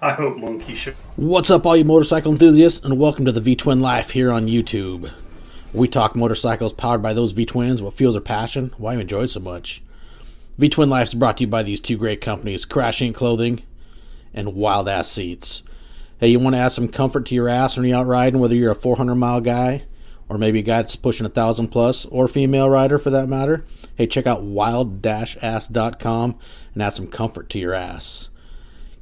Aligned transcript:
I 0.02 0.12
hope 0.12 0.38
Monkey 0.38 0.74
should. 0.74 0.96
What's 1.16 1.50
up, 1.50 1.66
all 1.66 1.76
you 1.76 1.84
motorcycle 1.84 2.32
enthusiasts, 2.32 2.82
and 2.82 2.98
welcome 2.98 3.26
to 3.26 3.32
the 3.32 3.40
V 3.42 3.54
Twin 3.54 3.82
Life 3.82 4.08
here 4.08 4.32
on 4.32 4.46
YouTube. 4.46 5.12
We 5.74 5.88
talk 5.88 6.16
motorcycles 6.16 6.72
powered 6.72 7.02
by 7.02 7.12
those 7.12 7.32
V 7.32 7.44
Twins, 7.44 7.82
what 7.82 7.92
fuels 7.92 8.14
their 8.14 8.22
passion, 8.22 8.72
why 8.78 8.94
you 8.94 9.00
enjoy 9.00 9.24
it 9.24 9.28
so 9.28 9.40
much. 9.40 9.82
V 10.56 10.70
Twin 10.70 10.88
Life 10.88 11.08
is 11.08 11.14
brought 11.14 11.36
to 11.36 11.44
you 11.44 11.48
by 11.48 11.62
these 11.62 11.80
two 11.80 11.98
great 11.98 12.22
companies, 12.22 12.64
Crash 12.64 13.00
Inc. 13.00 13.14
Clothing 13.14 13.62
and 14.32 14.54
Wild 14.54 14.88
Ass 14.88 15.06
Seats. 15.06 15.64
Hey, 16.18 16.28
you 16.28 16.38
want 16.38 16.54
to 16.54 16.60
add 16.60 16.72
some 16.72 16.88
comfort 16.88 17.26
to 17.26 17.34
your 17.34 17.50
ass 17.50 17.76
when 17.76 17.84
you're 17.84 17.98
out 17.98 18.06
riding, 18.06 18.40
whether 18.40 18.54
you're 18.54 18.72
a 18.72 18.76
400 18.76 19.16
mile 19.16 19.42
guy 19.42 19.82
or 20.30 20.38
maybe 20.38 20.60
a 20.60 20.62
guy 20.62 20.80
that's 20.80 20.96
pushing 20.96 21.26
a 21.26 21.30
thousand 21.30 21.68
plus 21.68 22.06
or 22.06 22.26
female 22.26 22.70
rider 22.70 22.98
for 22.98 23.10
that 23.10 23.28
matter? 23.28 23.66
Hey, 23.96 24.06
check 24.06 24.26
out 24.26 24.44
wild-ass.com 24.44 26.38
and 26.72 26.82
add 26.82 26.94
some 26.94 27.08
comfort 27.08 27.50
to 27.50 27.58
your 27.58 27.74
ass. 27.74 28.29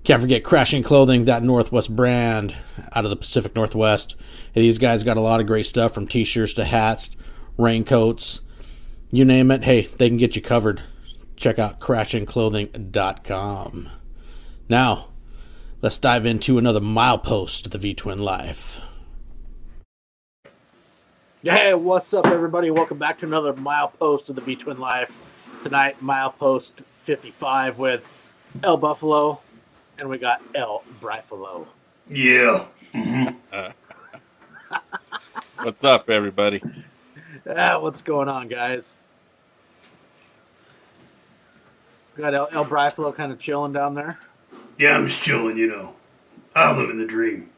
Can't 0.08 0.22
forget 0.22 0.42
Crashing 0.42 0.82
Clothing, 0.82 1.26
that 1.26 1.42
Northwest 1.42 1.94
brand 1.94 2.56
out 2.94 3.04
of 3.04 3.10
the 3.10 3.16
Pacific 3.16 3.54
Northwest. 3.54 4.16
These 4.54 4.78
guys 4.78 5.04
got 5.04 5.18
a 5.18 5.20
lot 5.20 5.38
of 5.38 5.46
great 5.46 5.66
stuff 5.66 5.92
from 5.92 6.08
t 6.08 6.24
shirts 6.24 6.54
to 6.54 6.64
hats, 6.64 7.10
raincoats, 7.58 8.40
you 9.10 9.26
name 9.26 9.50
it. 9.50 9.64
Hey, 9.64 9.82
they 9.98 10.08
can 10.08 10.16
get 10.16 10.34
you 10.34 10.40
covered. 10.40 10.80
Check 11.36 11.58
out 11.58 11.78
crashingclothing.com. 11.78 13.90
Now, 14.70 15.08
let's 15.82 15.98
dive 15.98 16.24
into 16.24 16.56
another 16.56 16.80
milepost 16.80 17.66
of 17.66 17.72
the 17.72 17.78
V 17.78 17.92
Twin 17.92 18.18
Life. 18.18 18.80
Hey, 21.42 21.74
what's 21.74 22.14
up, 22.14 22.28
everybody? 22.28 22.70
Welcome 22.70 22.96
back 22.96 23.18
to 23.18 23.26
another 23.26 23.52
milepost 23.52 24.30
of 24.30 24.36
the 24.36 24.40
V 24.40 24.56
Twin 24.56 24.78
Life. 24.78 25.14
Tonight, 25.62 25.98
milepost 26.02 26.82
55 26.96 27.78
with 27.78 28.08
El 28.62 28.78
Buffalo, 28.78 29.42
and 29.98 30.08
we 30.08 30.18
got 30.18 30.40
El 30.54 30.82
Bryfalo. 31.00 31.66
Yeah. 32.08 32.64
What's 35.62 35.84
up, 35.84 36.08
everybody? 36.08 36.62
Ah, 37.48 37.78
what's 37.80 38.00
going 38.00 38.28
on, 38.28 38.46
guys? 38.46 38.94
Got 42.16 42.34
El, 42.34 42.48
El 42.52 42.64
Bryfalo 42.64 43.14
kind 43.14 43.32
of 43.32 43.38
chilling 43.38 43.72
down 43.72 43.94
there. 43.94 44.18
Yeah, 44.78 44.96
I'm 44.96 45.08
just 45.08 45.20
chilling, 45.20 45.56
you 45.56 45.66
know. 45.66 45.94
I'm 46.54 46.78
living 46.78 46.98
the 46.98 47.06
dream. 47.06 47.50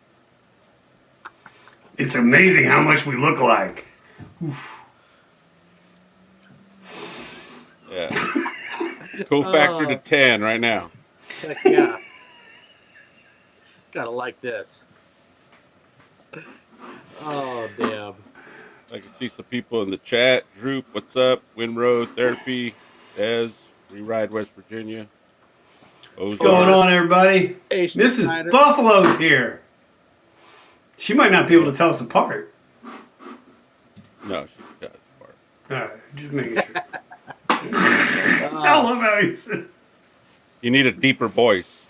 It's 1.98 2.14
amazing 2.14 2.64
how 2.64 2.80
much 2.80 3.04
we 3.04 3.16
look 3.16 3.40
like. 3.40 3.84
Yeah. 7.90 8.08
Cool 9.28 9.42
factor 9.42 9.86
to 9.86 9.96
10 9.96 10.40
right 10.40 10.60
now. 10.60 10.90
Heck 11.42 11.64
yeah. 11.64 11.98
Gotta 13.92 14.10
like 14.10 14.40
this. 14.40 14.80
Oh, 17.22 17.68
damn. 17.76 18.14
I 18.92 18.98
can 18.98 19.12
see 19.18 19.28
some 19.28 19.44
people 19.46 19.82
in 19.82 19.90
the 19.90 19.98
chat. 19.98 20.44
Droop, 20.58 20.86
what's 20.92 21.16
up? 21.16 21.42
Windroad 21.56 22.14
Therapy, 22.14 22.74
Des, 23.16 23.50
We 23.92 24.00
Ride 24.00 24.30
West 24.30 24.50
Virginia. 24.54 25.06
What's 26.16 26.38
going 26.38 26.68
on, 26.68 26.92
everybody? 26.92 27.56
Ace 27.70 27.94
Mrs. 27.94 28.24
Snyder. 28.24 28.50
Buffalo's 28.50 29.16
here. 29.18 29.62
She 30.96 31.14
might 31.14 31.32
not 31.32 31.48
be 31.48 31.54
able 31.54 31.70
to 31.70 31.76
tell 31.76 31.90
us 31.90 32.00
apart. 32.00 32.52
No, 34.24 34.46
she 34.46 34.62
does. 34.80 34.90
Bart. 35.18 35.34
All 35.70 35.76
right, 35.76 36.16
just 36.16 36.32
making 36.32 36.56
sure. 36.56 36.84
I 37.48 38.48
uh, 38.52 38.82
love 38.82 38.98
how 38.98 39.20
he 39.20 39.32
said. 39.32 39.66
You 40.60 40.70
need 40.70 40.86
a 40.86 40.92
deeper 40.92 41.28
voice. 41.28 41.80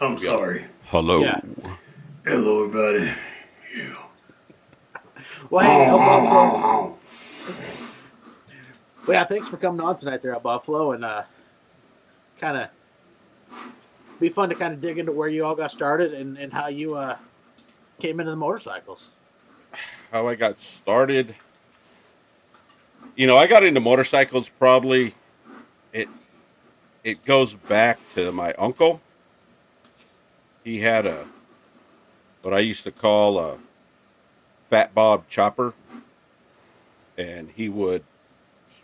I'm 0.00 0.18
sorry. 0.18 0.66
Hello. 0.92 1.22
Yeah. 1.22 1.40
Hello, 2.26 2.66
everybody. 2.66 3.10
Yeah. 3.74 3.96
Well, 5.48 5.64
hey, 5.64 5.86
El 5.86 5.96
Buffalo. 5.96 6.98
Well, 9.06 9.16
yeah, 9.16 9.24
thanks 9.24 9.48
for 9.48 9.56
coming 9.56 9.80
on 9.80 9.96
tonight 9.96 10.20
there, 10.20 10.34
at 10.34 10.42
Buffalo, 10.42 10.92
and 10.92 11.02
uh, 11.02 11.22
kind 12.38 12.58
of 12.58 12.68
be 14.20 14.28
fun 14.28 14.50
to 14.50 14.54
kind 14.54 14.74
of 14.74 14.82
dig 14.82 14.98
into 14.98 15.12
where 15.12 15.30
you 15.30 15.46
all 15.46 15.54
got 15.54 15.70
started 15.70 16.12
and, 16.12 16.36
and 16.36 16.52
how 16.52 16.66
you 16.66 16.94
uh, 16.94 17.16
came 17.98 18.20
into 18.20 18.28
the 18.28 18.36
motorcycles. 18.36 19.12
How 20.10 20.28
I 20.28 20.34
got 20.34 20.60
started. 20.60 21.34
You 23.16 23.26
know, 23.26 23.38
I 23.38 23.46
got 23.46 23.64
into 23.64 23.80
motorcycles 23.80 24.50
probably 24.50 25.14
it 25.94 26.10
it 27.02 27.24
goes 27.24 27.54
back 27.54 27.98
to 28.14 28.30
my 28.30 28.52
uncle. 28.58 29.00
He 30.64 30.80
had 30.80 31.06
a 31.06 31.26
what 32.42 32.54
I 32.54 32.60
used 32.60 32.84
to 32.84 32.92
call 32.92 33.38
a 33.38 33.58
Fat 34.70 34.94
Bob 34.94 35.28
chopper. 35.28 35.74
And 37.18 37.50
he 37.50 37.68
would 37.68 38.04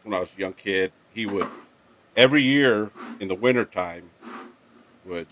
when 0.03 0.15
I 0.15 0.21
was 0.21 0.31
a 0.37 0.41
young 0.41 0.53
kid, 0.53 0.93
he 1.12 1.27
would 1.27 1.49
every 2.16 2.43
year 2.43 2.91
in 3.21 3.28
the 3.28 3.34
wintertime 3.34 4.11
would 5.05 5.27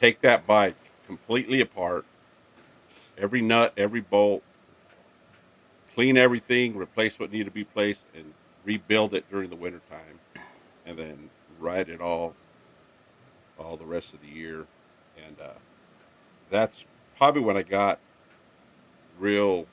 take 0.00 0.20
that 0.22 0.46
bike 0.46 0.76
completely 1.06 1.60
apart, 1.60 2.04
every 3.18 3.42
nut, 3.42 3.72
every 3.76 4.00
bolt, 4.00 4.42
clean 5.94 6.16
everything, 6.16 6.76
replace 6.76 7.18
what 7.18 7.32
needed 7.32 7.44
to 7.44 7.50
be 7.50 7.64
placed, 7.64 8.00
and 8.14 8.32
rebuild 8.64 9.12
it 9.12 9.28
during 9.30 9.50
the 9.50 9.56
wintertime, 9.56 10.20
and 10.86 10.98
then 10.98 11.30
ride 11.58 11.88
it 11.88 12.00
all 12.00 12.34
all 13.58 13.76
the 13.76 13.84
rest 13.84 14.14
of 14.14 14.20
the 14.22 14.28
year. 14.28 14.66
And 15.26 15.40
uh, 15.40 15.52
that's 16.50 16.84
probably 17.16 17.42
when 17.42 17.56
I 17.56 17.62
got 17.62 17.98
real 19.18 19.66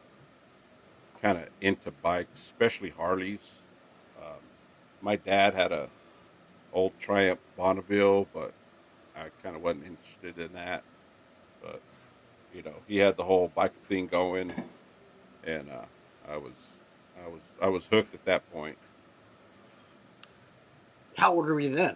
kind 1.22 1.38
of 1.38 1.47
into 1.62 1.91
bikes, 1.91 2.40
especially 2.40 2.90
Harleys. 2.90 3.62
Um, 4.22 4.40
my 5.02 5.16
dad 5.16 5.53
had 5.53 5.72
a 5.72 5.90
old 6.74 6.94
Triumph 7.00 7.40
Bonneville, 7.56 8.28
but 8.34 8.53
I 9.16 9.30
kind 9.44 9.56
of 9.56 9.63
wasn't 9.63 9.86
interested 9.86 10.44
in 10.44 10.53
that. 10.53 10.84
But 11.62 11.81
you 12.53 12.62
know, 12.62 12.75
he 12.88 12.97
had 12.97 13.18
the 13.18 13.24
whole 13.24 13.52
bike 13.56 13.74
thing 13.88 14.07
going, 14.07 14.53
and 15.46 15.69
uh, 15.69 15.86
I 16.31 16.38
was, 16.38 16.53
I 17.24 17.28
was, 17.28 17.41
I 17.62 17.68
was 17.68 17.86
hooked 17.88 18.13
at 18.13 18.24
that 18.25 18.52
point. 18.52 18.78
How 21.18 21.34
old 21.34 21.46
were 21.46 21.59
you 21.59 21.75
then? 21.75 21.96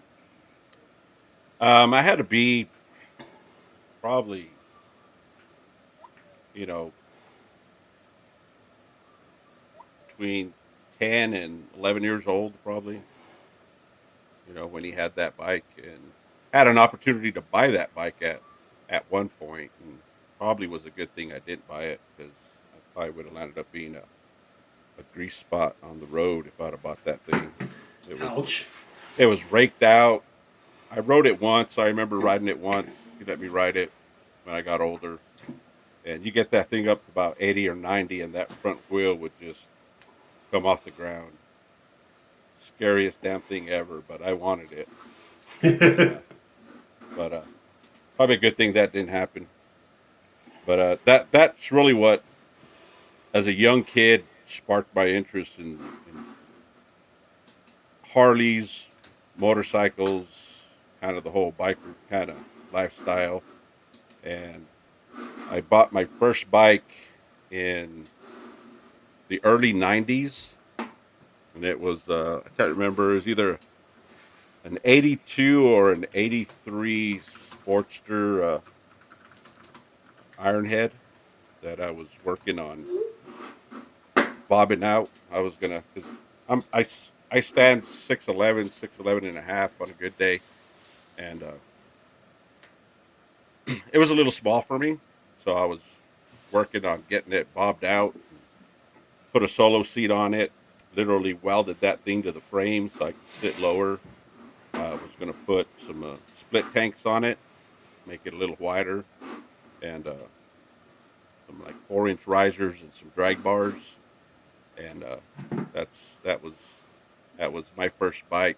Um, 1.59 1.94
I 1.94 2.01
had 2.01 2.17
to 2.17 2.23
be 2.23 2.67
probably, 4.01 4.50
you 6.53 6.66
know, 6.66 6.91
between 10.07 10.53
10 11.00 11.34
and 11.34 11.67
11 11.78 12.03
years 12.03 12.28
old, 12.28 12.53
probably. 12.63 13.01
You 14.47 14.53
know, 14.53 14.67
when 14.67 14.84
he 14.84 14.91
had 14.91 15.16
that 15.16 15.38
bike 15.38 15.63
and 15.78 16.00
had 16.53 16.67
an 16.67 16.78
opportunity 16.78 17.31
to 17.31 17.41
buy 17.41 17.67
that 17.72 17.94
bike 17.95 18.22
at, 18.22 18.41
at 18.90 19.09
one 19.09 19.29
point, 19.29 19.72
and 19.84 20.00
probably 20.38 20.67
was 20.67 20.85
a 20.85 20.90
good 20.90 21.13
thing 21.16 21.31
I 21.31 21.40
didn't 21.40 21.67
buy 21.67 21.84
it 21.84 22.01
because 22.17 22.34
I 22.73 22.78
probably 22.94 23.11
would 23.11 23.25
have 23.25 23.34
landed 23.34 23.57
up 23.57 23.72
being 23.72 23.95
a, 23.95 24.00
a 24.00 25.03
grease 25.13 25.38
spot 25.38 25.75
on 25.84 26.00
the 26.00 26.07
road 26.07 26.47
if 26.47 26.59
I'd 26.59 26.72
have 26.72 26.84
bought 26.84 27.03
that 27.06 27.22
thing. 27.22 27.53
It 28.09 28.19
was, 28.19 28.29
Ouch. 28.29 28.67
it 29.17 29.28
was 29.28 29.45
raked 29.51 29.84
out. 29.84 30.23
I 30.94 31.00
rode 31.00 31.25
it 31.25 31.40
once. 31.40 31.78
I 31.78 31.85
remember 31.85 32.19
riding 32.19 32.50
it 32.50 32.59
once. 32.59 32.91
He 33.18 33.24
let 33.24 33.40
me 33.40 33.47
ride 33.47 33.78
it 33.78 33.91
when 34.44 34.53
I 34.53 34.62
got 34.62 34.81
older. 34.81 35.19
And 36.06 36.25
you 36.25 36.31
get 36.31 36.52
that 36.52 36.69
thing 36.69 36.90
up 36.90 37.06
to 37.06 37.12
about 37.12 37.38
80 37.40 37.69
or 37.69 37.75
90, 37.75 38.22
and 38.22 38.34
that 38.34 38.52
front 38.52 38.79
wheel 38.90 39.16
would 39.16 39.31
just 39.40 39.62
come 40.52 40.66
off 40.66 40.84
the 40.84 40.91
ground. 40.91 41.31
Scariest 42.59 43.22
damn 43.22 43.41
thing 43.41 43.69
ever, 43.69 44.02
but 44.06 44.22
I 44.22 44.34
wanted 44.34 44.72
it. 44.74 44.90
but 47.16 47.34
uh, 47.34 47.41
probably 48.18 48.35
a 48.35 48.40
good 48.40 48.58
thing 48.58 48.73
that 48.73 48.91
didn't 48.91 49.12
happen. 49.12 49.47
But 50.66 50.79
uh, 50.79 50.97
that 51.05 51.32
that's 51.32 51.72
really 51.72 51.94
what, 51.94 52.23
as 53.34 53.47
a 53.47 53.53
young 53.53 53.84
kid, 53.84 54.26
sparked 54.46 54.94
my 54.94 55.08
interest 55.08 55.58
in, 55.58 55.79
in 56.09 56.26
Harleys, 58.09 58.87
motorcycles, 59.37 60.28
kind 61.01 61.17
of 61.17 61.23
the 61.23 61.31
whole 61.31 61.51
biker 61.51 61.95
kind 62.09 62.29
of 62.29 62.37
lifestyle. 62.71 63.43
And 64.23 64.65
I 65.49 65.61
bought 65.61 65.91
my 65.91 66.05
first 66.19 66.49
bike 66.49 66.89
in 67.49 68.05
the 69.27 69.41
early 69.43 69.73
90s. 69.73 70.49
And 71.55 71.65
it 71.65 71.79
was, 71.79 72.07
uh, 72.07 72.41
I 72.45 72.49
can't 72.55 72.69
remember, 72.69 73.11
it 73.11 73.15
was 73.15 73.27
either 73.27 73.59
an 74.63 74.79
82 74.83 75.65
or 75.67 75.91
an 75.91 76.05
83 76.13 77.21
Sportster 77.65 78.43
uh, 78.57 78.59
Ironhead 80.39 80.91
that 81.61 81.79
I 81.79 81.91
was 81.91 82.07
working 82.23 82.57
on 82.57 82.85
bobbing 84.47 84.83
out. 84.83 85.09
I 85.31 85.39
was 85.39 85.55
gonna, 85.55 85.83
cause 85.93 86.03
I'm, 86.49 86.63
I, 86.73 86.85
I 87.31 87.39
stand 87.39 87.83
6'11, 87.83 88.71
6'11 88.71 89.29
and 89.29 89.37
a 89.37 89.41
half 89.41 89.71
on 89.79 89.89
a 89.89 89.93
good 89.93 90.17
day. 90.17 90.41
And, 91.17 91.43
uh, 91.43 91.52
it 93.91 93.97
was 93.97 94.09
a 94.11 94.16
little 94.16 94.31
small 94.31 94.61
for 94.61 94.79
me, 94.79 94.99
so 95.43 95.53
I 95.53 95.66
was 95.66 95.79
working 96.52 96.85
on 96.85 97.03
getting 97.09 97.34
it 97.34 97.53
bobbed 97.53 97.84
out. 97.84 98.16
Put 99.34 99.43
a 99.43 99.47
solo 99.47 99.84
seat 99.84 100.11
on 100.11 100.34
it. 100.34 100.52
Literally 100.96 101.34
welded 101.34 101.79
that 101.81 102.02
thing 102.02 102.22
to 102.23 102.31
the 102.31 102.41
frame 102.41 102.91
so 102.97 103.05
I 103.05 103.11
could 103.11 103.29
sit 103.29 103.59
lower. 103.59 103.99
I 104.73 104.91
was 104.91 105.11
going 105.19 105.31
to 105.31 105.40
put 105.46 105.67
some 105.85 106.03
uh, 106.03 106.16
split 106.35 106.66
tanks 106.73 107.05
on 107.05 107.23
it, 107.23 107.37
make 108.05 108.22
it 108.25 108.34
a 108.34 108.37
little 108.37 108.58
wider, 108.59 109.05
and 109.81 110.08
uh, 110.08 110.13
some 111.47 111.63
like 111.63 111.75
four 111.87 112.08
inch 112.08 112.25
risers 112.28 112.81
and 112.81 112.91
some 112.93 113.09
drag 113.16 113.43
bars. 113.43 113.96
And 114.78 115.03
uh, 115.03 115.17
that's 115.73 115.97
that 116.23 116.43
was 116.43 116.53
that 117.37 117.53
was 117.53 117.66
my 117.78 117.90
first 117.90 118.28
bike, 118.29 118.58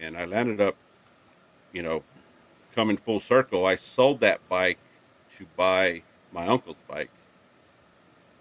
and 0.00 0.16
I 0.16 0.24
landed 0.24 0.60
up, 0.60 0.76
you 1.74 1.82
know, 1.82 2.02
coming 2.74 2.96
full 2.96 3.20
circle. 3.20 3.66
I 3.66 3.76
sold 3.76 4.20
that 4.20 4.40
bike 4.48 4.78
to 5.36 5.46
buy 5.56 6.02
my 6.32 6.46
uncle's 6.46 6.76
bike, 6.88 7.10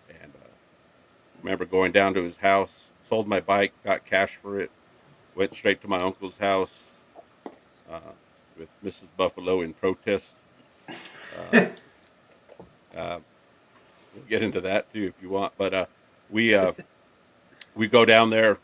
and 0.10 0.32
uh, 0.34 0.48
remember 1.42 1.66
going 1.66 1.92
down 1.92 2.14
to 2.14 2.24
his 2.24 2.38
house, 2.38 2.72
sold 3.10 3.28
my 3.28 3.42
bike, 3.42 3.74
got 3.84 4.06
cash 4.06 4.38
for 4.42 4.60
it, 4.60 4.72
went 5.36 5.54
straight 5.54 5.82
to 5.82 5.88
my 5.88 6.00
uncle's 6.00 6.38
house 6.38 6.72
uh, 7.92 8.00
with 8.58 8.70
Mrs. 8.84 9.08
Buffalo 9.18 9.62
in 9.62 9.74
protest. 9.74 10.28
Uh, 10.90 11.66
uh, 12.98 13.20
we'll 14.14 14.26
get 14.30 14.42
into 14.42 14.62
that 14.62 14.92
too 14.94 15.12
if 15.16 15.22
you 15.22 15.30
want, 15.30 15.54
but 15.58 15.74
uh, 15.74 15.86
we 16.30 16.54
uh, 16.54 16.74
we 17.76 17.88
go 17.88 18.06
down 18.06 18.30
there, 18.30 18.58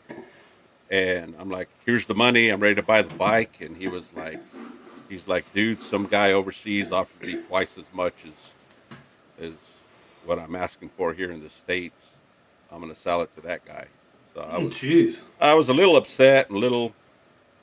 and 0.90 1.34
I'm 1.38 1.50
like, 1.50 1.68
"Here's 1.84 2.04
the 2.04 2.14
money. 2.14 2.48
I'm 2.48 2.60
ready 2.60 2.76
to 2.76 2.82
buy 2.82 3.02
the 3.02 3.14
bike," 3.14 3.60
and 3.60 3.76
he 3.76 3.88
was 3.88 4.04
like, 4.14 4.40
"He's 5.10 5.28
like, 5.28 5.52
dude, 5.52 5.82
some 5.82 6.06
guy 6.06 6.32
overseas 6.32 6.90
offered 6.92 7.26
me 7.26 7.42
twice 7.42 7.76
as 7.76 7.84
much 7.92 8.14
as 8.24 9.46
as 9.48 9.54
what 10.24 10.38
I'm 10.38 10.54
asking 10.56 10.90
for 10.96 11.12
here 11.12 11.30
in 11.32 11.42
the 11.42 11.50
states. 11.50 12.12
I'm 12.72 12.80
gonna 12.80 12.94
sell 12.94 13.20
it 13.20 13.34
to 13.34 13.40
that 13.42 13.64
guy." 13.66 13.86
So 14.34 14.40
I 14.42 14.56
Oh, 14.56 14.64
was 14.66 14.74
jeez. 14.74 15.20
I 15.40 15.52
was 15.54 15.68
a 15.68 15.74
little 15.74 15.96
upset 15.96 16.48
and 16.48 16.56
a 16.56 16.60
little, 16.60 16.94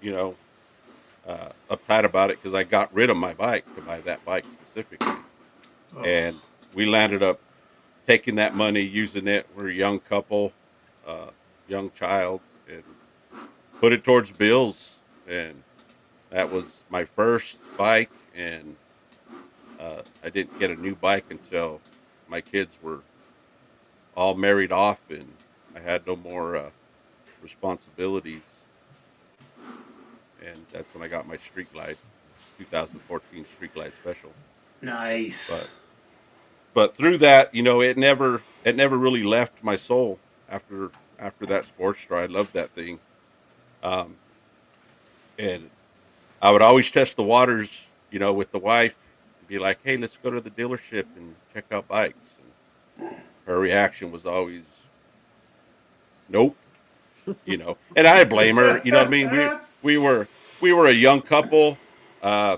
you 0.02 0.12
know, 0.12 0.36
uh, 1.26 1.50
uptight 1.72 2.04
about 2.04 2.30
it 2.30 2.42
because 2.42 2.54
I 2.54 2.64
got 2.64 2.94
rid 2.94 3.10
of 3.10 3.18
my 3.18 3.34
bike 3.34 3.64
to 3.76 3.82
buy 3.82 4.02
that 4.02 4.24
bike 4.26 4.46
specifically, 4.66 5.16
Oh. 5.96 6.04
and 6.04 6.40
we 6.74 6.86
landed 6.86 7.24
up 7.24 7.40
taking 8.06 8.36
that 8.36 8.54
money, 8.56 8.82
using 8.82 9.28
it. 9.28 9.48
We're 9.56 9.70
a 9.70 9.74
young 9.74 10.00
couple, 10.00 10.54
uh, 11.06 11.32
young 11.68 11.92
child, 11.92 12.42
and 12.70 12.84
put 13.80 13.94
it 13.94 14.04
towards 14.04 14.32
bills. 14.32 14.96
And 15.28 15.64
that 16.32 16.52
was 16.52 16.66
my 16.90 17.06
first 17.06 17.58
bike, 17.78 18.12
and 18.36 18.76
uh, 19.80 20.02
I 20.24 20.30
didn't 20.30 20.60
get 20.60 20.72
a 20.72 20.76
new 20.76 20.96
bike 20.96 21.26
until 21.30 21.82
my 22.28 22.42
kids 22.42 22.78
were 22.82 23.02
all 24.16 24.36
married 24.36 24.72
off, 24.72 25.00
and 25.10 25.34
I 25.76 25.80
had 25.80 26.06
no 26.08 26.16
more 26.16 26.58
uh, 26.58 26.72
responsibilities. 27.42 28.42
And 30.46 30.66
that's 30.72 30.94
when 30.94 31.04
I 31.04 31.08
got 31.08 31.28
my 31.28 31.38
Street 31.38 31.72
Glide, 31.74 31.98
2014 32.58 33.46
Street 33.46 33.74
Glide 33.74 33.94
Special. 33.96 34.32
nice. 34.82 35.50
But 35.50 35.70
but 36.74 36.96
through 36.96 37.20
that, 37.20 37.54
you 37.56 37.64
know, 37.64 37.82
it 37.82 37.98
never 37.98 38.44
it 38.64 38.76
never 38.76 38.98
really 38.98 39.24
left 39.24 39.64
my 39.64 39.76
soul 39.76 40.20
after 40.50 40.92
after 41.20 41.46
that 41.48 41.68
Sportster. 41.68 42.18
I 42.18 42.26
loved 42.26 42.54
that 42.54 42.72
thing. 42.72 43.00
Um, 43.82 44.18
and 45.38 45.70
I 46.42 46.52
would 46.52 46.62
always 46.62 46.90
test 46.92 47.16
the 47.16 47.24
waters, 47.24 47.88
you 48.12 48.20
know, 48.20 48.34
with 48.34 48.52
the 48.52 48.60
wife. 48.60 48.96
Be 49.48 49.60
like, 49.60 49.80
hey, 49.84 49.96
let's 49.96 50.18
go 50.22 50.30
to 50.30 50.42
the 50.42 50.50
dealership 50.50 51.06
and 51.16 51.36
check 51.54 51.66
out 51.72 51.88
bikes. 51.88 52.18
And 53.00 53.16
her 53.46 53.58
reaction 53.60 54.12
was 54.12 54.26
always, 54.26 54.64
nope. 56.28 56.56
You 57.46 57.58
know, 57.58 57.78
and 57.96 58.08
I 58.08 58.24
blame 58.24 58.56
her. 58.56 58.82
You 58.86 58.92
know 58.94 59.00
what 59.00 59.08
I 59.08 59.10
mean? 59.10 59.30
We 59.30 59.50
we 59.82 59.98
were 59.98 60.30
we 60.62 60.72
were 60.72 60.88
a 60.88 60.94
young 60.94 61.22
couple, 61.22 61.78
uh, 62.24 62.56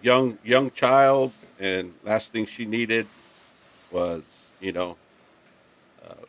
young 0.00 0.38
young 0.42 0.70
child, 0.70 1.32
and 1.60 1.92
last 2.02 2.32
thing 2.32 2.46
she 2.46 2.64
needed 2.64 3.06
was 3.90 4.22
you 4.60 4.72
know 4.72 4.96
uh, 6.08 6.24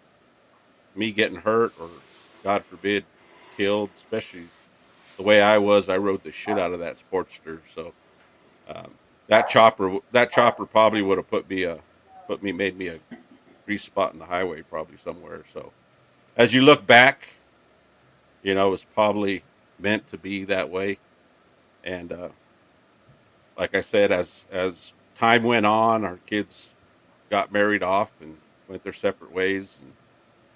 me 0.93 1.11
getting 1.11 1.37
hurt 1.37 1.73
or 1.79 1.89
God 2.43 2.65
forbid 2.65 3.05
killed. 3.55 3.91
Especially 3.97 4.49
the 5.19 5.23
way 5.23 5.41
I 5.41 5.57
was, 5.57 5.89
I 5.89 5.97
rode 5.97 6.23
the 6.23 6.31
shit 6.31 6.57
out 6.57 6.71
of 6.71 6.79
that 6.79 6.95
Sportster. 6.97 7.59
So 7.75 7.91
um, 8.69 8.91
that 9.27 9.49
chopper 9.49 9.99
that 10.13 10.31
chopper 10.31 10.65
probably 10.65 11.01
would 11.01 11.17
have 11.17 11.29
put 11.29 11.49
me 11.49 11.63
a 11.63 11.77
put 12.25 12.41
me 12.41 12.53
made 12.53 12.77
me 12.77 12.87
a 12.87 12.99
grease 13.65 13.83
spot 13.83 14.13
in 14.13 14.19
the 14.19 14.25
highway 14.25 14.61
probably 14.61 14.95
somewhere. 15.03 15.43
So 15.53 15.73
as 16.37 16.53
you 16.53 16.61
look 16.61 16.87
back, 16.87 17.27
you 18.43 18.55
know, 18.55 18.69
it 18.69 18.71
was 18.71 18.85
probably 18.95 19.43
meant 19.77 20.07
to 20.07 20.17
be 20.17 20.45
that 20.45 20.69
way. 20.69 20.99
And 21.83 22.13
uh, 22.13 22.29
like 23.57 23.75
I 23.75 23.81
said, 23.81 24.13
as 24.13 24.45
as 24.49 24.93
time 25.15 25.43
went 25.43 25.65
on, 25.65 26.05
our 26.05 26.19
kids 26.27 26.69
got 27.29 27.51
married 27.51 27.83
off 27.83 28.09
and 28.21 28.37
went 28.69 28.85
their 28.85 28.93
separate 28.93 29.33
ways, 29.33 29.75
and 29.81 29.91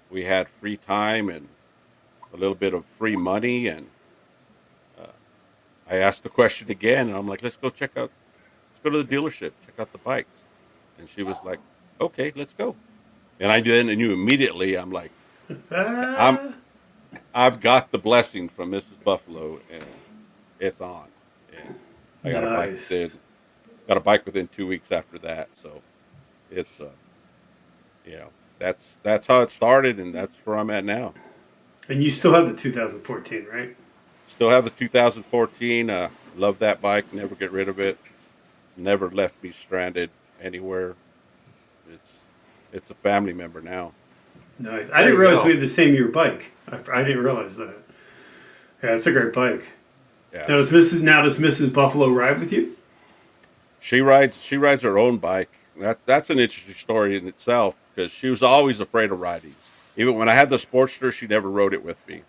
we 0.10 0.24
had 0.24 0.48
free 0.48 0.78
time 0.78 1.28
and 1.28 1.50
a 2.34 2.38
little 2.38 2.56
bit 2.56 2.74
of 2.74 2.86
free 2.86 3.18
money. 3.18 3.68
And 3.68 3.88
uh, 3.88 4.03
I 5.94 5.98
asked 5.98 6.24
the 6.24 6.30
question 6.30 6.72
again, 6.72 7.08
and 7.10 7.16
I'm 7.16 7.28
like, 7.28 7.44
"Let's 7.44 7.56
go 7.56 7.70
check 7.70 7.92
out. 7.96 8.10
Let's 8.72 8.84
go 8.84 8.90
to 8.90 9.04
the 9.04 9.16
dealership, 9.16 9.52
check 9.66 9.76
out 9.80 9.92
the 9.92 10.00
bikes." 10.00 10.38
And 10.98 11.08
she 11.08 11.22
was 11.22 11.38
like, 11.46 11.60
"Okay, 12.02 12.34
let's 12.36 12.54
go." 12.54 12.76
And 13.40 13.52
I 13.52 13.62
then 13.62 13.88
knew 13.88 14.12
immediately. 14.14 14.76
I'm 14.76 14.92
like. 14.92 15.12
Ah, 15.72 16.54
I've 17.36 17.60
got 17.60 17.92
the 17.92 18.00
blessing 18.00 18.50
from 18.50 18.72
Mrs. 18.72 19.04
Buffalo, 19.04 19.60
and 19.72 19.84
it's 20.60 20.82
on. 20.82 21.08
And 21.56 21.76
I 22.24 22.32
got 22.32 22.44
a 22.44 22.48
bike 22.48 22.72
Nice. 22.72 22.90
within 22.90 23.12
got 23.88 23.98
a 23.98 24.00
bike 24.00 24.26
within 24.26 24.48
two 24.48 24.66
weeks 24.66 24.92
after 24.92 25.20
that. 25.20 25.50
So 25.62 25.82
it's 26.50 26.80
uh, 26.82 26.90
you 28.06 28.14
know 28.14 28.30
that's 28.58 28.98
that's 29.04 29.28
how 29.28 29.42
it 29.42 29.52
started, 29.52 30.00
and 30.00 30.14
that's 30.16 30.36
where 30.44 30.58
I'm 30.58 30.70
at 30.72 30.86
now. 30.86 31.14
and 31.90 32.04
you 32.04 32.10
still 32.10 32.34
have 32.34 32.48
the 32.48 32.56
2014, 32.56 33.46
right? 33.52 33.76
Still 34.34 34.50
have 34.50 34.64
the 34.64 34.72
2014. 34.72 35.90
Uh, 35.92 36.10
love 36.36 36.58
that 36.60 36.82
bike. 36.82 37.14
Never 37.14 37.36
get 37.36 37.52
rid 37.52 37.70
of 37.70 37.80
it. 37.80 38.00
It's 38.04 38.78
never 38.78 39.10
left 39.12 39.42
me 39.44 39.52
stranded 39.52 40.10
anywhere. 40.42 40.96
It's 41.92 42.12
it's 42.72 42.90
a 42.90 42.96
family 42.96 43.32
member 43.34 43.62
now. 43.62 43.92
Nice. 44.58 44.90
I 44.90 45.02
There 45.02 45.12
didn't 45.12 45.20
realize 45.20 45.38
go. 45.40 45.46
we 45.46 45.52
had 45.52 45.62
the 45.62 45.68
same 45.70 45.94
year 45.94 46.08
bike. 46.08 46.52
I, 46.68 46.80
I 46.92 47.04
didn't 47.04 47.24
realize 47.24 47.58
that. 47.58 47.76
Yeah, 48.82 48.96
it's 48.96 49.06
a 49.06 49.12
great 49.12 49.34
bike. 49.34 49.64
Yeah. 50.34 50.48
Now 50.48 50.56
does 50.58 50.72
Mrs. 50.72 51.02
Now 51.02 51.22
does 51.22 51.38
Mrs. 51.38 51.72
Buffalo 51.72 52.10
ride 52.10 52.40
with 52.40 52.52
you? 52.52 52.76
She 53.80 54.02
rides. 54.02 54.42
She 54.42 54.58
rides 54.58 54.82
her 54.82 54.98
own 54.98 55.18
bike. 55.20 55.52
That 55.80 56.00
that's 56.08 56.32
an 56.32 56.40
interesting 56.40 56.74
story 56.74 57.16
in 57.16 57.28
itself 57.28 57.76
because 57.94 58.12
she 58.12 58.32
was 58.32 58.42
always 58.42 58.80
afraid 58.80 59.12
of 59.12 59.20
riding. 59.20 59.54
Even 59.96 60.16
when 60.16 60.28
I 60.28 60.34
had 60.34 60.50
the 60.50 60.58
Sportster, 60.58 61.12
she 61.14 61.28
never 61.28 61.48
rode 61.52 61.74
it 61.76 61.84
with 61.86 61.98
me. 62.08 62.24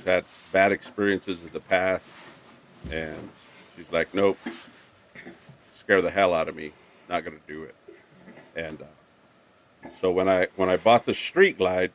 She's 0.00 0.06
had 0.06 0.24
bad 0.50 0.72
experiences 0.72 1.42
in 1.42 1.50
the 1.52 1.60
past, 1.60 2.06
and 2.90 3.28
she's 3.76 3.92
like, 3.92 4.14
"Nope, 4.14 4.38
scare 5.78 6.00
the 6.00 6.10
hell 6.10 6.32
out 6.32 6.48
of 6.48 6.56
me. 6.56 6.72
Not 7.06 7.22
gonna 7.22 7.36
do 7.46 7.64
it." 7.64 7.74
And 8.56 8.80
uh, 8.80 9.88
so 10.00 10.10
when 10.10 10.26
I 10.26 10.48
when 10.56 10.70
I 10.70 10.78
bought 10.78 11.04
the 11.04 11.12
Street 11.12 11.58
Glide, 11.58 11.92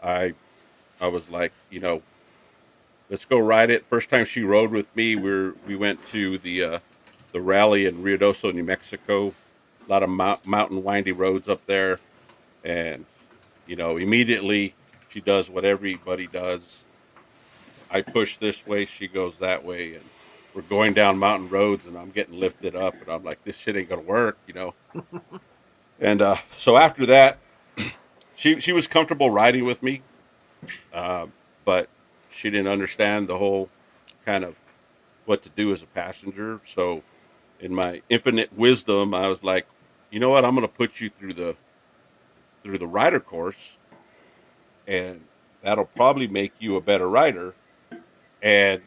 I 0.00 0.34
I 1.00 1.08
was 1.08 1.28
like, 1.28 1.52
you 1.68 1.80
know, 1.80 2.00
let's 3.10 3.24
go 3.24 3.40
ride 3.40 3.70
it. 3.70 3.84
First 3.86 4.08
time 4.08 4.24
she 4.24 4.44
rode 4.44 4.70
with 4.70 4.94
me, 4.94 5.16
we 5.16 5.50
we 5.66 5.74
went 5.74 6.06
to 6.12 6.38
the 6.38 6.62
uh, 6.62 6.78
the 7.32 7.40
rally 7.40 7.86
in 7.86 8.04
Ruidoso, 8.04 8.54
New 8.54 8.62
Mexico. 8.62 9.34
A 9.84 9.90
lot 9.90 10.04
of 10.04 10.10
mount, 10.10 10.46
mountain 10.46 10.84
windy 10.84 11.10
roads 11.10 11.48
up 11.48 11.66
there, 11.66 11.98
and 12.62 13.04
you 13.66 13.74
know 13.74 13.96
immediately 13.96 14.76
she 15.12 15.20
does 15.20 15.50
what 15.50 15.64
everybody 15.64 16.26
does. 16.26 16.84
I 17.90 18.00
push 18.00 18.38
this 18.38 18.66
way, 18.66 18.86
she 18.86 19.06
goes 19.06 19.34
that 19.38 19.64
way, 19.64 19.94
and 19.94 20.04
we're 20.54 20.62
going 20.62 20.94
down 20.94 21.18
mountain 21.18 21.50
roads, 21.50 21.84
and 21.84 21.96
I'm 21.98 22.10
getting 22.10 22.38
lifted 22.38 22.74
up, 22.74 22.94
and 23.00 23.10
I'm 23.10 23.22
like, 23.22 23.44
this 23.44 23.56
shit 23.56 23.76
ain't 23.76 23.90
gonna 23.90 24.00
work, 24.00 24.38
you 24.46 24.54
know. 24.54 24.74
and 26.00 26.22
uh, 26.22 26.36
so 26.56 26.76
after 26.76 27.04
that, 27.06 27.38
she 28.34 28.58
she 28.60 28.72
was 28.72 28.86
comfortable 28.86 29.30
riding 29.30 29.66
with 29.66 29.82
me, 29.82 30.02
uh, 30.92 31.26
but 31.64 31.88
she 32.30 32.48
didn't 32.48 32.68
understand 32.68 33.28
the 33.28 33.36
whole 33.36 33.68
kind 34.24 34.44
of 34.44 34.56
what 35.26 35.42
to 35.42 35.50
do 35.50 35.72
as 35.72 35.82
a 35.82 35.86
passenger. 35.86 36.60
So, 36.66 37.02
in 37.60 37.74
my 37.74 38.00
infinite 38.08 38.56
wisdom, 38.56 39.12
I 39.12 39.28
was 39.28 39.42
like, 39.44 39.66
you 40.10 40.18
know 40.18 40.30
what? 40.30 40.44
I'm 40.44 40.54
going 40.54 40.66
to 40.66 40.72
put 40.72 41.00
you 41.00 41.10
through 41.10 41.34
the 41.34 41.56
through 42.62 42.78
the 42.78 42.86
rider 42.86 43.20
course, 43.20 43.76
and 44.86 45.20
that'll 45.62 45.84
probably 45.84 46.26
make 46.26 46.52
you 46.58 46.76
a 46.76 46.80
better 46.80 47.08
rider. 47.08 47.54
And 48.42 48.82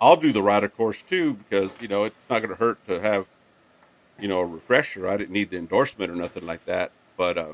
I'll 0.00 0.16
do 0.16 0.32
the 0.32 0.42
rider 0.42 0.68
course 0.68 1.02
too 1.02 1.34
because 1.34 1.70
you 1.80 1.88
know 1.88 2.04
it's 2.04 2.16
not 2.28 2.38
going 2.38 2.50
to 2.50 2.56
hurt 2.56 2.84
to 2.86 3.00
have 3.00 3.26
you 4.18 4.28
know 4.28 4.40
a 4.40 4.46
refresher. 4.46 5.08
I 5.08 5.16
didn't 5.16 5.32
need 5.32 5.50
the 5.50 5.58
endorsement 5.58 6.10
or 6.10 6.14
nothing 6.14 6.46
like 6.46 6.64
that, 6.66 6.92
but 7.16 7.36
uh, 7.36 7.52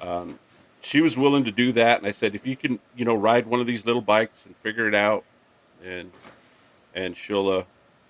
um, 0.00 0.38
she 0.80 1.00
was 1.00 1.16
willing 1.16 1.44
to 1.44 1.52
do 1.52 1.72
that, 1.72 1.98
and 1.98 2.06
I 2.06 2.10
said 2.10 2.34
if 2.34 2.46
you 2.46 2.56
can 2.56 2.78
you 2.96 3.04
know 3.04 3.14
ride 3.14 3.46
one 3.46 3.60
of 3.60 3.66
these 3.66 3.86
little 3.86 4.02
bikes 4.02 4.44
and 4.46 4.54
figure 4.56 4.88
it 4.88 4.94
out, 4.94 5.24
and 5.84 6.10
and 6.94 7.16
she'll 7.16 7.48
uh, 7.48 7.64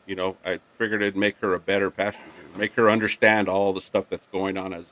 you 0.07 0.16
know 0.16 0.37
I 0.45 0.59
figured 0.78 1.02
it'd 1.02 1.16
make 1.16 1.38
her 1.38 1.54
a 1.54 1.61
better 1.61 1.90
passenger, 1.90 2.25
make 2.57 2.75
her 2.75 2.90
understand 2.90 3.49
all 3.49 3.73
the 3.73 3.80
stuff 3.80 4.07
that's 4.09 4.26
going 4.28 4.57
on 4.59 4.73
as 4.73 4.85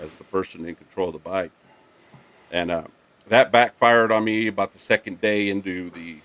as 0.00 0.12
the 0.14 0.24
person 0.24 0.66
in 0.66 0.74
control 0.74 1.08
of 1.08 1.12
the 1.12 1.18
bike, 1.18 1.52
and 2.50 2.70
uh, 2.70 2.84
that 3.28 3.50
backfired 3.50 4.12
on 4.12 4.24
me 4.24 4.46
about 4.46 4.72
the 4.72 4.78
second 4.78 5.20
day 5.20 5.48
into 5.48 5.90
the 5.90 6.18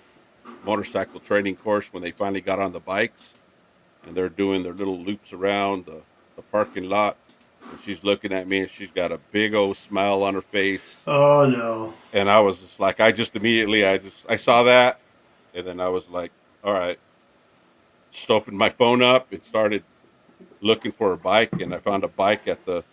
motorcycle 0.63 1.20
training 1.20 1.56
course 1.56 1.91
when 1.94 2.03
they 2.03 2.12
finally 2.12 2.41
got 2.41 2.60
on 2.60 2.74
the 2.74 2.79
bikes 2.79 3.34
and 4.06 4.15
they're 4.15 4.29
doing 4.29 4.63
their 4.63 4.74
little 4.74 5.00
loops 5.00 5.34
around 5.34 5.86
the, 5.86 6.01
the 6.36 6.41
parking 6.41 6.89
lot. 6.89 7.18
And 7.70 7.79
she's 7.86 8.03
looking 8.03 8.34
at 8.34 8.48
me 8.48 8.62
and 8.62 8.70
she's 8.70 8.91
got 8.91 9.12
a 9.12 9.20
big 9.32 9.53
old 9.53 9.77
smile 9.77 10.24
on 10.24 10.34
her 10.34 10.41
face. 10.41 11.00
Oh 11.08 11.46
no. 11.46 11.94
And 12.12 12.29
I 12.29 12.39
was 12.39 12.60
just 12.60 12.79
like, 12.79 13.00
I 13.00 13.12
just 13.12 13.36
immediately, 13.36 13.86
I 13.86 13.98
just, 13.98 14.18
I 14.27 14.36
saw 14.36 14.63
that. 14.63 15.00
And 15.53 15.65
then 15.65 15.79
I 15.79 15.89
was 15.89 16.08
like, 16.10 16.32
all 16.63 16.74
right. 16.74 17.00
Just 18.12 18.29
opened 18.32 18.58
my 18.58 18.70
phone 18.70 19.01
up 19.01 19.32
and 19.32 19.44
started 19.46 19.84
looking 20.62 20.91
for 20.91 21.13
a 21.13 21.18
bike. 21.18 21.62
And 21.62 21.74
I 21.74 21.77
found 21.77 22.03
a 22.03 22.08
bike 22.08 22.48
at 22.48 22.65
the, 22.65 22.84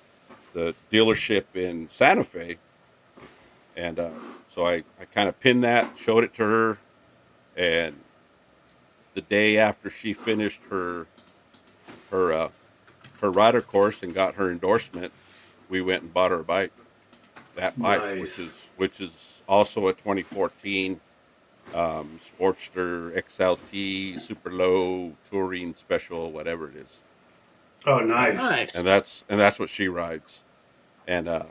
the 0.53 0.75
dealership 0.93 1.45
in 1.55 1.89
Santa 1.91 2.25
Fe. 2.25 2.59
And 3.77 3.99
uh, 3.99 4.11
so 4.49 4.67
I, 4.67 4.85
I 5.01 5.05
kind 5.13 5.29
of 5.29 5.39
pinned 5.41 5.65
that, 5.65 5.91
showed 5.99 6.25
it 6.25 6.35
to 6.35 6.43
her. 6.45 6.79
And 7.57 7.95
the 9.15 9.21
day 9.21 9.59
after 9.59 9.91
she 9.91 10.13
finished 10.13 10.61
her 10.71 11.07
her 12.11 12.33
uh, 12.33 12.49
her 13.21 13.31
rider 13.31 13.61
course 13.61 14.03
and 14.03 14.15
got 14.15 14.35
her 14.35 14.51
endorsement, 14.51 15.13
we 15.69 15.81
went 15.83 16.03
and 16.03 16.13
bought 16.15 16.31
her 16.31 16.41
a 16.41 16.45
bike. 16.45 16.73
That 17.57 17.81
bike, 17.81 18.01
Nice. 18.03 18.21
which 18.21 18.39
is 18.39 18.53
which 18.77 19.01
is 19.01 19.11
also 19.49 19.89
a 19.89 19.93
2014 19.95 21.01
um, 21.75 22.19
Sportster 22.39 23.17
XLT 23.17 24.21
Super 24.21 24.51
Low 24.51 25.13
Touring 25.31 25.75
Special, 25.75 26.31
whatever 26.31 26.69
it 26.69 26.77
is, 26.77 26.99
Oh 27.87 28.01
nice. 28.01 28.37
Nice. 28.37 28.75
and 28.75 28.87
that's 28.87 29.25
and 29.29 29.41
that's 29.41 29.59
what 29.59 29.71
she 29.71 29.89
rides. 29.89 30.41
And 31.07 31.29
uh, 31.29 31.45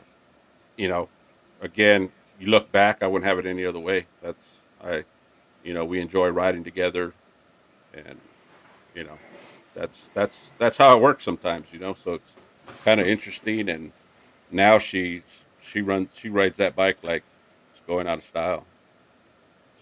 you 0.76 0.88
know, 0.88 1.08
again, 1.60 2.10
you 2.38 2.48
look 2.48 2.70
back, 2.72 3.02
I 3.02 3.06
wouldn't 3.06 3.28
have 3.28 3.38
it 3.38 3.46
any 3.46 3.64
other 3.64 3.80
way. 3.80 4.06
That's 4.22 4.44
I, 4.82 5.04
you 5.64 5.74
know, 5.74 5.84
we 5.84 6.00
enjoy 6.00 6.28
riding 6.28 6.64
together, 6.64 7.12
and 7.94 8.18
you 8.94 9.04
know, 9.04 9.18
that's 9.74 10.10
that's 10.14 10.36
that's 10.58 10.76
how 10.76 10.96
it 10.96 11.00
works 11.00 11.24
sometimes. 11.24 11.68
You 11.72 11.78
know, 11.78 11.96
so 12.02 12.14
it's 12.14 12.32
kind 12.84 13.00
of 13.00 13.06
interesting. 13.06 13.68
And 13.68 13.92
now 14.50 14.78
she 14.78 15.22
she 15.60 15.80
runs 15.80 16.08
she 16.14 16.28
rides 16.28 16.56
that 16.58 16.76
bike 16.76 16.98
like 17.02 17.22
it's 17.72 17.82
going 17.86 18.06
out 18.06 18.18
of 18.18 18.24
style. 18.24 18.64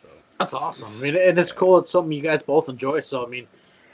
So 0.03 0.09
That's 0.39 0.55
awesome. 0.55 0.89
I 0.99 1.03
mean, 1.03 1.17
and 1.17 1.39
it's 1.39 1.53
cool. 1.53 1.79
It's 1.79 1.91
something 1.91 2.13
you 2.13 2.23
guys 2.23 2.43
both 2.47 2.69
enjoy. 2.69 3.01
So, 3.01 3.25
I 3.25 3.29
mean, 3.29 3.47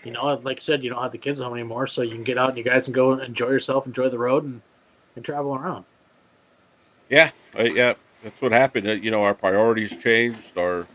you 0.04 0.12
know, 0.12 0.40
like 0.42 0.58
I 0.58 0.60
said, 0.60 0.82
you 0.82 0.90
don't 0.90 1.02
have 1.02 1.12
the 1.12 1.18
kids 1.18 1.40
home 1.40 1.54
anymore, 1.54 1.86
so 1.86 2.02
you 2.02 2.14
can 2.14 2.24
get 2.24 2.38
out 2.38 2.50
and 2.50 2.58
you 2.58 2.64
guys 2.64 2.84
can 2.84 2.92
go 2.94 3.12
and 3.12 3.22
enjoy 3.22 3.48
yourself, 3.48 3.86
enjoy 3.86 4.08
the 4.08 4.18
road, 4.18 4.44
and, 4.44 4.62
and 5.16 5.24
travel 5.24 5.54
around. 5.54 5.84
Yeah, 7.10 7.30
uh, 7.58 7.64
yeah, 7.64 7.94
that's 8.22 8.40
what 8.40 8.52
happened. 8.52 8.88
Uh, 8.88 8.92
you 8.92 9.10
know, 9.10 9.22
our 9.24 9.34
priorities 9.34 9.96
changed, 9.96 10.56
our 10.56 10.86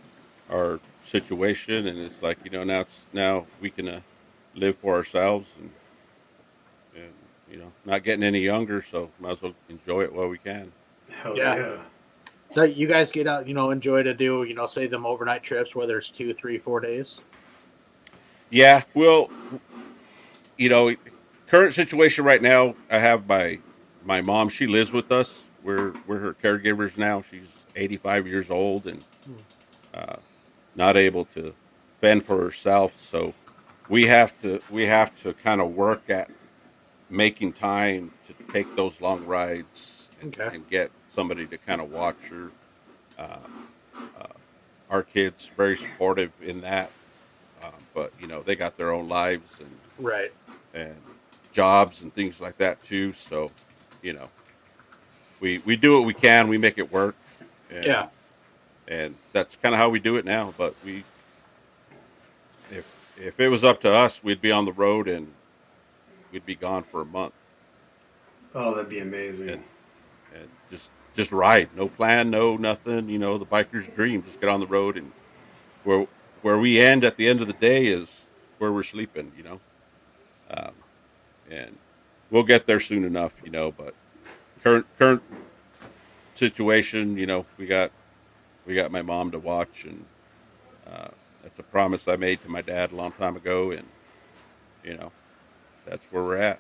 our 0.49 0.79
situation, 1.03 1.87
and 1.87 1.99
it's 1.99 2.21
like 2.23 2.37
you 2.43 2.51
know 2.51 2.63
now 2.63 2.79
it's 2.81 3.05
now 3.13 3.45
we 3.61 3.69
can 3.69 3.87
uh, 3.87 3.99
live 4.55 4.77
for 4.77 4.95
ourselves 4.95 5.49
and 5.59 5.69
and 6.95 7.13
you 7.51 7.57
know 7.57 7.71
not 7.85 8.03
getting 8.03 8.23
any 8.23 8.39
younger, 8.39 8.81
so 8.81 9.11
might 9.19 9.33
as 9.33 9.41
well 9.41 9.53
enjoy 9.69 10.03
it 10.03 10.13
while 10.13 10.27
we 10.27 10.37
can. 10.37 10.71
Hell 11.21 11.37
Yeah. 11.37 11.55
yeah. 11.55 11.77
Now, 12.55 12.63
you 12.63 12.87
guys 12.87 13.11
get 13.11 13.27
out, 13.27 13.47
you 13.47 13.53
know, 13.53 13.71
enjoy 13.71 14.03
to 14.03 14.13
do, 14.13 14.43
you 14.43 14.53
know, 14.53 14.65
say 14.65 14.87
them 14.87 15.05
overnight 15.05 15.43
trips, 15.43 15.75
whether 15.75 15.97
it's 15.97 16.09
two, 16.09 16.33
three, 16.33 16.57
four 16.57 16.79
days. 16.79 17.19
Yeah, 18.49 18.83
well, 18.93 19.29
you 20.57 20.69
know, 20.69 20.95
current 21.47 21.73
situation 21.73 22.23
right 22.23 22.41
now, 22.41 22.75
I 22.89 22.99
have 22.99 23.27
my 23.27 23.59
my 24.05 24.21
mom. 24.21 24.49
She 24.49 24.67
lives 24.67 24.93
with 24.93 25.11
us. 25.11 25.44
We're 25.65 25.93
we're 26.07 26.19
her 26.19 26.33
caregivers 26.33 26.97
now. 26.97 27.23
She's 27.29 27.47
85 27.75 28.27
years 28.27 28.49
old 28.51 28.85
and 28.85 29.03
uh, 29.93 30.17
not 30.75 30.95
able 30.95 31.25
to 31.25 31.53
fend 31.99 32.23
for 32.23 32.37
herself. 32.41 32.93
So 33.01 33.33
we 33.89 34.05
have 34.05 34.39
to 34.43 34.61
we 34.69 34.85
have 34.85 35.19
to 35.23 35.33
kind 35.33 35.59
of 35.59 35.71
work 35.71 36.09
at 36.09 36.29
making 37.09 37.53
time 37.53 38.11
to 38.27 38.33
take 38.53 38.75
those 38.75 39.01
long 39.01 39.25
rides 39.25 40.07
and, 40.21 40.39
Okay. 40.39 40.55
and 40.55 40.69
get 40.69 40.91
somebody 41.13 41.45
to 41.47 41.57
kind 41.57 41.81
of 41.81 41.91
watch 41.91 42.17
her. 42.29 42.51
Uh, 43.17 43.37
uh, 44.19 44.27
our 44.89 45.01
kids 45.01 45.49
very 45.57 45.75
supportive 45.75 46.31
in 46.41 46.61
that 46.61 46.91
um, 47.63 47.71
but 47.93 48.11
you 48.19 48.27
know 48.27 48.41
they 48.43 48.55
got 48.55 48.77
their 48.77 48.91
own 48.91 49.07
lives 49.07 49.59
and 49.59 49.69
Right. 49.97 50.31
and 50.73 50.95
jobs 51.53 52.01
and 52.01 52.13
things 52.13 52.39
like 52.39 52.57
that 52.57 52.83
too. 52.83 53.13
So 53.13 53.49
you 54.03 54.13
know 54.13 54.29
we 55.39 55.59
we 55.59 55.75
do 55.75 55.97
what 55.97 56.05
we 56.05 56.13
can. 56.13 56.47
We 56.47 56.57
make 56.57 56.77
it 56.77 56.91
work. 56.91 57.15
And, 57.69 57.85
Yeah. 57.85 58.07
and 58.87 59.15
that's 59.33 59.55
kind 59.57 59.73
of 59.75 59.79
how 59.79 59.89
we 59.89 59.99
do 59.99 60.15
it 60.17 60.25
now. 60.25 60.53
But 60.57 60.75
we 60.83 61.03
if 62.71 62.85
if 63.17 63.39
it 63.39 63.49
was 63.49 63.63
up 63.63 63.81
to 63.81 63.91
us, 63.91 64.23
we'd 64.23 64.41
be 64.41 64.51
on 64.51 64.65
the 64.65 64.73
road 64.73 65.07
and 65.07 65.31
we'd 66.31 66.45
be 66.45 66.55
gone 66.55 66.83
for 66.83 67.01
a 67.01 67.05
month 67.05 67.33
Oh, 68.53 68.73
that'd 68.73 68.89
be 68.89 68.99
amazing. 68.99 69.49
and 69.49 69.63
and 70.33 70.49
just 70.71 70.89
just 71.15 71.31
ride. 71.31 71.69
No 71.75 71.87
plan, 71.87 72.29
no 72.29 72.57
nothing. 72.57 73.09
You 73.09 73.19
know 73.19 73.37
the 73.37 73.45
biker's 73.45 73.85
dream. 73.95 74.23
Just 74.23 74.39
get 74.39 74.49
on 74.49 74.59
the 74.59 74.67
road 74.67 74.97
and 74.97 75.11
where 75.83 76.07
where 76.41 76.57
we 76.57 76.79
end 76.79 77.03
at 77.03 77.17
the 77.17 77.27
end 77.27 77.41
of 77.41 77.47
the 77.47 77.53
day 77.53 77.85
is 77.87 78.07
where 78.59 78.71
we're 78.71 78.83
sleeping. 78.83 79.31
You 79.37 79.43
know, 79.43 79.59
um, 80.51 80.71
and 81.49 81.77
we'll 82.31 82.43
get 82.43 82.65
there 82.67 82.79
soon 82.79 83.03
enough. 83.03 83.33
You 83.43 83.51
know, 83.51 83.71
but 83.71 83.93
current 84.65 84.85
current 84.97 85.21
situation, 86.33 87.17
you 87.17 87.27
know, 87.27 87.45
we 87.57 87.67
got 87.67 87.91
we 88.65 88.73
got 88.73 88.91
my 88.91 89.03
mom 89.03 89.29
to 89.31 89.39
watch, 89.39 89.85
and 89.85 90.03
uh, 90.87 91.09
that's 91.43 91.59
a 91.59 91.63
promise 91.63 92.07
I 92.07 92.15
made 92.15 92.41
to 92.41 92.49
my 92.49 92.61
dad 92.61 92.91
a 92.91 92.95
long 92.95 93.11
time 93.11 93.35
ago, 93.35 93.71
and 93.71 93.85
you 94.83 94.97
know, 94.97 95.11
that's 95.85 96.03
where 96.11 96.23
we're 96.23 96.37
at. 96.37 96.59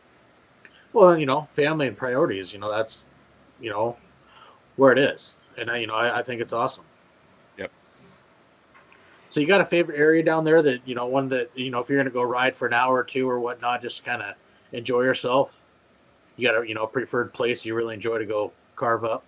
Well, 0.93 1.17
you 1.17 1.25
know, 1.25 1.47
family 1.55 1.87
and 1.87 1.97
priorities, 1.97 2.53
you 2.53 2.59
know, 2.59 2.71
that's, 2.71 3.03
you 3.59 3.69
know, 3.69 3.97
where 4.77 4.93
it 4.93 4.97
is. 4.97 5.35
And, 5.57 5.69
I, 5.69 5.79
you 5.79 5.87
know, 5.87 5.93
I, 5.93 6.19
I 6.19 6.23
think 6.23 6.39
it's 6.39 6.53
awesome. 6.53 6.85
Yep. 7.57 7.69
So 9.29 9.41
you 9.41 9.45
got 9.47 9.59
a 9.59 9.65
favorite 9.65 9.99
area 9.99 10.23
down 10.23 10.45
there 10.45 10.61
that, 10.61 10.87
you 10.87 10.95
know, 10.95 11.05
one 11.05 11.27
that, 11.29 11.51
you 11.53 11.69
know, 11.69 11.81
if 11.81 11.89
you're 11.89 11.97
going 11.97 12.05
to 12.05 12.13
go 12.13 12.21
ride 12.23 12.55
for 12.55 12.65
an 12.65 12.73
hour 12.73 12.95
or 12.95 13.03
two 13.03 13.29
or 13.29 13.41
whatnot, 13.41 13.81
just 13.81 14.05
kind 14.05 14.21
of 14.21 14.35
enjoy 14.71 15.01
yourself. 15.01 15.64
You 16.37 16.47
got 16.47 16.63
a, 16.63 16.67
you 16.67 16.73
know, 16.73 16.87
preferred 16.87 17.33
place 17.33 17.65
you 17.65 17.73
really 17.75 17.93
enjoy 17.93 18.19
to 18.19 18.25
go 18.25 18.51
carve 18.75 19.05
up. 19.05 19.23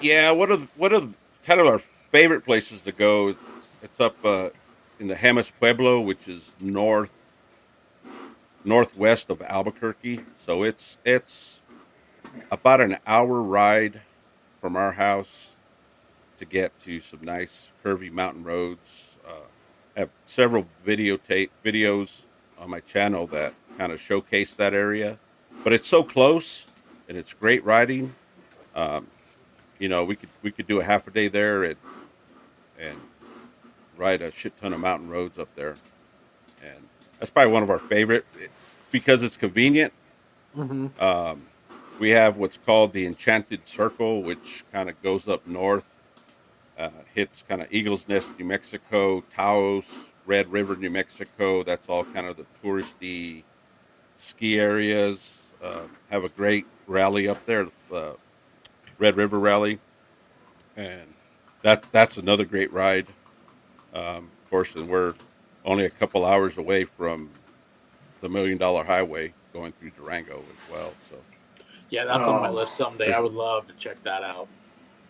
Yeah, 0.00 0.30
one 0.30 0.68
what 0.76 0.92
are 0.92 1.00
the, 1.00 1.10
kind 1.44 1.60
of 1.60 1.66
our 1.66 1.80
favorite 2.12 2.44
places 2.44 2.82
to 2.82 2.92
go? 2.92 3.28
It's, 3.28 3.40
it's 3.82 4.00
up 4.00 4.16
uh, 4.24 4.50
in 5.00 5.08
the 5.08 5.16
Jemez 5.16 5.50
Pueblo, 5.58 6.00
which 6.00 6.28
is 6.28 6.42
north 6.60 7.10
northwest 8.64 9.30
of 9.30 9.42
Albuquerque. 9.42 10.20
So 10.44 10.62
it's 10.62 10.98
it's 11.04 11.60
about 12.50 12.80
an 12.80 12.98
hour 13.06 13.40
ride 13.40 14.02
from 14.60 14.76
our 14.76 14.92
house 14.92 15.50
to 16.38 16.44
get 16.44 16.78
to 16.84 17.00
some 17.00 17.20
nice 17.22 17.70
curvy 17.84 18.10
mountain 18.10 18.44
roads. 18.44 19.16
Uh, 19.26 19.46
I 19.96 20.00
have 20.00 20.10
several 20.26 20.66
videotape 20.86 21.50
videos 21.64 22.22
on 22.58 22.70
my 22.70 22.80
channel 22.80 23.26
that 23.28 23.54
kind 23.76 23.92
of 23.92 24.00
showcase 24.00 24.54
that 24.54 24.74
area, 24.74 25.18
but 25.64 25.72
it's 25.72 25.88
so 25.88 26.02
close 26.02 26.66
and 27.08 27.16
it's 27.16 27.32
great 27.32 27.64
riding. 27.64 28.14
Um, 28.74 29.06
you 29.78 29.88
know, 29.88 30.04
we 30.04 30.16
could 30.16 30.28
we 30.42 30.50
could 30.50 30.66
do 30.66 30.80
a 30.80 30.84
half 30.84 31.06
a 31.06 31.10
day 31.10 31.28
there 31.28 31.64
and 31.64 31.76
and 32.78 32.98
ride 33.96 34.22
a 34.22 34.30
shit 34.30 34.56
ton 34.60 34.72
of 34.72 34.80
mountain 34.80 35.08
roads 35.08 35.38
up 35.38 35.48
there, 35.54 35.76
and 36.62 36.78
that's 37.18 37.30
probably 37.30 37.52
one 37.52 37.62
of 37.62 37.70
our 37.70 37.78
favorite 37.78 38.24
because 38.90 39.22
it's 39.22 39.36
convenient. 39.36 39.92
Mm-hmm. 40.56 41.02
Um, 41.02 41.42
we 41.98 42.10
have 42.10 42.36
what's 42.36 42.58
called 42.58 42.92
the 42.92 43.06
Enchanted 43.06 43.66
Circle, 43.66 44.22
which 44.22 44.64
kind 44.72 44.88
of 44.88 45.00
goes 45.02 45.26
up 45.26 45.46
north, 45.46 45.88
uh, 46.78 46.90
hits 47.14 47.42
kind 47.48 47.60
of 47.60 47.68
Eagles 47.70 48.08
Nest, 48.08 48.28
New 48.38 48.44
Mexico, 48.44 49.22
Taos, 49.34 49.84
Red 50.26 50.50
River, 50.52 50.76
New 50.76 50.90
Mexico. 50.90 51.62
That's 51.62 51.88
all 51.88 52.04
kind 52.04 52.26
of 52.26 52.36
the 52.36 52.46
touristy 52.62 53.42
ski 54.16 54.58
areas. 54.58 55.37
Uh, 55.62 55.82
have 56.10 56.24
a 56.24 56.28
great 56.30 56.66
rally 56.86 57.28
up 57.28 57.44
there, 57.46 57.66
uh, 57.92 58.12
Red 58.98 59.16
River 59.16 59.38
Rally, 59.38 59.78
and 60.76 61.02
that 61.62 61.82
that's 61.92 62.16
another 62.16 62.44
great 62.44 62.72
ride. 62.72 63.06
Um, 63.92 64.30
of 64.44 64.50
course, 64.50 64.74
and 64.76 64.88
we're 64.88 65.14
only 65.64 65.84
a 65.84 65.90
couple 65.90 66.24
hours 66.24 66.58
away 66.58 66.84
from 66.84 67.28
the 68.20 68.28
Million 68.28 68.58
Dollar 68.58 68.84
Highway 68.84 69.32
going 69.52 69.72
through 69.72 69.90
Durango 69.90 70.38
as 70.38 70.70
well. 70.72 70.92
So 71.10 71.16
Yeah, 71.90 72.04
that's 72.04 72.28
on 72.28 72.40
my 72.42 72.48
Oh. 72.48 72.52
list 72.54 72.76
someday. 72.76 73.12
I 73.12 73.18
would 73.20 73.32
love 73.32 73.66
to 73.66 73.72
check 73.74 74.02
that 74.04 74.22
out. 74.22 74.46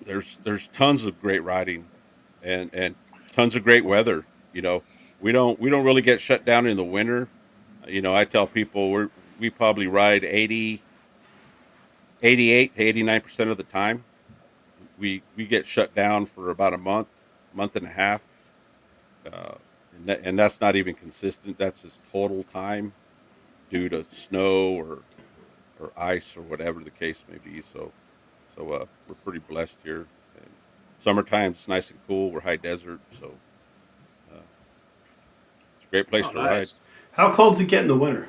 there's 0.07 0.39
there's 0.45 0.69
tons 0.69 1.05
of 1.05 1.21
great 1.21 1.43
riding, 1.43 1.85
and 2.43 2.71
and 2.73 2.95
tons 3.33 3.55
of 3.57 3.65
great 3.65 3.85
weather. 3.85 4.25
You 4.55 4.63
know, 4.63 4.83
we 5.21 5.33
don't 5.33 5.59
we 5.61 5.69
don't 5.71 5.85
really 5.85 6.03
get 6.03 6.21
shut 6.21 6.45
down 6.47 6.67
in 6.67 6.77
the 6.77 6.85
winter. 6.85 7.29
You 7.87 8.01
know, 8.01 8.15
I 8.15 8.25
tell 8.25 8.47
people 8.47 8.91
we're 8.91 9.11
we 9.39 9.51
probably 9.51 9.87
ride 9.87 10.25
80, 10.25 10.83
88 12.23 12.75
to 12.75 12.83
eighty 12.83 13.03
nine 13.03 13.21
percent 13.21 13.51
of 13.51 13.57
the 13.57 13.63
time. 13.65 14.05
We 14.99 15.23
we 15.37 15.47
get 15.47 15.67
shut 15.67 15.95
down 15.95 16.27
for 16.27 16.51
about 16.51 16.75
a 16.75 16.79
month, 16.79 17.09
month 17.55 17.77
and 17.77 17.87
a 17.87 17.91
half, 17.91 18.21
uh, 19.33 19.55
and, 19.97 20.07
that, 20.07 20.21
and 20.25 20.39
that's 20.39 20.61
not 20.61 20.75
even 20.77 20.95
consistent. 20.95 21.59
That's 21.59 21.83
just 21.83 22.01
total 22.13 22.45
time 22.45 22.93
due 23.71 23.89
to 23.89 24.05
snow 24.13 24.71
or 24.71 24.99
or 25.81 25.93
ice 25.97 26.37
or 26.37 26.43
whatever 26.43 26.83
the 26.83 26.91
case 26.91 27.23
may 27.31 27.39
be. 27.39 27.63
So 27.73 27.93
so 28.57 28.73
uh, 28.73 28.87
we're 29.07 29.15
pretty 29.25 29.39
blessed 29.39 29.77
here. 29.85 30.07
And 30.37 30.51
summertime 31.01 31.53
it's 31.53 31.69
nice 31.69 31.91
and 31.91 31.99
cool. 32.09 32.33
We're 32.33 32.41
high 32.41 32.57
desert, 32.57 32.99
so 33.21 33.27
uh, 34.33 34.39
it's 35.77 35.87
a 35.87 35.91
great 35.91 36.09
place 36.09 36.27
Oh, 36.27 36.33
to 36.33 36.43
nice. 36.43 36.75
How 37.13 37.27
cold 37.27 37.37
cold's 37.37 37.61
it 37.61 37.67
get 37.69 37.83
in 37.83 37.89
the 37.89 37.97
winter? 37.97 38.29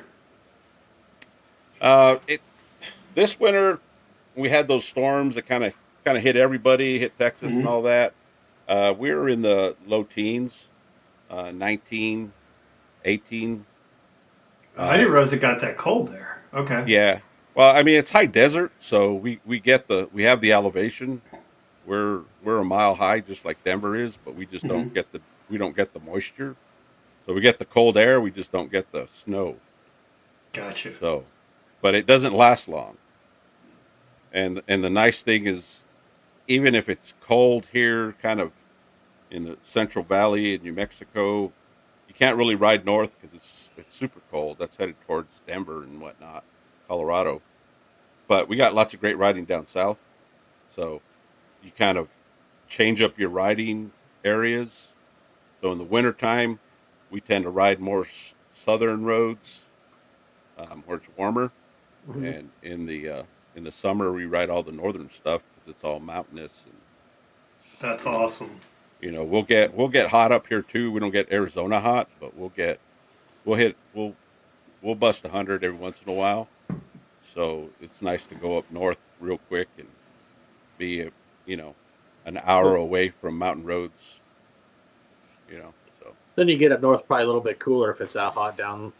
Uh, 1.80 2.18
it 2.26 2.40
this 3.14 3.38
winter 3.40 3.80
we 4.36 4.48
had 4.48 4.68
those 4.68 4.84
storms 4.84 5.34
that 5.34 5.46
kind 5.46 5.64
of 5.64 5.72
kind 6.04 6.16
of 6.16 6.22
hit 6.22 6.36
everybody, 6.36 6.98
hit 6.98 7.16
Texas 7.18 7.52
and 7.52 7.64
Mhm. 7.64 7.68
all 7.68 7.82
that. 7.82 8.12
Uh, 8.68 8.94
we 8.96 9.10
were 9.12 9.28
in 9.28 9.42
the 9.42 9.76
low 9.86 10.02
teens, 10.04 10.68
uh, 11.30 11.50
19, 11.50 12.32
18. 13.04 13.66
I 14.78 14.96
didn't 14.96 15.12
realize 15.12 15.32
it 15.32 15.40
got 15.40 15.60
that 15.60 15.76
cold 15.76 16.08
there. 16.08 16.38
Okay. 16.54 16.84
Yeah. 16.86 17.20
Well, 17.54 17.74
I 17.76 17.82
mean, 17.82 17.96
it's 17.98 18.10
high 18.10 18.26
desert, 18.26 18.70
so 18.80 19.12
we 19.12 19.40
we 19.44 19.58
get 19.58 19.88
the 19.88 20.08
we 20.12 20.22
have 20.22 20.40
the 20.40 20.52
elevation. 20.52 21.20
We're 21.84 22.20
we're 22.42 22.58
a 22.58 22.64
mile 22.64 22.94
high, 22.94 23.20
just 23.20 23.44
like 23.44 23.62
Denver 23.64 23.96
is, 23.96 24.16
but 24.24 24.34
we 24.34 24.46
just 24.46 24.66
don't 24.68 24.94
get 24.94 25.10
the 25.12 25.20
we 25.50 25.58
don't 25.58 25.74
get 25.76 25.92
the 25.92 26.00
moisture. 26.00 26.54
So 27.26 27.34
we 27.34 27.40
get 27.40 27.58
the 27.58 27.64
cold 27.64 27.96
air, 27.98 28.20
we 28.20 28.30
just 28.30 28.52
don't 28.52 28.70
get 28.70 28.90
the 28.92 29.08
snow. 29.12 29.56
Gotcha. 30.52 30.96
So, 30.98 31.24
but 31.80 31.94
it 31.94 32.06
doesn't 32.06 32.34
last 32.34 32.68
long. 32.68 32.96
And 34.32 34.62
and 34.68 34.84
the 34.84 34.90
nice 34.90 35.22
thing 35.22 35.46
is, 35.46 35.84
even 36.46 36.74
if 36.74 36.88
it's 36.88 37.14
cold 37.20 37.68
here, 37.72 38.14
kind 38.22 38.40
of 38.40 38.52
in 39.30 39.44
the 39.44 39.58
Central 39.64 40.04
Valley 40.04 40.54
in 40.54 40.62
New 40.62 40.72
Mexico, 40.72 41.52
you 42.08 42.14
can't 42.14 42.36
really 42.36 42.54
ride 42.54 42.84
north 42.84 43.16
because 43.20 43.34
it's 43.36 43.68
it's 43.76 43.96
super 43.96 44.20
cold. 44.30 44.58
That's 44.58 44.76
headed 44.76 44.96
towards 45.06 45.28
Denver 45.46 45.82
and 45.82 46.00
whatnot, 46.00 46.44
Colorado. 46.86 47.42
But 48.28 48.48
we 48.48 48.56
got 48.56 48.74
lots 48.74 48.94
of 48.94 49.00
great 49.00 49.18
riding 49.18 49.44
down 49.44 49.66
south, 49.66 49.98
so 50.74 51.00
you 51.62 51.72
kind 51.76 51.98
of 51.98 52.08
change 52.68 53.02
up 53.02 53.18
your 53.18 53.28
riding 53.28 53.92
areas. 54.24 54.88
So 55.60 55.72
in 55.72 55.78
the 55.78 55.84
wintertime, 55.84 56.60
we 57.10 57.20
tend 57.20 57.44
to 57.44 57.50
ride 57.50 57.80
more 57.80 58.06
southern 58.52 59.04
roads 59.04 59.62
um, 60.56 60.82
where 60.86 60.98
it's 60.98 61.08
warmer, 61.16 61.50
Mhm. 62.14 62.38
and 62.38 62.50
in 62.62 62.86
the 62.86 63.08
uh, 63.08 63.22
in 63.56 63.64
the 63.64 63.70
summer 63.72 64.12
we 64.12 64.26
ride 64.26 64.50
all 64.50 64.62
the 64.62 64.72
northern 64.72 65.10
stuff 65.10 65.42
because 65.54 65.74
it's 65.74 65.84
all 65.84 66.00
mountainous 66.00 66.52
and 66.64 66.74
That's 67.80 68.06
awesome. 68.06 68.60
you 69.00 69.10
know 69.10 69.24
we'll 69.24 69.42
get 69.42 69.74
we'll 69.74 69.88
get 69.88 70.10
hot 70.10 70.32
up 70.32 70.46
here 70.46 70.62
too. 70.62 70.90
We 70.92 71.00
don't 71.00 71.10
get 71.10 71.32
Arizona 71.32 71.80
hot, 71.80 72.08
but 72.20 72.36
we'll 72.36 72.50
get 72.50 72.78
we'll 73.44 73.58
hit 73.58 73.76
we'll 73.94 74.14
we'll 74.82 74.94
bust 74.94 75.24
a 75.24 75.28
hundred 75.28 75.64
every 75.64 75.78
once 75.78 75.98
in 76.04 76.10
a 76.12 76.14
while. 76.16 76.48
So 77.34 77.70
it's 77.80 78.02
nice 78.02 78.24
to 78.24 78.34
go 78.34 78.58
up 78.58 78.70
north 78.70 79.00
real 79.20 79.38
quick 79.48 79.68
and 79.78 79.86
be 80.78 81.02
a, 81.02 81.10
you 81.46 81.56
know 81.56 81.74
an 82.26 82.38
hour 82.44 82.76
away 82.76 83.08
from 83.10 83.38
mountain 83.38 83.64
roads. 83.64 84.18
You 85.50 85.58
know, 85.58 85.74
so 86.00 86.12
Then 86.36 86.48
you 86.48 86.56
get 86.56 86.70
up 86.70 86.80
north, 86.80 87.06
probably 87.06 87.24
a 87.24 87.26
little 87.26 87.40
bit 87.40 87.58
cooler 87.58 87.90
if 87.90 88.00
it's 88.00 88.12
that 88.12 88.32
hot 88.34 88.56
down 88.56 88.92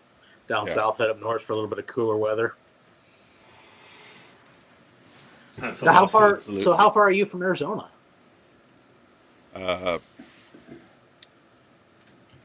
down 0.48 0.66
Yeah. 0.66 0.74
south. 0.74 0.98
Head 0.98 1.10
up 1.10 1.20
north 1.20 1.42
for 1.42 1.52
a 1.52 1.54
little 1.54 1.68
bit 1.70 1.78
of 1.78 1.86
cooler 1.86 2.16
weather. 2.16 2.54
That's 5.58 5.78
So 5.78 5.90
how 5.90 6.06
far? 6.06 6.36
absolutely. 6.36 6.64
So 6.64 6.74
how 6.74 6.90
far 6.90 7.04
are 7.04 7.10
you 7.12 7.26
from 7.26 7.42
Arizona? 7.42 7.88
uh, 9.54 9.98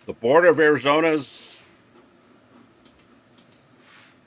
the 0.06 0.14
border 0.14 0.48
of 0.50 0.60
Arizona's 0.60 1.56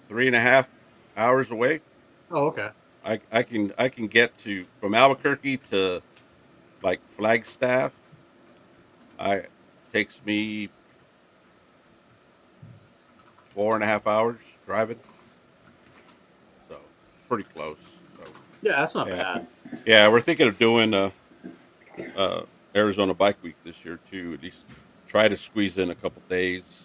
three 0.08 0.26
and 0.26 0.36
a 0.36 0.40
half 0.40 0.68
hours 1.16 1.50
away. 1.50 1.80
Oh, 2.30 2.46
okay. 2.46 2.70
I, 3.04 3.20
I 3.32 3.42
can 3.42 3.72
I 3.78 3.88
can 3.88 4.06
get 4.06 4.36
to 4.38 4.64
from 4.80 4.94
Albuquerque 4.94 5.58
to 5.70 6.02
like 6.82 7.00
Flagstaff. 7.08 7.92
I 9.18 9.44
takes 9.92 10.20
me 10.24 10.68
four 13.54 13.74
and 13.74 13.82
a 13.82 13.86
half 13.86 14.06
hours 14.06 14.38
driving. 14.66 14.98
So 16.68 16.76
pretty 17.28 17.44
close. 17.44 17.76
So 18.62 18.68
Yeah, 18.68 18.76
that's 18.80 18.94
not 18.94 19.08
Yeah. 19.08 19.16
bad. 19.16 19.46
yeah, 19.86 20.08
we're 20.08 20.20
thinking 20.20 20.48
of 20.48 20.58
doing 20.58 20.94
a, 20.94 21.12
uh 22.16 22.42
Arizona 22.74 23.14
Bike 23.14 23.42
Week 23.42 23.56
this 23.64 23.84
year 23.84 23.98
too. 24.10 24.34
At 24.34 24.42
least 24.42 24.64
try 25.08 25.26
to 25.28 25.36
squeeze 25.36 25.78
in 25.78 25.90
a 25.90 25.94
couple 25.94 26.22
days, 26.28 26.84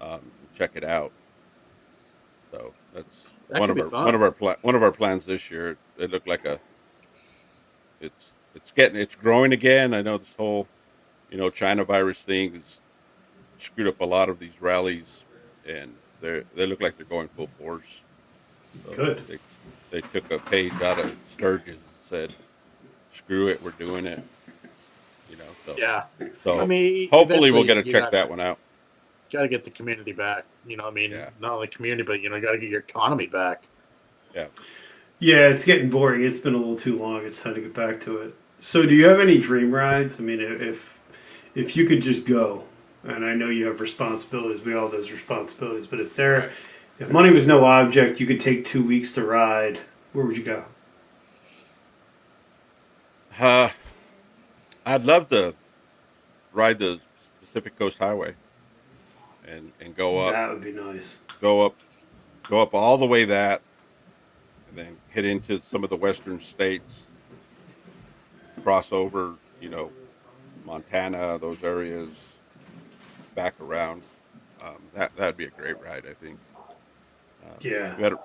um, 0.00 0.20
check 0.56 0.70
it 0.74 0.84
out. 0.84 1.12
So 2.52 2.72
that's 2.94 3.06
That 3.50 3.60
one 3.60 3.70
of 3.70 3.78
our 3.78 3.90
fun. 3.90 4.04
one 4.04 4.14
of 4.14 4.22
our 4.22 4.30
pla- 4.30 4.56
one 4.62 4.74
of 4.74 4.82
our 4.82 4.92
plans 4.92 5.26
this 5.26 5.50
year. 5.50 5.70
It, 5.70 5.78
it 5.98 6.10
looked 6.10 6.28
like 6.28 6.44
a 6.44 6.58
it's 8.00 8.32
it's 8.54 8.70
getting 8.72 8.98
it's 9.00 9.14
growing 9.14 9.52
again. 9.52 9.92
I 9.92 10.02
know 10.02 10.18
this 10.18 10.34
whole 10.36 10.66
you 11.30 11.36
know 11.36 11.50
China 11.50 11.84
virus 11.84 12.18
thing 12.18 12.54
has 12.54 12.80
screwed 13.58 13.88
up 13.88 14.00
a 14.00 14.04
lot 14.06 14.28
of 14.28 14.38
these 14.38 14.60
rallies, 14.60 15.24
and 15.66 15.92
they 16.20 16.42
they 16.54 16.64
look 16.66 16.80
like 16.80 16.96
they're 16.96 17.06
going 17.06 17.28
full 17.28 17.48
force. 17.58 18.00
So 18.86 18.94
Good. 18.94 19.26
They, 19.26 19.38
they 19.90 20.00
took 20.00 20.30
a 20.30 20.38
page 20.38 20.72
out 20.82 20.98
of 20.98 21.14
Sturgis 21.32 21.68
and 21.76 21.78
said, 22.08 22.32
"Screw 23.12 23.48
it, 23.48 23.62
we're 23.62 23.70
doing 23.72 24.06
it." 24.06 24.22
You 25.30 25.36
know. 25.36 25.44
So, 25.64 25.74
Yeah. 25.76 26.04
So 26.44 26.60
I 26.60 26.66
mean, 26.66 27.08
hopefully 27.10 27.50
we'll 27.50 27.64
get 27.64 27.74
to 27.74 27.82
check 27.82 27.92
gotta- 28.04 28.16
that 28.16 28.30
one 28.30 28.40
out. 28.40 28.58
Got 29.32 29.42
to 29.42 29.48
get 29.48 29.64
the 29.64 29.70
community 29.70 30.12
back. 30.12 30.44
You 30.66 30.76
know, 30.76 30.84
what 30.84 30.92
I 30.92 30.94
mean, 30.94 31.10
Yeah. 31.10 31.30
not 31.40 31.52
only 31.52 31.66
community, 31.66 32.04
but 32.04 32.20
you 32.20 32.28
know, 32.28 32.40
got 32.40 32.52
to 32.52 32.58
get 32.58 32.70
your 32.70 32.80
economy 32.80 33.26
back. 33.26 33.64
Yeah. 34.34 34.46
Yeah, 35.18 35.48
it's 35.48 35.64
getting 35.64 35.90
boring. 35.90 36.22
It's 36.22 36.38
been 36.38 36.54
a 36.54 36.58
little 36.58 36.76
too 36.76 36.96
long. 36.96 37.24
It's 37.24 37.40
time 37.42 37.54
to 37.54 37.60
get 37.60 37.74
back 37.74 38.00
to 38.02 38.18
it. 38.18 38.34
So, 38.60 38.84
do 38.86 38.94
you 38.94 39.06
have 39.06 39.18
any 39.18 39.38
dream 39.38 39.72
rides? 39.74 40.20
I 40.20 40.22
mean, 40.22 40.40
if 40.40 41.00
if 41.54 41.76
you 41.76 41.86
could 41.86 42.02
just 42.02 42.24
go, 42.26 42.64
and 43.02 43.24
I 43.24 43.34
know 43.34 43.48
you 43.48 43.66
have 43.66 43.80
responsibilities. 43.80 44.62
We 44.64 44.74
all 44.74 44.82
have 44.84 44.92
those 44.92 45.10
responsibilities. 45.10 45.86
But 45.86 46.00
if 46.00 46.14
there, 46.14 46.52
if 46.98 47.10
money 47.10 47.30
was 47.30 47.46
no 47.46 47.64
object, 47.64 48.20
you 48.20 48.26
could 48.26 48.40
take 48.40 48.64
two 48.64 48.84
weeks 48.84 49.12
to 49.12 49.24
ride. 49.24 49.80
Where 50.12 50.24
would 50.24 50.36
you 50.36 50.42
go? 50.44 50.64
Uh, 53.38 53.68
I'd 54.84 55.04
love 55.04 55.28
to 55.28 55.54
ride 56.52 56.78
the 56.78 57.00
Pacific 57.40 57.78
Coast 57.78 57.98
Highway 57.98 58.34
and 59.46 59.72
and 59.80 59.94
go 59.94 60.18
up, 60.26 60.32
That 60.32 60.50
would 60.50 60.62
be 60.62 60.72
nice. 60.72 61.18
go 61.40 61.64
up, 61.66 61.76
go 62.48 62.62
up 62.62 62.74
all 62.74 62.96
the 62.96 63.06
way 63.06 63.24
that, 63.26 63.60
and 64.68 64.78
then 64.78 64.96
hit 65.10 65.24
into 65.24 65.60
some 65.60 65.84
of 65.84 65.90
the 65.90 65.96
western 65.96 66.40
states, 66.40 67.02
cross 68.62 68.90
over, 68.90 69.34
you 69.60 69.68
know, 69.68 69.90
Montana, 70.64 71.38
those 71.38 71.62
areas, 71.62 72.32
back 73.34 73.54
around. 73.60 74.02
Um, 74.62 74.76
that 74.94 75.14
that'd 75.16 75.36
be 75.36 75.44
a 75.44 75.50
great 75.50 75.80
ride, 75.82 76.04
I 76.08 76.14
think. 76.14 76.38
Yeah. 77.60 77.96
we 77.96 78.02
had 78.02 78.12
a, 78.12 78.18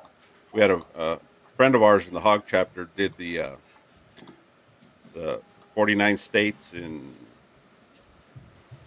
we 0.53 0.62
had 0.62 0.71
a, 0.71 0.81
a 0.95 1.19
friend 1.57 1.75
of 1.75 1.84
ours 1.84 2.07
in 2.07 2.13
the 2.13 2.19
hog 2.21 2.43
chapter 2.47 2.88
did 2.95 3.13
the 3.17 3.39
uh, 3.41 3.49
the 5.13 5.41
49 5.75 6.17
states 6.17 6.73
in 6.73 7.13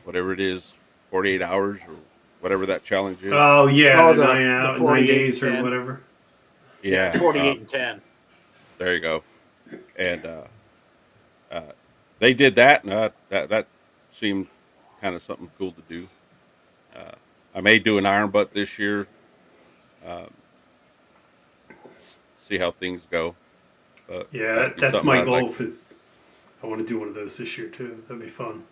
whatever 0.05 0.33
it 0.33 0.41
is 0.41 0.73
48 1.11 1.43
hours 1.43 1.81
or 1.89 1.95
whatever 2.41 2.67
that 2.67 2.85
challenge 2.85 3.23
is 3.23 3.33
Oh 3.33 3.67
yeah, 3.67 4.03
Oh, 4.09 4.15
the, 4.15 4.21
the- 4.21 4.27
nine 4.27 4.43
the 4.43 4.49
out, 4.51 4.71
nine 4.73 4.79
48 4.81 5.07
days 5.07 5.43
or 5.43 5.63
whatever. 5.63 6.01
yeah 6.83 7.19
Forty-eight 7.19 7.57
uh, 7.57 7.61
and 7.61 7.69
ten. 7.69 8.01
there 8.79 8.95
you 8.95 9.01
go 9.01 9.23
and 9.97 10.25
uh, 10.27 10.43
uh, 11.51 11.63
they 12.19 12.35
did 12.35 12.55
that 12.57 12.85
and 12.85 12.93
uh, 12.93 13.11
that 13.31 13.49
that 13.49 13.67
seemed 14.13 14.47
kind 15.01 15.15
of 15.15 15.23
something 15.23 15.51
cool 15.59 15.73
to 15.73 15.83
do 15.89 16.07
uh, 16.97 17.13
I 17.55 17.61
may 17.61 17.79
do 17.79 17.99
an 17.99 18.07
iron 18.07 18.31
butt 18.31 18.53
this 18.53 18.79
year 18.79 19.07
um, 20.07 20.31
see 22.49 22.59
how 22.59 22.71
things 22.71 23.03
go 23.11 23.35
but 24.07 24.29
Yeah, 24.33 24.71
that's 24.77 25.03
my 25.03 25.21
I'd 25.21 25.25
goal 25.25 25.47
like- 25.47 25.53
for. 25.55 25.69
I 26.63 26.67
want 26.67 26.81
to 26.81 26.87
do 26.87 26.99
one 26.99 27.09
of 27.09 27.15
those 27.15 27.37
this 27.39 27.59
year 27.59 27.69
too. 27.69 28.03
That'd 28.09 28.23
be 28.23 28.29
fun. 28.31 28.65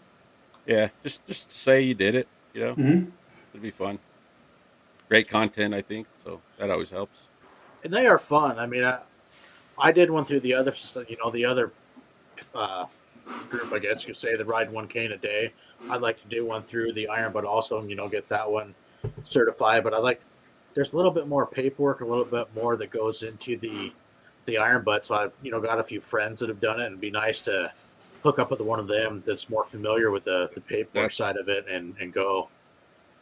Yeah, 0.67 0.89
just 1.03 1.25
just 1.27 1.51
say 1.53 1.81
you 1.83 1.95
did 1.95 2.15
it. 2.15 2.27
You 2.55 2.61
know, 2.65 2.75
hmm 2.75 3.05
it'd 3.51 3.63
be 3.63 3.71
fun. 3.71 3.99
Great 5.09 5.29
content, 5.29 5.75
I 5.75 5.83
think. 5.83 6.07
So 6.25 6.41
that 6.59 6.71
always 6.71 6.91
helps. 6.91 7.19
and 7.85 7.93
they 7.93 8.07
are 8.07 8.19
fun. 8.19 8.59
I 8.59 8.67
mean, 8.67 8.85
I, 8.85 9.01
I 9.79 9.91
did 9.93 10.11
one 10.11 10.25
through 10.25 10.41
the 10.41 10.55
other, 10.55 10.73
you 11.09 11.17
know, 11.23 11.31
the 11.31 11.45
other 11.45 11.73
uh, 12.55 12.87
group, 13.51 13.73
I 13.73 13.79
guess 13.79 14.03
you 14.03 14.09
could 14.15 14.21
say, 14.21 14.37
the 14.37 14.45
ride 14.45 14.71
one 14.71 14.87
cane 14.89 15.13
a 15.13 15.17
day. 15.19 15.53
I'd 15.91 16.01
like 16.01 16.21
to 16.23 16.29
do 16.29 16.47
one 16.47 16.63
through 16.63 16.93
the 16.93 17.09
Iron 17.09 17.33
Butt 17.33 17.45
also, 17.45 17.83
you 17.85 17.95
know, 17.97 18.09
get 18.09 18.29
that 18.29 18.51
one 18.51 18.75
certified. 19.25 19.83
But 19.85 19.93
I 19.95 19.99
like 19.99 20.21
there's 20.75 20.93
a 20.93 20.97
little 20.97 21.11
bit 21.11 21.29
more 21.29 21.47
paperwork, 21.47 22.01
a 22.01 22.05
little 22.07 22.25
bit 22.25 22.49
more 22.55 22.77
that 22.77 22.91
goes 22.91 23.23
into 23.23 23.57
the 23.57 23.93
the 24.47 24.59
Iron 24.59 24.83
Butt. 24.83 25.07
So 25.07 25.15
I've 25.15 25.33
you 25.43 25.51
know 25.51 25.61
got 25.61 25.79
a 25.79 25.85
few 25.85 26.01
friends 26.01 26.41
that 26.41 26.49
have 26.49 26.61
done 26.61 26.81
it, 26.81 26.85
and 26.85 26.93
it'd 26.93 27.01
be 27.01 27.11
nice 27.11 27.41
to 27.43 27.73
hook 28.23 28.39
up 28.39 28.51
with 28.51 28.61
one 28.61 28.79
of 28.79 28.87
them 28.87 29.23
that's 29.27 29.49
more 29.51 29.65
familiar 29.65 30.11
with 30.11 30.25
the 30.25 30.51
the 30.55 30.61
paperwork 30.61 30.93
That's- 31.13 31.17
side 31.17 31.37
of 31.37 31.49
it 31.49 31.67
and 31.69 31.95
and 32.01 32.13
go. 32.13 32.49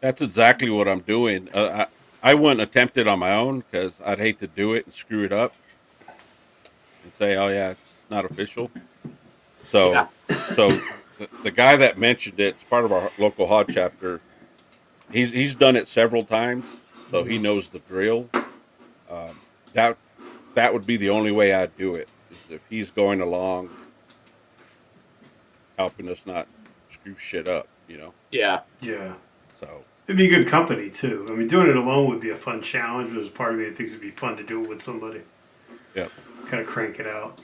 That's 0.01 0.23
exactly 0.23 0.71
what 0.71 0.89
I'm 0.89 1.01
doing. 1.01 1.49
Uh, 1.53 1.87
I 2.23 2.31
I 2.31 2.35
wouldn't 2.35 2.61
attempt 2.61 2.97
it 2.97 3.07
on 3.07 3.19
my 3.19 3.35
own 3.35 3.61
because 3.61 3.93
I'd 4.05 4.19
hate 4.19 4.39
to 4.41 4.47
do 4.47 4.75
it 4.75 4.87
and 4.87 4.95
screw 4.95 5.25
it 5.25 5.33
up 5.33 5.55
and 7.03 7.13
say, 7.19 7.37
"Oh 7.37 7.49
yeah, 7.49 7.71
it's 7.71 7.81
not 8.11 8.25
official." 8.25 8.71
So, 9.65 9.93
Yeah. 9.93 10.07
so 10.55 10.69
the, 11.19 11.29
the 11.43 11.51
guy 11.51 11.77
that 11.77 11.99
mentioned 11.99 12.41
it, 12.41 12.55
it's 12.55 12.63
part 12.65 12.85
of 12.85 12.93
our 12.93 13.11
local 13.19 13.47
hog 13.47 13.71
chapter. 13.73 14.21
He's 15.13 15.31
he's 15.33 15.55
done 15.55 15.77
it 15.77 15.87
several 15.89 16.25
times, 16.25 16.65
so 17.11 17.25
he 17.25 17.39
knows 17.39 17.69
the 17.69 17.81
drill. 17.81 18.29
Um, 19.11 19.39
that 19.73 19.97
that 20.55 20.73
would 20.73 20.87
be 20.87 20.97
the 20.97 21.11
only 21.11 21.33
way 21.33 21.53
I'd 21.53 21.77
do 21.77 21.95
it 21.95 22.09
is 22.31 22.37
if 22.51 22.61
he's 22.69 22.91
going 22.91 23.21
along, 23.21 23.71
helping 25.79 26.09
us 26.09 26.21
not 26.27 26.47
screw 26.93 27.17
shit 27.19 27.49
up, 27.49 27.69
you 27.89 27.99
know. 27.99 28.13
Yeah, 28.31 28.61
Yeah. 28.81 29.15
So 29.59 29.85
It'd 30.07 30.17
be 30.17 30.29
good 30.29 30.49
company 30.49 30.91
too. 30.91 31.27
I 31.31 31.35
mean, 31.35 31.47
doing 31.47 31.69
it 31.69 31.77
alone 31.77 32.09
would 32.09 32.21
be 32.21 32.31
a 32.31 32.37
fun 32.37 32.63
challenge, 32.63 33.15
but 33.15 33.23
as 33.23 33.29
part 33.29 33.53
of 33.53 33.59
me 33.59 33.67
that 33.67 33.77
thinks 33.77 33.93
it'd 33.93 34.03
be 34.03 34.11
fun 34.11 34.37
to 34.39 34.43
do 34.43 34.63
it 34.63 34.69
with 34.69 34.83
somebody. 34.83 35.23
yeah. 35.95 36.09
Kind 36.49 36.61
of 36.61 36.67
crank 36.67 36.99
it 36.99 37.07
out. 37.07 37.41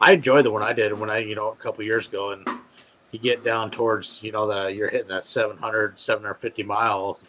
I 0.00 0.12
enjoyed 0.12 0.44
the 0.44 0.50
one 0.50 0.62
I 0.62 0.72
did 0.72 0.92
when 0.98 1.10
I, 1.10 1.18
you 1.18 1.34
know, 1.34 1.48
a 1.50 1.56
couple 1.56 1.84
years 1.84 2.08
ago, 2.08 2.30
and 2.32 2.46
you 3.12 3.18
get 3.18 3.44
down 3.44 3.70
towards, 3.70 4.22
you 4.22 4.32
know, 4.32 4.46
the 4.46 4.72
you're 4.72 4.90
hitting 4.90 5.08
that 5.08 5.24
700, 5.24 6.00
750 6.00 6.62
miles 6.62 7.22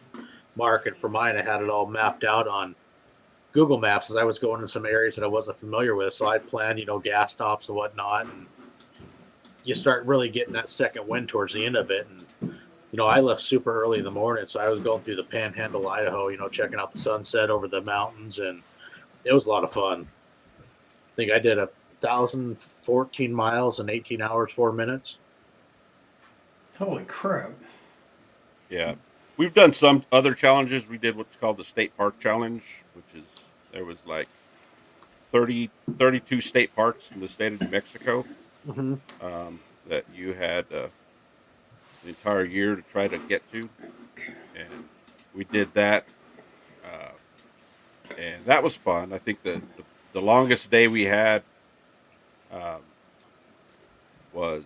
mark, 0.55 0.87
and 0.87 0.97
for 0.97 1.09
mine, 1.09 1.35
I 1.37 1.43
had 1.43 1.61
it 1.61 1.69
all 1.69 1.85
mapped 1.85 2.23
out 2.23 2.47
on 2.47 2.75
Google 3.51 3.77
Maps 3.77 4.09
as 4.09 4.15
I 4.15 4.23
was 4.23 4.39
going 4.39 4.61
in 4.61 4.67
some 4.67 4.85
areas 4.85 5.15
that 5.15 5.23
I 5.23 5.27
wasn't 5.27 5.59
familiar 5.59 5.95
with. 5.95 6.13
So 6.13 6.27
I 6.27 6.39
planned, 6.39 6.79
you 6.79 6.85
know, 6.85 6.99
gas 6.99 7.33
stops 7.33 7.67
and 7.67 7.77
whatnot, 7.77 8.25
and 8.25 8.47
you 9.65 9.75
start 9.75 10.05
really 10.05 10.29
getting 10.29 10.53
that 10.53 10.69
second 10.69 11.07
wind 11.07 11.29
towards 11.29 11.53
the 11.53 11.65
end 11.65 11.75
of 11.75 11.91
it, 11.91 12.07
and 12.09 12.53
you 12.93 12.97
know, 12.97 13.07
I 13.07 13.19
left 13.19 13.41
super 13.41 13.81
early 13.81 13.97
in 13.97 14.05
the 14.05 14.11
morning, 14.11 14.45
so 14.45 14.59
I 14.59 14.69
was 14.69 14.79
going 14.79 15.01
through 15.01 15.15
the 15.15 15.23
Panhandle, 15.23 15.87
Idaho, 15.87 16.27
you 16.27 16.37
know, 16.37 16.47
checking 16.47 16.79
out 16.79 16.91
the 16.91 16.99
sunset 16.99 17.49
over 17.49 17.67
the 17.67 17.81
mountains, 17.81 18.37
and 18.37 18.61
it 19.25 19.33
was 19.33 19.47
a 19.47 19.49
lot 19.49 19.63
of 19.63 19.73
fun. 19.73 20.07
I 20.59 21.15
think 21.15 21.31
I 21.31 21.39
did 21.39 21.57
a 21.57 21.69
thousand 21.97 22.61
fourteen 22.61 23.33
miles 23.33 23.79
in 23.79 23.89
eighteen 23.89 24.21
hours 24.21 24.51
four 24.53 24.71
minutes. 24.71 25.17
Holy 26.77 27.03
crap. 27.05 27.51
Yeah. 28.69 28.95
We've 29.37 29.53
done 29.53 29.73
some 29.73 30.03
other 30.11 30.33
challenges. 30.33 30.87
We 30.87 30.97
did 30.97 31.15
what's 31.15 31.35
called 31.37 31.57
the 31.57 31.63
State 31.63 31.95
Park 31.97 32.19
Challenge, 32.19 32.63
which 32.93 33.05
is 33.23 33.23
there 33.71 33.85
was 33.85 33.97
like 34.05 34.27
30, 35.31 35.69
32 35.97 36.41
state 36.41 36.75
parks 36.75 37.11
in 37.11 37.19
the 37.19 37.27
state 37.27 37.53
of 37.53 37.61
New 37.61 37.69
Mexico 37.69 38.25
Mm-hmm. 38.67 39.25
um, 39.25 39.59
that 39.89 40.05
you 40.15 40.31
had 40.31 40.65
uh, 40.73 40.87
the 42.03 42.09
entire 42.09 42.45
year 42.45 42.77
to 42.77 42.81
try 42.93 43.09
to 43.09 43.17
get 43.17 43.41
to. 43.51 43.67
And 44.55 44.85
we 45.35 45.43
did 45.43 45.73
that. 45.73 46.05
Uh, 46.85 47.09
and 48.17 48.45
that 48.45 48.63
was 48.63 48.73
fun. 48.73 49.11
I 49.11 49.17
think 49.17 49.43
the, 49.43 49.61
the, 49.75 49.83
the 50.13 50.21
longest 50.21 50.71
day 50.71 50.87
we 50.87 51.03
had 51.03 51.43
um, 52.53 52.79
was 54.31 54.63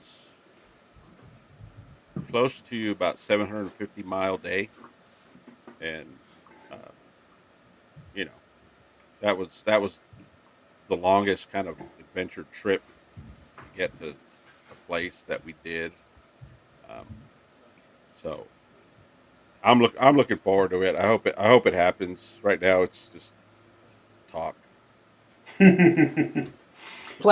close 2.30 2.62
to 2.62 2.92
about 2.92 3.20
750 3.20 4.04
mile 4.04 4.38
day. 4.38 4.70
And 5.80 6.08
uh, 6.72 6.92
you 8.14 8.26
know 8.26 8.32
that 9.22 9.38
was 9.38 9.50
that 9.66 9.82
was 9.82 9.94
the 10.90 10.96
longest 10.96 11.52
kind 11.52 11.68
of 11.68 11.76
adventure 12.00 12.46
trip 12.52 12.82
to 13.64 13.78
get 13.78 13.98
to 14.00 14.10
a 14.72 14.76
place 14.88 15.14
that 15.28 15.44
we 15.46 15.56
did. 15.64 15.92
Um, 16.90 17.06
so 18.22 18.48
i'm 19.64 19.82
look 19.82 19.96
i'm 20.00 20.16
looking 20.18 20.38
forward 20.38 20.72
to 20.72 20.82
it. 20.84 20.96
I 20.96 21.06
hope 21.08 21.28
it 21.28 21.36
i 21.38 21.48
hope 21.48 21.68
it 21.68 21.74
happens. 21.74 22.40
Right 22.42 22.62
now 22.62 22.82
it's 22.84 23.10
just 23.10 23.34
talk. 24.32 24.56
I 25.60 26.48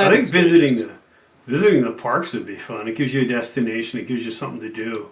think 0.09 0.29
visiting 0.29 0.77
the 0.77 0.91
visiting 1.47 1.83
the 1.83 1.91
parks 1.91 2.33
would 2.33 2.45
be 2.45 2.55
fun. 2.55 2.87
It 2.87 2.95
gives 2.95 3.13
you 3.13 3.21
a 3.21 3.27
destination. 3.27 3.99
It 3.99 4.07
gives 4.07 4.25
you 4.25 4.31
something 4.31 4.61
to 4.61 4.71
do. 4.71 5.11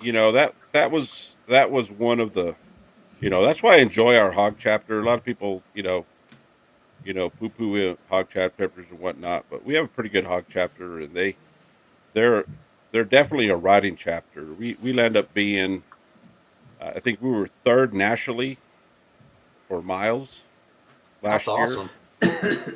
you 0.00 0.12
know 0.12 0.32
that 0.32 0.54
that 0.72 0.90
was 0.90 1.36
that 1.48 1.70
was 1.70 1.90
one 1.90 2.20
of 2.20 2.34
the 2.34 2.54
you 3.20 3.30
know 3.30 3.44
that's 3.44 3.62
why 3.62 3.74
I 3.76 3.78
enjoy 3.78 4.16
our 4.16 4.32
hog 4.32 4.56
chapter. 4.58 5.00
A 5.00 5.04
lot 5.04 5.18
of 5.18 5.24
people 5.24 5.62
you 5.74 5.82
know 5.82 6.06
you 7.04 7.14
know 7.14 7.30
poo 7.30 7.48
poo 7.48 7.96
hog 8.08 8.30
chapters 8.30 8.70
and 8.90 8.98
whatnot, 8.98 9.46
but 9.50 9.64
we 9.64 9.74
have 9.74 9.84
a 9.84 9.88
pretty 9.88 10.10
good 10.10 10.24
hog 10.26 10.44
chapter, 10.50 11.00
and 11.00 11.14
they 11.14 11.36
they're 12.12 12.44
they're 12.92 13.04
definitely 13.04 13.48
a 13.48 13.56
riding 13.56 13.96
chapter. 13.96 14.44
We 14.44 14.76
we 14.82 14.98
end 14.98 15.16
up 15.16 15.32
being 15.34 15.82
uh, 16.80 16.92
I 16.96 17.00
think 17.00 17.20
we 17.22 17.30
were 17.30 17.48
third 17.64 17.94
nationally 17.94 18.58
for 19.68 19.82
miles 19.82 20.42
last 21.22 21.46
That's 21.46 21.58
year 21.58 21.78
awesome. 21.78 21.90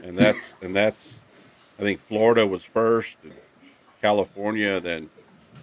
and 0.03 0.19
that's 0.19 0.55
and 0.63 0.75
that's 0.75 1.15
I 1.79 1.83
think 1.83 2.01
Florida 2.01 2.47
was 2.47 2.65
first, 2.65 3.17
California, 4.01 4.81
then 4.81 5.11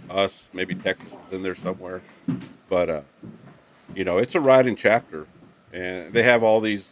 us, 0.10 0.48
maybe 0.54 0.76
Texas 0.76 1.12
was 1.12 1.34
in 1.34 1.44
there 1.44 1.56
somewhere. 1.56 2.02
But 2.70 2.90
uh, 2.90 3.02
you 3.94 4.04
know, 4.04 4.18
it's 4.18 4.36
a 4.36 4.40
riding 4.40 4.76
chapter, 4.76 5.28
and 5.74 6.14
they 6.14 6.24
have 6.24 6.44
all 6.44 6.62
these. 6.62 6.92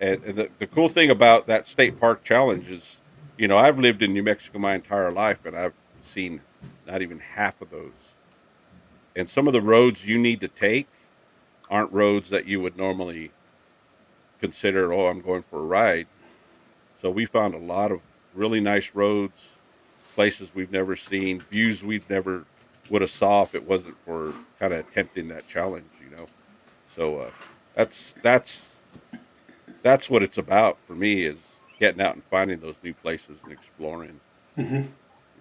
And 0.00 0.22
and 0.24 0.36
the, 0.36 0.50
the 0.58 0.66
cool 0.66 0.88
thing 0.88 1.10
about 1.10 1.46
that 1.46 1.66
state 1.66 1.98
park 1.98 2.24
challenge 2.24 2.70
is, 2.70 2.98
you 3.38 3.48
know, 3.48 3.56
I've 3.56 3.78
lived 3.78 4.02
in 4.02 4.12
New 4.12 4.22
Mexico 4.22 4.58
my 4.58 4.74
entire 4.74 5.10
life, 5.10 5.44
and 5.44 5.56
I've 5.56 5.74
seen 6.04 6.40
not 6.86 7.02
even 7.02 7.18
half 7.18 7.60
of 7.60 7.70
those. 7.70 7.92
And 9.16 9.28
some 9.28 9.46
of 9.46 9.52
the 9.52 9.62
roads 9.62 10.04
you 10.04 10.18
need 10.18 10.40
to 10.40 10.48
take 10.48 10.88
aren't 11.70 11.92
roads 11.92 12.30
that 12.30 12.46
you 12.46 12.60
would 12.60 12.76
normally 12.76 13.30
consider. 14.40 14.92
Oh, 14.92 15.06
I'm 15.06 15.20
going 15.20 15.42
for 15.42 15.60
a 15.60 15.64
ride. 15.64 16.06
So 17.00 17.10
we 17.10 17.26
found 17.26 17.54
a 17.54 17.58
lot 17.58 17.92
of 17.92 18.00
really 18.34 18.60
nice 18.60 18.90
roads, 18.94 19.50
places 20.14 20.50
we've 20.54 20.72
never 20.72 20.96
seen, 20.96 21.40
views 21.50 21.82
we've 21.82 22.08
never 22.08 22.44
would 22.90 23.02
have 23.02 23.10
saw 23.10 23.42
if 23.42 23.54
it 23.54 23.66
wasn't 23.66 23.96
for 24.04 24.34
kind 24.58 24.72
of 24.72 24.80
attempting 24.80 25.28
that 25.28 25.48
challenge, 25.48 25.88
you 26.02 26.14
know. 26.16 26.26
So 26.94 27.18
uh, 27.18 27.30
that's 27.74 28.14
that's 28.22 28.66
that's 29.82 30.08
what 30.10 30.22
it's 30.22 30.38
about 30.38 30.78
for 30.86 30.94
me 30.94 31.24
is 31.24 31.36
getting 31.78 32.00
out 32.00 32.14
and 32.14 32.24
finding 32.24 32.60
those 32.60 32.76
new 32.82 32.94
places 32.94 33.36
and 33.42 33.52
exploring. 33.52 34.20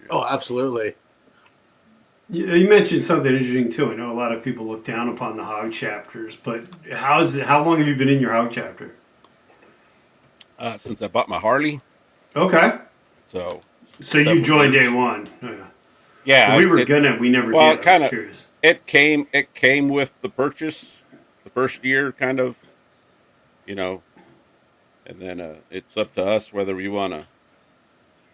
Oh, 0.10 0.24
absolutely. 0.26 0.96
You 2.30 2.68
mentioned 2.68 3.04
something 3.04 3.32
interesting 3.32 3.72
too. 3.72 3.92
I 3.92 3.96
know 3.96 4.12
a 4.12 4.14
lot 4.14 4.32
of 4.32 4.44
people 4.44 4.66
look 4.66 4.84
down 4.84 5.10
upon 5.10 5.38
the 5.38 5.44
hog 5.44 5.72
chapters, 5.72 6.36
but 6.36 6.64
how's 6.92 7.36
it? 7.36 7.46
How 7.46 7.64
long 7.64 7.78
have 7.78 7.88
you 7.88 7.96
been 7.96 8.10
in 8.10 8.20
your 8.20 8.32
hog 8.32 8.50
chapter? 8.52 8.96
Uh, 10.58 10.78
since 10.78 11.02
I 11.02 11.08
bought 11.08 11.30
my 11.30 11.40
Harley, 11.40 11.82
Okay, 12.36 12.78
so 13.28 13.62
so 14.02 14.18
you 14.18 14.42
joined 14.42 14.74
day 14.74 14.90
one. 14.90 15.28
Oh, 15.42 15.52
yeah. 15.52 15.68
yeah, 16.26 16.58
we 16.58 16.66
were 16.66 16.80
it, 16.80 16.88
gonna. 16.88 17.18
We 17.20 17.30
never 17.30 17.52
well, 17.52 17.76
did. 17.76 17.84
Kinda- 17.84 18.34
it 18.64 18.88
came 18.88 19.28
it 19.34 19.54
came 19.54 19.90
with 19.90 20.14
the 20.22 20.30
purchase 20.30 20.98
the 21.44 21.50
first 21.50 21.84
year 21.84 22.12
kind 22.14 22.40
of 22.40 22.56
you 23.66 23.76
know 23.76 24.02
and 25.06 25.20
then 25.20 25.40
uh, 25.40 25.56
it's 25.70 25.98
up 25.98 26.14
to 26.14 26.26
us 26.26 26.52
whether 26.52 26.76
we 26.76 26.88
want 26.88 27.14
to 27.14 27.28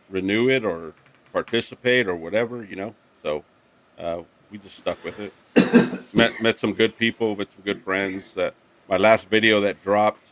renew 0.09 0.49
it 0.49 0.63
or 0.63 0.93
participate 1.33 2.07
or 2.07 2.15
whatever 2.15 2.63
you 2.63 2.75
know 2.75 2.95
so 3.23 3.43
uh, 3.97 4.21
we 4.51 4.57
just 4.59 4.77
stuck 4.77 5.03
with 5.03 5.19
it 5.19 5.33
met 6.13 6.31
met 6.41 6.57
some 6.57 6.73
good 6.73 6.95
people 6.97 7.35
met 7.35 7.47
some 7.53 7.65
good 7.65 7.83
friends 7.83 8.33
that 8.35 8.53
my 8.87 8.97
last 8.97 9.27
video 9.27 9.59
that 9.59 9.83
dropped 9.83 10.31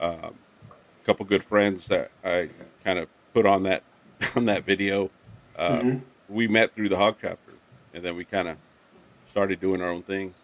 um, 0.00 0.34
couple 1.06 1.24
good 1.24 1.44
friends 1.44 1.86
that 1.86 2.10
i 2.24 2.48
kind 2.84 2.98
of 2.98 3.08
put 3.32 3.46
on 3.46 3.62
that 3.62 3.82
on 4.36 4.44
that 4.46 4.64
video 4.64 5.08
uh, 5.56 5.78
Mhm. 5.78 6.00
we 6.28 6.48
met 6.48 6.74
through 6.74 6.88
the 6.88 6.96
hog 6.96 7.16
chapter 7.20 7.52
and 7.94 8.04
then 8.04 8.16
we 8.16 8.24
kind 8.24 8.48
of 8.48 8.56
started 9.30 9.60
doing 9.60 9.80
our 9.80 9.88
own 9.88 10.02
thing. 10.02 10.34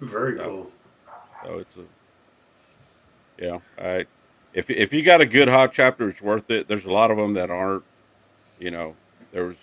Very 0.00 0.36
Yeah. 0.36 0.44
cool. 0.44 0.70
So 1.44 1.58
it's 1.58 1.76
a 1.76 1.84
yeah. 3.42 3.58
I 3.78 4.06
if 4.52 4.70
if 4.70 4.92
you 4.92 5.02
got 5.02 5.20
a 5.20 5.26
good 5.26 5.48
hog 5.48 5.70
chapter, 5.72 6.08
it's 6.08 6.20
worth 6.22 6.50
it. 6.50 6.68
There's 6.68 6.84
a 6.84 6.90
lot 6.90 7.10
of 7.10 7.16
them 7.16 7.32
that 7.34 7.50
aren't. 7.50 7.84
You 8.60 8.70
know, 8.70 8.94
there's 9.32 9.56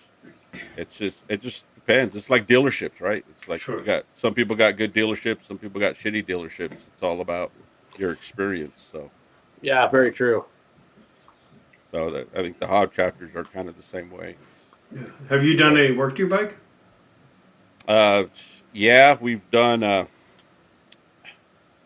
it's 0.78 0.98
just 0.98 1.20
it 1.30 1.42
just 1.42 1.66
depends. 1.76 2.16
It's 2.16 2.30
like 2.30 2.48
dealerships, 2.48 3.00
right? 3.00 3.24
It's 3.38 3.48
like 3.48 3.62
Sure. 3.62 3.80
you 3.80 3.86
got 3.86 4.04
some 4.18 4.34
people 4.34 4.56
got 4.56 4.78
good 4.78 4.94
dealerships, 4.94 5.48
some 5.48 5.58
people 5.58 5.80
got 5.80 5.96
shitty 5.96 6.26
dealerships. 6.28 6.74
It's 6.94 7.02
all 7.04 7.22
about 7.22 7.52
your 7.98 8.12
experience. 8.12 8.88
So, 8.92 9.10
Yeah, 9.64 9.88
very 9.88 10.12
true. 10.12 10.46
so 11.92 12.12
that, 12.12 12.28
I 12.36 12.42
think 12.44 12.60
the 12.60 12.68
hog 12.68 12.92
chapters 12.92 13.34
are 13.34 13.46
kind 13.46 13.70
of 13.70 13.78
the 13.78 13.84
same 13.84 14.12
way. 14.12 14.36
Yeah. 14.94 15.04
Have 15.30 15.44
you 15.44 15.56
done 15.56 15.78
any 15.78 15.96
work 15.96 16.16
to 16.16 16.20
your 16.20 16.28
bike? 16.28 16.58
Uh, 17.88 18.26
yeah, 18.74 19.18
we've 19.20 19.50
done. 19.52 19.82
Uh, 19.82 20.06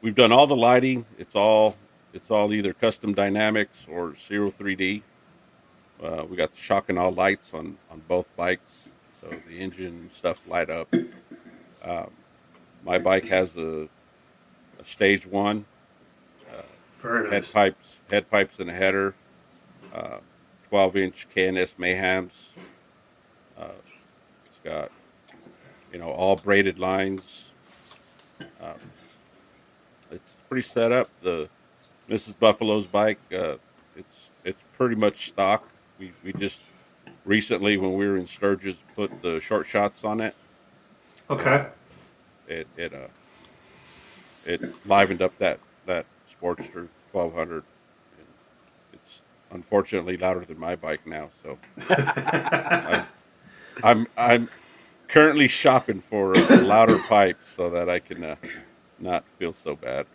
we've 0.02 0.16
done 0.16 0.32
all 0.32 0.48
the 0.48 0.56
lighting. 0.56 1.06
It's 1.18 1.36
all. 1.36 1.78
It's 2.14 2.32
all 2.32 2.52
either 2.52 2.74
custom 2.74 3.14
dynamics 3.14 3.78
or 3.88 4.16
zero 4.28 4.50
three 4.50 4.76
D. 4.76 5.04
Uh, 6.04 6.26
we 6.28 6.36
got 6.36 6.52
the 6.52 6.60
shock 6.60 6.90
and 6.90 6.98
all 6.98 7.12
lights 7.12 7.54
on 7.54 7.78
on 7.92 8.02
both 8.08 8.28
bikes, 8.36 8.88
so 9.22 9.30
the 9.48 9.60
engine 9.60 10.10
stuff 10.16 10.40
light 10.48 10.72
up. 10.72 10.94
Um, 11.84 12.10
my 12.84 12.98
bike 12.98 13.26
has 13.26 13.56
a, 13.56 13.88
a 14.80 14.84
stage 14.84 15.28
one 15.28 15.66
Very 16.98 17.30
head 17.30 17.46
pipes, 17.52 18.00
head 18.10 18.30
pipes 18.30 18.60
and 18.60 18.70
a 18.70 18.74
header, 18.74 19.14
uh, 19.94 20.18
12 20.70 20.98
inch 20.98 21.28
KNS 21.36 21.76
Mayhems. 21.76 22.32
Uh, 23.58 23.70
it's 24.46 24.60
got, 24.64 24.92
you 25.92 26.00
know, 26.00 26.10
all 26.10 26.36
braided 26.36 26.80
lines. 26.80 27.46
Um, 28.62 28.80
it's 30.12 30.36
pretty 30.50 30.68
set 30.68 30.92
up. 30.92 31.10
The 31.22 31.50
Mrs. 32.10 32.38
Buffalo's 32.40 32.86
bike, 32.86 33.20
uh, 33.32 33.56
it's 33.96 34.30
it's 34.44 34.62
pretty 34.78 34.96
much 34.96 35.30
stock. 35.30 35.68
We 36.00 36.14
we 36.24 36.34
just 36.34 36.62
recently 37.26 37.78
when 37.78 37.94
we 37.94 38.08
were 38.08 38.18
in 38.18 38.28
Sturgis 38.28 38.78
put 38.96 39.22
the 39.22 39.40
short 39.40 39.68
shots 39.68 40.04
on 40.04 40.22
it. 40.22 40.36
Okay. 41.30 41.66
It 42.48 42.68
it 42.78 42.94
uh 42.94 43.08
it 44.46 44.62
livened 44.88 45.22
up 45.22 45.38
that 45.40 45.60
that 45.86 46.06
Sportster 46.42 46.88
1200. 47.12 47.64
And 48.18 48.28
It's 48.94 49.22
unfortunately 49.52 50.18
louder 50.18 50.46
than 50.46 50.60
my 50.60 50.76
bike 50.76 51.06
now, 51.06 51.30
so 51.44 51.58
I'm, 51.90 53.08
I'm 53.84 54.08
I'm 54.18 54.50
currently 55.08 55.48
shopping 55.48 56.02
for 56.02 56.34
a 56.34 56.58
louder 56.58 56.98
pipe 57.00 57.38
so 57.56 57.70
that 57.70 57.90
I 57.90 58.00
can 58.00 58.24
uh, 58.24 58.36
not 59.00 59.24
feel 59.40 59.54
so 59.64 59.76
bad. 59.76 60.06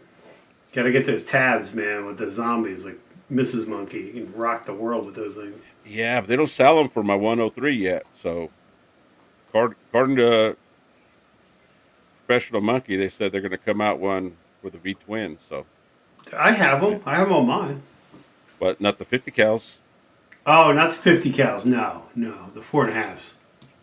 Gotta 0.72 0.92
get 0.92 1.06
those 1.06 1.26
tabs, 1.26 1.74
man, 1.74 2.06
with 2.06 2.18
the 2.18 2.30
zombies 2.30 2.84
like 2.84 2.98
Mrs. 3.30 3.66
Monkey. 3.66 3.98
You 4.00 4.12
can 4.12 4.34
rock 4.34 4.66
the 4.66 4.74
world 4.74 5.06
with 5.06 5.14
those 5.14 5.36
things. 5.36 5.60
Yeah, 5.84 6.20
but 6.20 6.28
they 6.28 6.36
don't 6.36 6.48
sell 6.48 6.76
them 6.76 6.88
for 6.88 7.02
my 7.02 7.14
103 7.14 7.74
yet. 7.74 8.04
So, 8.14 8.50
according 9.48 9.76
according 9.88 10.16
to 10.16 10.56
Professional 12.26 12.60
Monkey, 12.60 12.96
they 12.96 13.08
said 13.08 13.32
they're 13.32 13.40
going 13.40 13.50
to 13.50 13.58
come 13.58 13.80
out 13.80 13.98
one 13.98 14.36
with 14.62 14.74
a 14.74 14.78
V 14.78 14.94
twin. 14.94 15.38
So, 15.48 15.66
I 16.36 16.52
have 16.52 16.80
them. 16.80 17.02
I 17.06 17.16
have 17.16 17.28
them 17.28 17.36
on 17.38 17.46
mine. 17.46 17.82
but 18.58 18.80
not 18.80 18.98
the 18.98 19.04
50 19.04 19.30
cals. 19.30 19.76
Oh, 20.46 20.72
not 20.72 20.90
the 20.92 20.96
50 20.96 21.32
cals. 21.32 21.64
No, 21.64 22.04
no. 22.14 22.46
The 22.54 22.60
four 22.62 22.84
and 22.84 22.90
a 22.90 22.94
halves. 22.94 23.34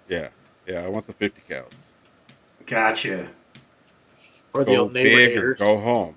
Yeah, 0.07 0.29
yeah, 0.67 0.83
I 0.83 0.87
want 0.87 1.07
the 1.07 1.13
50 1.13 1.41
cals. 1.49 1.71
Gotcha. 2.65 3.27
Or 4.53 4.63
the 4.63 4.73
Go 4.73 4.81
old 4.81 4.93
neighbor 4.93 5.09
big 5.09 5.37
or 5.37 5.53
go 5.55 5.77
home. 5.79 6.15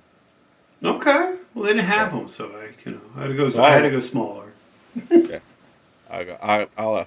Okay. 0.82 1.36
Well, 1.54 1.64
they 1.64 1.70
didn't 1.74 1.84
have 1.84 2.12
them, 2.12 2.28
so 2.28 2.50
I, 2.56 2.70
you 2.84 2.92
know, 2.92 3.00
I 3.16 3.22
had 3.22 3.28
to 3.28 3.34
go. 3.34 3.50
Wow. 3.50 3.64
I 3.64 3.70
had 3.70 3.82
to 3.82 3.90
go 3.90 4.00
smaller. 4.00 4.52
I, 5.10 5.40
I, 6.10 6.66
I'll, 6.76 6.94
uh, 6.96 7.04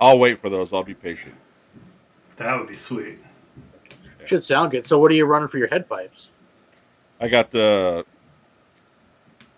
I'll 0.00 0.18
wait 0.18 0.40
for 0.40 0.48
those. 0.50 0.72
I'll 0.72 0.84
be 0.84 0.94
patient. 0.94 1.34
That 2.36 2.58
would 2.58 2.68
be 2.68 2.76
sweet. 2.76 3.18
Should 4.26 4.44
sound 4.44 4.70
good. 4.70 4.86
So, 4.86 4.98
what 4.98 5.10
are 5.10 5.14
you 5.14 5.24
running 5.24 5.48
for 5.48 5.58
your 5.58 5.68
head 5.68 5.88
pipes? 5.88 6.28
I 7.20 7.28
got 7.28 7.50
the 7.50 8.04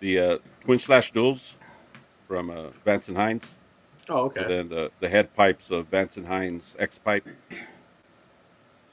the 0.01 0.19
uh, 0.19 0.39
twin 0.61 0.79
slash 0.79 1.13
duals 1.13 1.53
from 2.27 2.51
uh, 2.51 2.69
Vance 2.85 3.09
and 3.09 3.17
Hines. 3.17 3.45
Oh, 4.09 4.25
okay. 4.25 4.41
And 4.41 4.51
then 4.51 4.69
the, 4.69 4.91
the 5.01 5.09
head 5.09 5.33
pipes 5.35 5.71
of 5.71 5.87
Vance 5.87 6.17
and 6.17 6.27
Hines 6.27 6.75
X 6.79 6.99
pipe. 6.99 7.27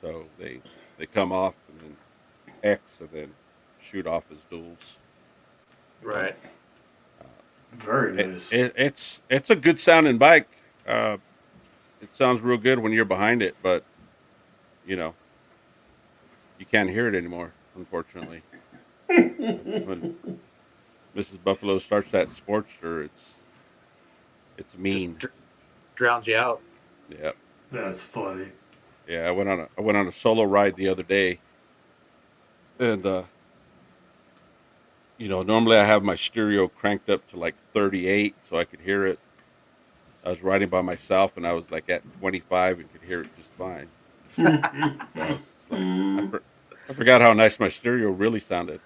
So 0.00 0.26
they 0.38 0.62
they 0.98 1.06
come 1.06 1.32
off 1.32 1.54
and 1.68 1.80
then 1.80 1.96
X 2.62 3.00
and 3.00 3.10
then 3.12 3.34
shoot 3.80 4.06
off 4.06 4.24
as 4.32 4.38
duals. 4.52 4.98
Right. 6.02 6.36
Very 7.72 8.16
It, 8.16 8.30
nice. 8.32 8.52
it, 8.52 8.72
it's 8.76 9.22
it's 9.30 9.50
a 9.50 9.56
good 9.56 9.80
sounding 9.80 10.18
bike. 10.18 10.48
Uh, 10.86 11.18
it 12.00 12.16
sounds 12.16 12.40
real 12.40 12.58
good 12.58 12.78
when 12.80 12.92
you're 12.92 13.04
behind 13.04 13.42
it, 13.42 13.56
but 13.62 13.84
you 14.86 14.96
know 14.96 15.14
you 16.58 16.66
can't 16.66 16.90
hear 16.90 17.08
it 17.08 17.14
anymore, 17.16 17.52
unfortunately. 17.76 18.42
when 19.06 20.14
Mrs. 21.18 21.42
Buffalo 21.42 21.78
starts 21.78 22.12
that 22.12 22.28
Sportster, 22.30 23.06
it's 23.06 23.22
it's 24.56 24.76
mean. 24.76 25.16
Dr- 25.18 25.32
drowns 25.96 26.28
you 26.28 26.36
out. 26.36 26.62
yeah. 27.10 27.32
That's 27.72 28.00
funny. 28.00 28.48
Yeah, 29.08 29.26
I 29.26 29.32
went 29.32 29.48
on 29.48 29.60
a 29.60 29.68
I 29.76 29.80
went 29.80 29.98
on 29.98 30.06
a 30.06 30.12
solo 30.12 30.44
ride 30.44 30.76
the 30.76 30.88
other 30.88 31.02
day, 31.02 31.40
and 32.78 33.04
uh, 33.04 33.24
you 35.18 35.28
know, 35.28 35.42
normally 35.42 35.76
I 35.76 35.84
have 35.84 36.04
my 36.04 36.14
stereo 36.14 36.68
cranked 36.68 37.10
up 37.10 37.26
to 37.30 37.36
like 37.36 37.56
38 37.74 38.36
so 38.48 38.56
I 38.56 38.64
could 38.64 38.80
hear 38.80 39.06
it. 39.06 39.18
I 40.24 40.30
was 40.30 40.42
riding 40.42 40.68
by 40.68 40.82
myself 40.82 41.36
and 41.36 41.46
I 41.46 41.52
was 41.52 41.70
like 41.70 41.88
at 41.90 42.02
25 42.20 42.80
and 42.80 42.92
could 42.92 43.02
hear 43.02 43.22
it 43.22 43.30
just 43.36 43.52
fine. 43.58 43.88
So 45.14 45.76
I, 45.76 45.76
like, 45.76 45.88
I, 46.16 46.22
for, 46.30 46.42
I 46.88 46.92
forgot 46.94 47.20
how 47.20 47.32
nice 47.34 47.58
my 47.58 47.68
stereo 47.68 48.10
really 48.10 48.40
sounded. 48.40 48.80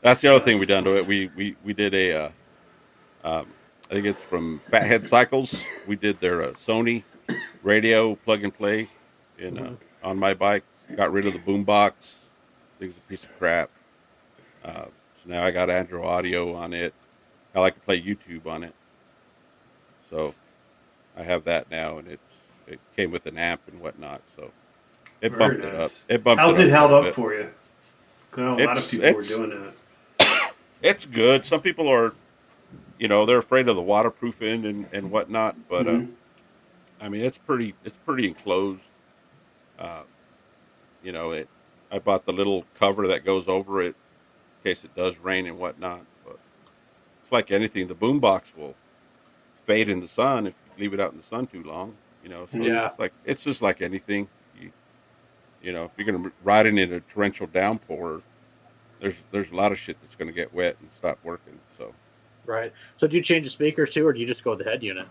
That's 0.00 0.20
the 0.20 0.28
other 0.28 0.44
thing 0.44 0.58
we 0.60 0.66
done 0.66 0.84
to 0.84 0.96
it. 0.96 1.06
We 1.06 1.30
we 1.36 1.56
we 1.64 1.72
did 1.72 1.94
a, 1.94 2.12
uh, 2.12 2.30
um, 3.24 3.46
I 3.90 3.94
think 3.94 4.06
it's 4.06 4.22
from 4.22 4.60
Fathead 4.70 5.06
Cycles. 5.06 5.60
We 5.86 5.96
did 5.96 6.20
their 6.20 6.42
uh, 6.42 6.52
Sony 6.52 7.02
radio 7.62 8.14
plug 8.14 8.44
and 8.44 8.54
play 8.54 8.88
in 9.38 9.58
uh, 9.58 9.74
on 10.02 10.18
my 10.18 10.34
bike. 10.34 10.64
Got 10.94 11.12
rid 11.12 11.26
of 11.26 11.32
the 11.32 11.38
boom 11.40 11.64
box. 11.64 12.14
Thing's 12.78 12.96
a 12.96 13.00
piece 13.08 13.24
of 13.24 13.36
crap. 13.38 13.70
Uh, 14.64 14.84
so 14.84 14.90
now 15.26 15.44
I 15.44 15.50
got 15.50 15.68
Android 15.68 16.04
Auto 16.04 16.54
on 16.54 16.72
it. 16.72 16.94
I 17.54 17.60
like 17.60 17.74
to 17.74 17.80
play 17.80 18.00
YouTube 18.00 18.46
on 18.46 18.62
it. 18.62 18.74
So 20.10 20.34
I 21.16 21.22
have 21.24 21.44
that 21.44 21.70
now, 21.70 21.98
and 21.98 22.08
it's 22.08 22.22
it 22.68 22.78
came 22.96 23.10
with 23.10 23.26
an 23.26 23.36
app 23.36 23.60
and 23.66 23.80
whatnot. 23.80 24.22
So 24.36 24.52
it 25.20 25.32
Very 25.32 25.56
bumped 25.56 25.64
it 25.64 25.74
up. 25.74 25.90
It 26.08 26.22
bumped. 26.24 26.40
How's 26.40 26.58
it 26.58 26.68
it 26.68 26.70
held 26.70 26.92
up 26.92 27.04
bit. 27.04 27.14
for 27.14 27.34
you? 27.34 27.50
A 28.36 28.40
lot 28.40 28.78
of 28.78 28.88
people 28.88 29.12
were 29.12 29.22
doing 29.22 29.50
that. 29.50 29.74
It's 30.82 31.04
good. 31.04 31.44
Some 31.44 31.60
people 31.60 31.88
are, 31.88 32.14
you 32.98 33.08
know, 33.08 33.26
they're 33.26 33.38
afraid 33.38 33.68
of 33.68 33.76
the 33.76 33.82
waterproofing 33.82 34.64
and 34.64 34.88
and 34.92 35.10
whatnot. 35.10 35.56
But 35.68 35.86
Mhm. 35.86 36.04
uh, 36.08 37.04
I 37.04 37.08
mean, 37.08 37.22
it's 37.22 37.38
pretty. 37.38 37.74
It's 37.84 37.96
pretty 38.04 38.26
enclosed. 38.28 38.82
Uh, 39.78 40.02
you 41.02 41.12
know, 41.12 41.30
it. 41.32 41.48
I 41.90 41.98
bought 41.98 42.26
the 42.26 42.32
little 42.32 42.64
cover 42.78 43.06
that 43.08 43.24
goes 43.24 43.48
over 43.48 43.80
it 43.82 43.94
in 44.64 44.74
case 44.74 44.84
it 44.84 44.94
does 44.94 45.16
rain 45.18 45.46
and 45.46 45.58
whatnot. 45.58 46.00
But 46.24 46.38
it's 47.22 47.32
like 47.32 47.50
anything. 47.50 47.86
The 47.88 47.94
boom 47.94 48.18
box 48.20 48.48
will 48.56 48.74
fade 49.64 49.88
in 49.88 50.00
the 50.00 50.08
sun 50.08 50.46
if 50.48 50.54
you 50.76 50.82
leave 50.82 50.94
it 50.94 51.00
out 51.00 51.12
in 51.12 51.18
the 51.18 51.24
sun 51.24 51.46
too 51.46 51.62
long. 51.62 51.96
You 52.22 52.28
know, 52.30 52.48
so 52.52 52.58
Yeah. 52.58 52.88
it's 52.88 52.98
like 52.98 53.12
it's 53.24 53.42
just 53.44 53.62
like 53.62 53.80
anything. 53.80 54.28
You, 54.60 54.72
you 55.62 55.72
know, 55.72 55.84
if 55.84 55.92
you're 55.96 56.06
gonna 56.12 56.32
ride 56.42 56.66
it 56.66 56.76
in 56.76 56.92
a 56.92 57.00
torrential 57.00 57.46
downpour, 57.46 58.22
there's 59.00 59.14
there's 59.30 59.50
a 59.50 59.54
lot 59.56 59.72
of 59.72 59.78
shit 59.78 59.96
that's 60.00 60.16
gonna 60.16 60.32
get 60.32 60.52
wet 60.52 60.76
and 60.80 60.90
stop 60.92 61.18
working. 61.22 61.58
So 61.76 61.94
Right. 62.46 62.72
So, 62.96 63.06
do 63.06 63.16
you 63.16 63.22
change 63.22 63.44
the 63.44 63.50
speakers 63.50 63.92
too, 63.92 64.06
or 64.06 64.12
do 64.12 64.20
you 64.20 64.26
just 64.26 64.42
go 64.42 64.50
with 64.50 64.60
the 64.60 64.64
head 64.64 64.82
unit? 64.82 65.06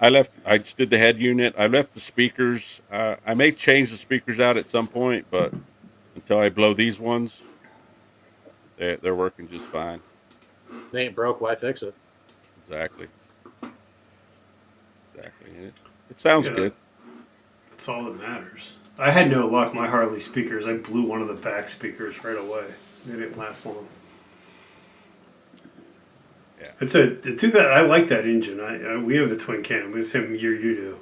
I 0.00 0.08
left. 0.08 0.32
I 0.44 0.58
just 0.58 0.76
did 0.76 0.90
the 0.90 0.98
head 0.98 1.20
unit. 1.20 1.54
I 1.56 1.68
left 1.68 1.94
the 1.94 2.00
speakers. 2.00 2.80
Uh, 2.90 3.16
I 3.24 3.34
may 3.34 3.52
change 3.52 3.90
the 3.90 3.96
speakers 3.96 4.40
out 4.40 4.56
at 4.56 4.68
some 4.68 4.88
point, 4.88 5.26
but 5.30 5.54
until 6.16 6.38
I 6.38 6.48
blow 6.48 6.74
these 6.74 6.98
ones, 6.98 7.42
they're 8.76 8.96
they're 8.96 9.14
working 9.14 9.46
just 9.46 9.66
fine. 9.66 10.02
They 10.92 11.02
ain't 11.02 11.14
broke. 11.14 11.40
Why 11.40 11.54
fix 11.54 11.82
it? 11.82 11.94
Exactly. 12.64 13.08
Exactly. 15.14 15.50
It, 15.50 15.74
it 16.10 16.20
sounds 16.20 16.46
Yeah. 16.46 16.54
good. 16.54 16.72
That's 17.70 17.88
all 17.88 18.04
that 18.04 18.18
matters. 18.18 18.72
I 18.98 19.10
had 19.10 19.30
no 19.30 19.46
luck. 19.46 19.74
My 19.74 19.88
Harley 19.88 20.20
speakers, 20.20 20.66
I 20.66 20.74
blew 20.74 21.02
one 21.02 21.22
of 21.22 21.28
the 21.28 21.34
back 21.34 21.68
speakers 21.68 22.22
right 22.24 22.36
away. 22.36 22.64
They 23.06 23.12
didn't 23.14 23.38
last 23.38 23.64
long. 23.66 23.88
Yeah. 26.60 26.72
It's 26.80 26.94
a 26.94 27.08
the 27.14 27.34
two 27.34 27.50
that 27.52 27.72
I 27.72 27.80
like 27.80 28.08
that 28.08 28.26
engine. 28.26 28.60
I, 28.60 28.94
I 28.94 28.96
we 28.98 29.16
have 29.16 29.32
a 29.32 29.36
twin 29.36 29.62
cam. 29.62 29.96
It's 29.96 30.12
the 30.12 30.20
same 30.20 30.34
year 30.34 30.54
you 30.54 30.74
do. 30.74 30.98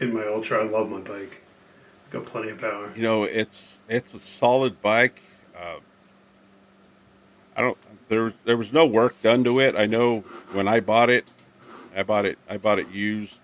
In 0.00 0.12
my 0.12 0.26
Ultra, 0.26 0.64
I 0.64 0.68
love 0.68 0.88
my 0.90 0.98
bike. 1.00 1.40
Got 2.10 2.26
plenty 2.26 2.50
of 2.50 2.60
power. 2.60 2.92
You 2.96 3.02
know, 3.02 3.22
it's 3.22 3.78
it's 3.88 4.12
a 4.14 4.18
solid 4.20 4.82
bike. 4.82 5.20
Uh, 5.56 5.76
I 7.56 7.60
don't. 7.60 7.78
There 8.08 8.32
there 8.44 8.56
was 8.56 8.72
no 8.72 8.84
work 8.84 9.20
done 9.22 9.44
to 9.44 9.60
it. 9.60 9.76
I 9.76 9.86
know 9.86 10.20
when 10.50 10.66
I 10.66 10.80
bought 10.80 11.10
it, 11.10 11.26
I 11.94 12.02
bought 12.02 12.26
it. 12.26 12.38
I 12.48 12.56
bought 12.56 12.78
it 12.80 12.90
used. 12.90 13.38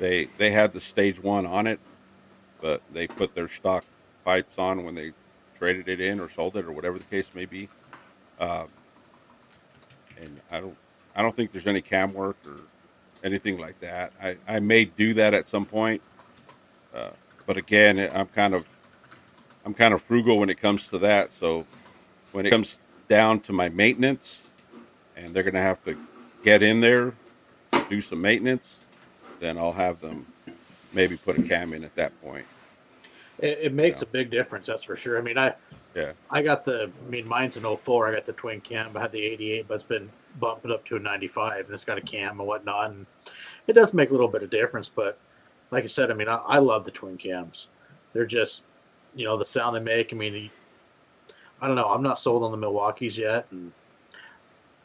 they 0.00 0.28
they 0.36 0.50
had 0.50 0.72
the 0.72 0.80
stage 0.80 1.22
one 1.22 1.46
on 1.46 1.68
it, 1.68 1.78
but 2.60 2.82
they 2.92 3.06
put 3.06 3.34
their 3.36 3.48
stock 3.48 3.84
pipes 4.24 4.58
on 4.58 4.84
when 4.84 4.96
they 4.96 5.12
traded 5.58 5.88
it 5.88 6.00
in 6.00 6.20
or 6.20 6.28
sold 6.30 6.56
it 6.56 6.64
or 6.64 6.72
whatever 6.72 6.98
the 6.98 7.04
case 7.04 7.26
may 7.34 7.44
be. 7.44 7.68
Um, 8.38 8.68
and 10.20 10.40
I 10.50 10.60
don't 10.60 10.76
I 11.14 11.22
don't 11.22 11.34
think 11.34 11.52
there's 11.52 11.66
any 11.66 11.80
cam 11.80 12.12
work 12.12 12.36
or 12.46 12.60
anything 13.24 13.58
like 13.58 13.80
that. 13.80 14.12
I, 14.22 14.36
I 14.46 14.60
may 14.60 14.84
do 14.84 15.14
that 15.14 15.34
at 15.34 15.48
some 15.48 15.64
point, 15.64 16.02
uh, 16.94 17.10
but 17.46 17.56
again, 17.56 17.98
I'm 18.14 18.26
kind 18.28 18.54
of 18.54 18.66
I'm 19.64 19.74
kind 19.74 19.94
of 19.94 20.02
frugal 20.02 20.38
when 20.38 20.50
it 20.50 20.60
comes 20.60 20.88
to 20.88 20.98
that. 20.98 21.30
So 21.32 21.66
when 22.32 22.46
it 22.46 22.50
comes 22.50 22.78
down 23.08 23.40
to 23.40 23.52
my 23.52 23.68
maintenance, 23.68 24.42
and 25.16 25.34
they're 25.34 25.42
going 25.42 25.54
to 25.54 25.60
have 25.60 25.82
to 25.84 25.96
get 26.44 26.62
in 26.62 26.80
there, 26.80 27.14
do 27.88 28.00
some 28.00 28.20
maintenance, 28.20 28.76
then 29.40 29.58
I'll 29.58 29.72
have 29.72 30.00
them 30.00 30.26
maybe 30.92 31.16
put 31.16 31.38
a 31.38 31.42
cam 31.42 31.72
in 31.72 31.84
at 31.84 31.94
that 31.96 32.20
point. 32.22 32.46
It, 33.38 33.58
it 33.62 33.72
makes 33.72 34.02
a 34.02 34.06
big 34.06 34.30
difference, 34.30 34.66
that's 34.66 34.82
for 34.84 34.96
sure. 34.96 35.18
I 35.18 35.20
mean, 35.20 35.36
I 35.36 35.54
Yeah. 35.94 36.12
I 36.30 36.42
got 36.42 36.64
the, 36.64 36.90
I 37.06 37.10
mean, 37.10 37.26
mine's 37.26 37.56
an 37.56 37.76
04. 37.76 38.08
I 38.08 38.14
got 38.14 38.26
the 38.26 38.32
twin 38.32 38.60
cam. 38.60 38.96
I 38.96 39.00
had 39.00 39.12
the 39.12 39.22
88, 39.22 39.68
but 39.68 39.74
it's 39.74 39.84
been 39.84 40.10
bumping 40.40 40.70
up 40.70 40.84
to 40.86 40.96
a 40.96 40.98
95, 40.98 41.66
and 41.66 41.74
it's 41.74 41.84
got 41.84 41.98
a 41.98 42.02
cam 42.02 42.38
and 42.38 42.48
whatnot. 42.48 42.90
And 42.90 43.06
it 43.66 43.74
does 43.74 43.92
make 43.92 44.10
a 44.10 44.12
little 44.12 44.28
bit 44.28 44.42
of 44.42 44.50
difference, 44.50 44.88
but 44.88 45.18
like 45.70 45.84
I 45.84 45.88
said, 45.88 46.10
I 46.10 46.14
mean, 46.14 46.28
I, 46.28 46.36
I 46.36 46.58
love 46.58 46.84
the 46.84 46.90
twin 46.90 47.16
cams. 47.16 47.68
They're 48.12 48.26
just, 48.26 48.62
you 49.14 49.24
know, 49.24 49.36
the 49.36 49.46
sound 49.46 49.76
they 49.76 49.80
make. 49.80 50.12
I 50.12 50.16
mean, 50.16 50.50
I 51.60 51.66
don't 51.66 51.76
know. 51.76 51.88
I'm 51.88 52.02
not 52.02 52.18
sold 52.18 52.42
on 52.42 52.50
the 52.50 52.56
Milwaukee's 52.56 53.18
yet, 53.18 53.46
and 53.50 53.72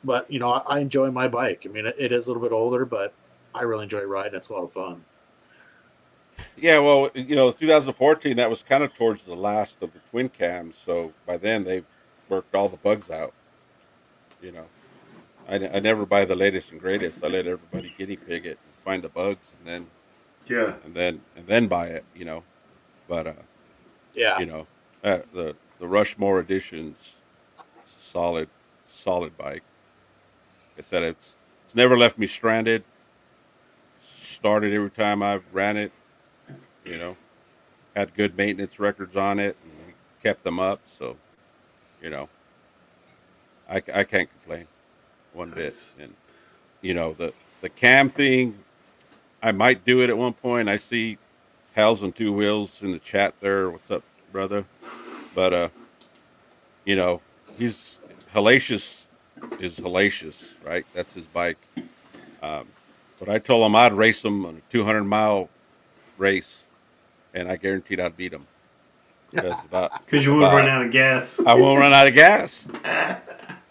but 0.03 0.29
you 0.31 0.39
know, 0.39 0.51
I, 0.51 0.77
I 0.77 0.79
enjoy 0.79 1.11
my 1.11 1.27
bike. 1.27 1.63
I 1.65 1.69
mean, 1.69 1.85
it, 1.85 1.95
it 1.97 2.11
is 2.11 2.25
a 2.25 2.27
little 2.29 2.41
bit 2.41 2.51
older, 2.51 2.85
but 2.85 3.13
I 3.53 3.63
really 3.63 3.83
enjoy 3.83 4.01
riding. 4.03 4.35
It's 4.35 4.49
a 4.49 4.53
lot 4.53 4.63
of 4.63 4.71
fun. 4.71 5.03
Yeah, 6.55 6.79
well, 6.79 7.09
you 7.13 7.35
know, 7.35 7.51
2014, 7.51 8.37
that 8.37 8.49
was 8.49 8.63
kind 8.63 8.83
of 8.83 8.93
towards 8.93 9.23
the 9.23 9.35
last 9.35 9.77
of 9.81 9.93
the 9.93 9.99
twin 10.09 10.29
cams. 10.29 10.77
So 10.83 11.13
by 11.25 11.37
then, 11.37 11.63
they've 11.63 11.85
worked 12.29 12.55
all 12.55 12.69
the 12.69 12.77
bugs 12.77 13.09
out. 13.09 13.33
You 14.41 14.51
know, 14.51 14.65
I, 15.47 15.55
I 15.55 15.79
never 15.79 16.05
buy 16.05 16.25
the 16.25 16.35
latest 16.35 16.71
and 16.71 16.79
greatest. 16.79 17.23
I 17.23 17.27
let 17.27 17.47
everybody 17.47 17.93
guinea 17.97 18.17
pig 18.17 18.45
it, 18.45 18.59
find 18.83 19.03
the 19.03 19.09
bugs, 19.09 19.45
and 19.57 19.67
then 19.67 19.87
Yeah. 20.47 20.73
and 20.83 20.95
then 20.95 21.21
and 21.35 21.47
then 21.47 21.67
buy 21.67 21.87
it. 21.87 22.05
You 22.13 22.25
know, 22.25 22.43
but 23.07 23.27
uh, 23.27 23.33
Yeah, 24.13 24.39
you 24.39 24.45
know, 24.45 24.67
uh, 25.03 25.19
the 25.33 25.55
the 25.79 25.87
Rushmore 25.87 26.39
editions, 26.39 26.97
solid, 27.85 28.49
solid 28.85 29.37
bike. 29.37 29.63
Like 30.75 30.85
I 30.85 30.89
said 30.89 31.03
it's 31.03 31.35
it's 31.65 31.75
never 31.75 31.97
left 31.97 32.17
me 32.17 32.27
stranded. 32.27 32.83
Started 33.99 34.73
every 34.73 34.91
time 34.91 35.21
I've 35.21 35.43
ran 35.53 35.77
it. 35.77 35.91
You 36.85 36.97
know, 36.97 37.17
had 37.95 38.13
good 38.15 38.37
maintenance 38.37 38.79
records 38.79 39.15
on 39.15 39.39
it 39.39 39.55
and 39.63 39.93
kept 40.23 40.43
them 40.43 40.59
up. 40.59 40.81
So, 40.97 41.17
you 42.01 42.09
know, 42.09 42.29
I, 43.69 43.77
I 43.93 44.03
can't 44.03 44.29
complain 44.29 44.67
one 45.33 45.51
bit. 45.51 45.75
And 45.99 46.13
you 46.81 46.93
know 46.93 47.13
the 47.13 47.33
the 47.61 47.69
cam 47.69 48.09
thing, 48.09 48.57
I 49.41 49.51
might 49.51 49.85
do 49.85 50.01
it 50.01 50.09
at 50.09 50.17
one 50.17 50.33
point. 50.33 50.69
I 50.69 50.77
see 50.77 51.17
Hals 51.75 52.01
and 52.01 52.15
Two 52.15 52.33
Wheels 52.33 52.81
in 52.81 52.91
the 52.91 52.99
chat 52.99 53.35
there. 53.41 53.69
What's 53.69 53.89
up, 53.91 54.03
brother? 54.31 54.65
But 55.35 55.53
uh, 55.53 55.69
you 56.85 56.95
know, 56.95 57.21
he's 57.57 57.99
hellacious 58.33 59.01
is 59.59 59.77
hellacious, 59.79 60.35
right? 60.63 60.85
That's 60.93 61.13
his 61.13 61.25
bike. 61.25 61.57
Um, 62.41 62.67
but 63.19 63.29
I 63.29 63.39
told 63.39 63.65
him 63.65 63.75
I'd 63.75 63.93
race 63.93 64.23
him 64.23 64.45
on 64.45 64.57
a 64.57 64.71
200 64.71 65.03
mile 65.03 65.49
race, 66.17 66.63
and 67.33 67.49
I 67.49 67.55
guaranteed 67.55 67.99
I'd 67.99 68.17
beat 68.17 68.33
him. 68.33 68.47
Because 69.31 69.55
about 69.63 70.05
Because 70.05 70.25
you 70.25 70.33
won't 70.33 70.53
run 70.53 70.67
out 70.67 70.85
of 70.85 70.91
gas. 70.91 71.39
I 71.45 71.53
won't 71.53 71.79
run 71.79 71.93
out 71.93 72.07
of 72.07 72.13
gas. 72.13 72.67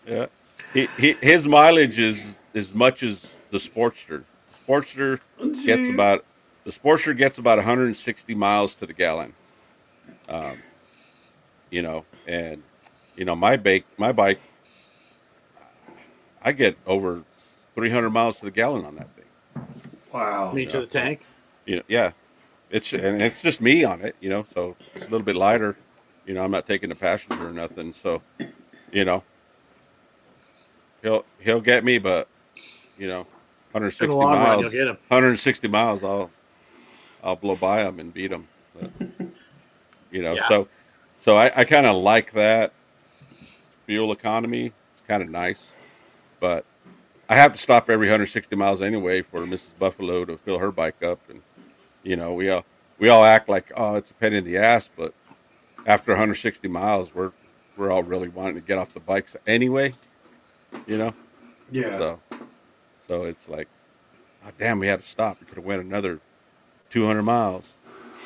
Yeah, 0.07 0.27
he, 0.75 0.89
he, 0.99 1.13
his 1.21 1.47
mileage 1.47 2.01
is 2.01 2.21
as 2.53 2.75
much 2.75 3.05
as 3.05 3.21
the 3.53 3.59
Sportster. 3.59 4.25
Sportster 4.67 5.21
gets 5.65 5.89
about 5.89 6.25
the 6.65 6.73
Sportster 6.73 7.17
gets 7.17 7.39
about 7.39 7.59
160 7.59 8.35
miles 8.35 8.75
to 8.77 8.87
the 8.87 8.93
gallon. 8.93 9.35
Um, 10.29 10.59
you 11.71 11.83
know, 11.83 12.05
and 12.27 12.63
you 13.15 13.25
know 13.25 13.37
my 13.37 13.57
bike, 13.57 13.85
my 13.99 14.11
bike, 14.11 14.41
I 16.43 16.53
get 16.53 16.77
over 16.87 17.23
300 17.75 18.11
miles 18.11 18.39
to 18.39 18.47
the 18.47 18.51
gallon 18.51 18.85
on 18.85 18.97
that 18.97 19.11
thing. 19.11 19.25
Wow. 20.13 20.53
me 20.53 20.67
to 20.67 20.81
the 20.81 20.87
tank. 20.87 21.21
You 21.67 21.77
know, 21.77 21.83
yeah, 21.89 22.13
it's 22.71 22.93
and 22.93 23.21
it's 23.23 23.43
just 23.43 23.61
me 23.61 23.85
on 23.85 24.01
it. 24.03 24.17
You 24.21 24.31
know, 24.31 24.47
so 24.55 24.77
it's 24.95 25.05
a 25.07 25.09
little 25.09 25.25
bit 25.25 25.37
lighter. 25.37 25.77
You 26.27 26.35
know, 26.35 26.45
I'm 26.45 26.51
not 26.51 26.67
taking 26.67 26.91
a 26.91 26.95
passenger 26.95 27.49
or 27.49 27.53
nothing. 27.53 27.93
So, 27.93 28.23
you 28.93 29.05
know, 29.05 29.23
he'll 31.03 31.25
he'll 31.41 31.61
get 31.61 31.85
me, 31.85 31.99
but 31.99 32.29
you 32.99 33.09
know, 33.09 33.21
160 33.73 34.05
In 34.05 34.11
the 34.11 34.17
long 34.17 34.33
run, 34.35 34.61
miles, 34.61 34.73
him. 34.73 34.87
160 35.09 35.69
miles, 35.69 36.05
I'll 36.05 36.31
I'll 37.23 37.37
blow 37.37 37.57
by 37.57 37.85
him 37.87 37.99
and 37.99 38.13
beat 38.13 38.31
him. 38.33 38.49
But, 38.79 38.91
you 40.11 40.23
know, 40.23 40.35
Yeah. 40.35 40.49
so 40.49 40.69
so 41.21 41.37
I, 41.37 41.51
I 41.55 41.65
kind 41.65 41.87
of 41.87 41.97
like 41.97 42.33
that 42.33 42.73
fuel 43.87 44.13
economy. 44.13 44.67
It's 44.67 45.07
kind 45.09 45.23
of 45.23 45.29
nice, 45.31 45.67
but 46.39 46.65
I 47.29 47.37
have 47.37 47.53
to 47.53 47.59
stop 47.59 47.89
every 47.91 48.07
160 48.07 48.55
miles 48.57 48.81
anyway 48.83 49.23
for 49.23 49.41
Mrs. 49.41 49.79
Buffalo 49.79 50.25
to 50.25 50.37
fill 50.39 50.59
her 50.59 50.71
bike 50.71 51.03
up, 51.03 51.21
and 51.29 51.43
you 52.03 52.17
know 52.17 52.33
we 52.35 52.51
all 52.51 52.65
we 52.99 53.09
all 53.09 53.25
act 53.25 53.49
like 53.49 53.71
oh 53.77 53.95
it's 53.97 54.11
a 54.11 54.15
pain 54.15 54.33
in 54.33 54.45
the 54.45 54.57
ass, 54.59 54.89
but 54.97 55.15
after 55.87 56.13
160 56.13 56.67
miles, 56.69 57.15
we're 57.15 57.33
we're 57.77 57.91
all 57.91 58.03
really 58.03 58.29
wanting 58.29 58.57
to 58.57 58.61
get 58.61 58.79
off 58.79 58.93
the 58.93 59.01
bikes 59.01 59.37
anyway, 59.47 59.95
you 60.87 60.99
know. 60.99 61.15
Yeah. 61.71 61.99
So 61.99 62.21
so 63.07 63.25
it's 63.25 63.49
like, 63.49 63.69
oh 64.45 64.51
damn, 64.59 64.79
we 64.79 64.87
had 64.89 65.01
to 65.01 65.07
stop. 65.07 65.39
We 65.41 65.47
could 65.47 65.57
have 65.57 65.65
went 65.65 65.83
another 65.83 66.21
200 66.91 67.23
miles. 67.23 67.65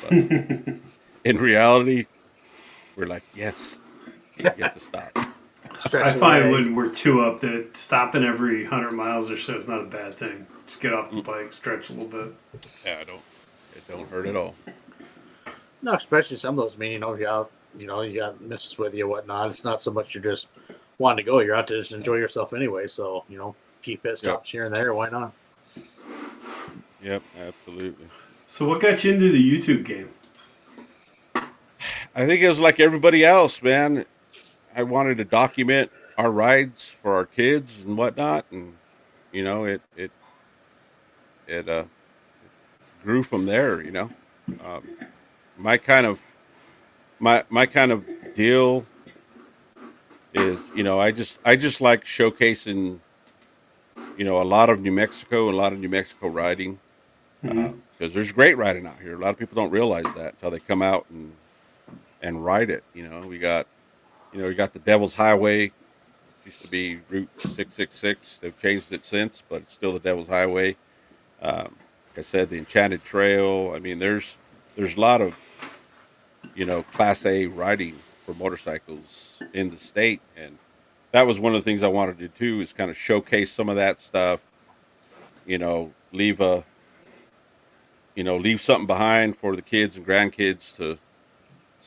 But 0.01 0.11
in 1.23 1.37
reality, 1.37 2.07
we're 2.95 3.05
like, 3.07 3.23
yes, 3.33 3.79
we 4.37 4.43
get 4.43 4.73
to 4.73 4.79
stop. 4.79 5.17
Stretch 5.79 6.15
I 6.15 6.19
find 6.19 6.43
away. 6.45 6.51
when 6.63 6.75
we're 6.75 6.89
two 6.89 7.21
up 7.21 7.39
that 7.41 7.75
stopping 7.75 8.23
every 8.23 8.63
100 8.63 8.91
miles 8.91 9.29
or 9.31 9.37
so 9.37 9.57
is 9.57 9.67
not 9.67 9.81
a 9.81 9.85
bad 9.85 10.15
thing. 10.15 10.45
Just 10.67 10.81
get 10.81 10.93
off 10.93 11.09
the 11.09 11.17
Mm. 11.17 11.25
bike, 11.25 11.53
stretch 11.53 11.89
a 11.89 11.93
little 11.93 12.07
bit. 12.07 12.33
Yeah, 12.85 12.99
I 13.01 13.03
don't. 13.03 13.21
It 13.75 13.87
don't 13.87 14.09
hurt 14.09 14.27
at 14.27 14.35
all. 14.35 14.55
No, 15.81 15.93
especially 15.93 16.37
some 16.37 16.57
of 16.57 16.65
those. 16.65 16.75
I 16.75 16.77
mean, 16.77 16.91
you 16.93 16.99
know, 16.99 17.13
you 17.13 17.25
got 17.25 17.51
you 17.77 17.87
know, 17.87 18.01
you 18.01 18.19
got 18.19 18.39
misses 18.41 18.77
with 18.77 18.93
you, 18.93 19.07
whatnot. 19.07 19.49
It's 19.49 19.63
not 19.63 19.81
so 19.81 19.91
much 19.91 20.15
you're 20.15 20.23
just 20.23 20.47
wanting 20.97 21.25
to 21.25 21.29
go. 21.29 21.39
You're 21.39 21.55
out 21.55 21.67
to 21.67 21.77
just 21.77 21.91
enjoy 21.91 22.15
yourself 22.15 22.53
anyway. 22.53 22.87
So 22.87 23.25
you 23.29 23.37
know, 23.37 23.49
a 23.49 23.83
few 23.83 23.97
pit 23.97 24.19
Yeah. 24.21 24.31
stops 24.31 24.49
here 24.49 24.65
and 24.65 24.73
there. 24.73 24.93
Why 24.93 25.09
not? 25.09 25.33
Yep, 27.03 27.23
absolutely. 27.37 28.07
So, 28.47 28.67
what 28.67 28.81
got 28.81 29.03
you 29.03 29.13
into 29.13 29.29
the 29.31 29.51
YouTube 29.59 29.85
game? 29.85 30.09
I 32.15 32.25
think 32.25 32.41
it 32.41 32.47
was 32.49 32.59
like 32.59 32.79
everybody 32.79 33.25
else, 33.25 33.61
man. 33.61 34.05
I 34.75 34.83
wanted 34.83 35.17
to 35.17 35.25
document 35.25 35.91
our 36.17 36.31
rides 36.31 36.95
for 37.01 37.13
our 37.13 37.25
kids 37.25 37.81
and 37.81 37.97
whatnot, 37.97 38.45
and 38.51 38.75
you 39.31 39.43
know, 39.43 39.65
it 39.65 39.81
it 39.95 40.11
it 41.47 41.67
uh 41.67 41.85
grew 43.05 43.23
from 43.23 43.45
there. 43.45 43.81
You 43.81 43.91
know, 43.91 44.09
um, 44.65 44.83
my 45.57 45.77
kind 45.77 46.05
of 46.05 46.19
my 47.19 47.43
my 47.49 47.65
kind 47.65 47.91
of 47.91 48.03
deal 48.35 48.85
is, 50.33 50.59
you 50.75 50.83
know, 50.83 50.99
I 50.99 51.11
just 51.11 51.39
I 51.45 51.55
just 51.55 51.79
like 51.79 52.03
showcasing, 52.03 52.99
you 54.17 54.25
know, 54.25 54.41
a 54.41 54.43
lot 54.43 54.69
of 54.69 54.81
New 54.81 54.91
Mexico 54.91 55.45
and 55.45 55.53
a 55.53 55.57
lot 55.57 55.71
of 55.71 55.79
New 55.79 55.87
Mexico 55.89 56.27
riding 56.27 56.79
because 57.41 58.13
there's 58.13 58.31
great 58.31 58.57
riding 58.57 58.85
out 58.87 58.99
here. 58.99 59.15
A 59.15 59.19
lot 59.19 59.29
of 59.29 59.37
people 59.37 59.55
don't 59.55 59.71
realize 59.71 60.05
that 60.15 60.33
until 60.33 60.51
they 60.51 60.59
come 60.59 60.81
out 60.81 61.05
and 61.09 61.31
and 62.21 62.43
ride 62.43 62.69
it. 62.69 62.83
You 62.93 63.07
know, 63.07 63.21
we 63.21 63.37
got, 63.37 63.67
you 64.33 64.41
know, 64.41 64.47
we 64.47 64.55
got 64.55 64.73
the 64.73 64.79
Devil's 64.79 65.15
Highway. 65.15 65.71
Used 66.43 66.61
to 66.61 66.67
be 66.67 66.99
Route 67.09 67.29
six 67.37 67.73
six 67.75 67.97
six. 67.97 68.37
They've 68.41 68.59
changed 68.59 68.91
it 68.91 69.05
since, 69.05 69.41
but 69.47 69.61
it's 69.63 69.73
still 69.73 69.93
the 69.93 69.99
Devil's 69.99 70.27
Highway. 70.27 70.75
Um, 71.41 71.75
I 72.17 72.21
said, 72.21 72.49
the 72.49 72.57
Enchanted 72.57 73.03
Trail. 73.03 73.73
I 73.75 73.79
mean, 73.79 73.99
there's 73.99 74.37
there's 74.75 74.97
a 74.97 75.01
lot 75.01 75.21
of, 75.21 75.35
you 76.55 76.65
know, 76.65 76.83
Class 76.83 77.25
A 77.25 77.47
riding 77.47 77.99
for 78.25 78.33
motorcycles 78.33 79.33
in 79.53 79.69
the 79.69 79.77
state, 79.77 80.21
and 80.35 80.57
that 81.11 81.27
was 81.27 81.39
one 81.39 81.55
of 81.55 81.63
the 81.63 81.69
things 81.69 81.83
I 81.83 81.87
wanted 81.87 82.19
to 82.19 82.27
do 82.27 82.61
is 82.61 82.73
kind 82.73 82.91
of 82.91 82.97
showcase 82.97 83.51
some 83.51 83.69
of 83.69 83.75
that 83.75 83.99
stuff. 83.99 84.41
You 85.45 85.57
know, 85.57 85.93
leave 86.11 86.41
a 86.41 86.65
you 88.15 88.23
know, 88.23 88.37
leave 88.37 88.61
something 88.61 88.87
behind 88.87 89.37
for 89.37 89.55
the 89.55 89.61
kids 89.61 89.97
and 89.97 90.07
grandkids 90.07 90.75
to 90.77 90.97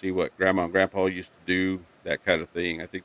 see 0.01 0.11
what 0.11 0.37
grandma 0.37 0.65
and 0.65 0.73
grandpa 0.73 1.07
used 1.07 1.31
to 1.31 1.47
do, 1.47 1.85
that 2.05 2.25
kind 2.25 2.43
of 2.43 2.49
thing. 2.51 2.83
I 2.83 2.87
think, 2.87 3.05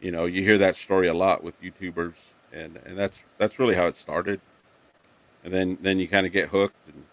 you 0.00 0.12
know, 0.12 0.26
you 0.26 0.42
hear 0.42 0.58
that 0.58 0.76
story 0.76 1.08
a 1.08 1.14
lot 1.14 1.42
with 1.42 1.60
YouTubers, 1.62 2.14
and 2.52 2.78
and 2.84 2.98
that's 2.98 3.18
that's 3.38 3.58
really 3.58 3.74
how 3.74 3.86
it 3.86 3.96
started. 3.96 4.40
And 5.46 5.54
then 5.54 5.78
then 5.80 6.00
you 6.00 6.08
kind 6.08 6.26
of 6.26 6.32
get 6.32 6.48
hooked, 6.48 6.74
and 6.88 7.04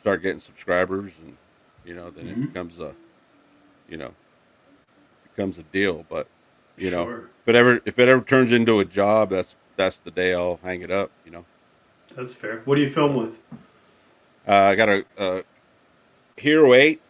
start 0.00 0.22
getting 0.22 0.38
subscribers, 0.40 1.10
and 1.20 1.36
you 1.84 1.94
know, 1.94 2.10
then 2.10 2.26
Mhm. 2.26 2.30
it 2.44 2.46
becomes 2.46 2.78
a, 2.78 2.94
you 3.90 3.96
know, 3.96 4.14
becomes 5.24 5.58
a 5.58 5.64
deal. 5.64 6.06
But 6.08 6.28
you 6.76 6.92
know, 6.92 7.10
if 7.42 7.48
it 7.48 7.56
ever 7.56 7.82
if 7.84 7.98
it 7.98 8.08
ever 8.08 8.22
turns 8.22 8.52
into 8.52 8.78
a 8.78 8.84
job, 8.84 9.30
that's 9.30 9.56
that's 9.76 9.96
the 10.04 10.12
day 10.12 10.32
I'll 10.32 10.60
hang 10.62 10.82
it 10.82 10.92
up. 10.92 11.10
You 11.24 11.32
know, 11.32 11.44
That's 12.14 12.32
fair. 12.32 12.60
What 12.66 12.76
do 12.76 12.82
you 12.82 12.88
film 12.88 13.16
with? 13.16 13.36
uh, 14.46 14.52
I 14.52 14.74
got 14.76 14.88
a, 14.88 15.04
a 15.16 15.42
Hero 16.36 16.74
Eight 16.74 17.02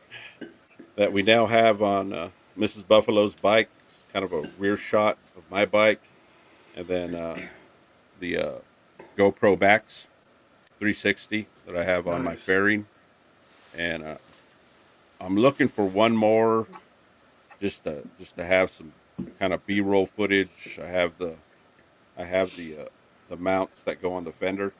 that 0.96 1.12
we 1.12 1.22
now 1.22 1.44
have 1.44 1.82
on 1.82 2.14
uh, 2.14 2.30
Mrs. 2.58 2.88
Buffalo's 2.88 3.34
bike. 3.34 3.68
It's 3.88 4.10
kind 4.10 4.24
of 4.24 4.32
a 4.32 4.48
rear 4.58 4.78
shot 4.78 5.18
of 5.36 5.42
my 5.50 5.66
bike, 5.66 6.00
and 6.74 6.86
then 6.88 7.14
uh, 7.14 7.36
the 8.20 8.38
uh, 8.38 8.52
GoPro 9.18 9.60
Max 9.60 10.06
360 10.82 11.46
that 11.64 11.76
I 11.76 11.84
have 11.84 12.08
on 12.08 12.24
my 12.24 12.34
fairing, 12.34 12.88
and 13.78 14.02
uh, 14.02 14.16
I'm 15.20 15.36
looking 15.36 15.68
for 15.68 15.84
one 15.84 16.16
more, 16.16 16.66
just 17.60 17.84
to 17.84 18.02
just 18.18 18.36
to 18.36 18.44
have 18.44 18.72
some 18.72 18.92
kind 19.38 19.52
of 19.52 19.64
B-roll 19.64 20.06
footage. 20.06 20.80
I 20.82 20.88
have 20.88 21.16
the, 21.18 21.34
I 22.18 22.24
have 22.24 22.56
the 22.56 22.78
uh, 22.78 22.84
the 23.28 23.36
mounts 23.36 23.74
that 23.84 24.02
go 24.02 24.12
on 24.14 24.24
the 24.24 24.32
fender. 24.32 24.72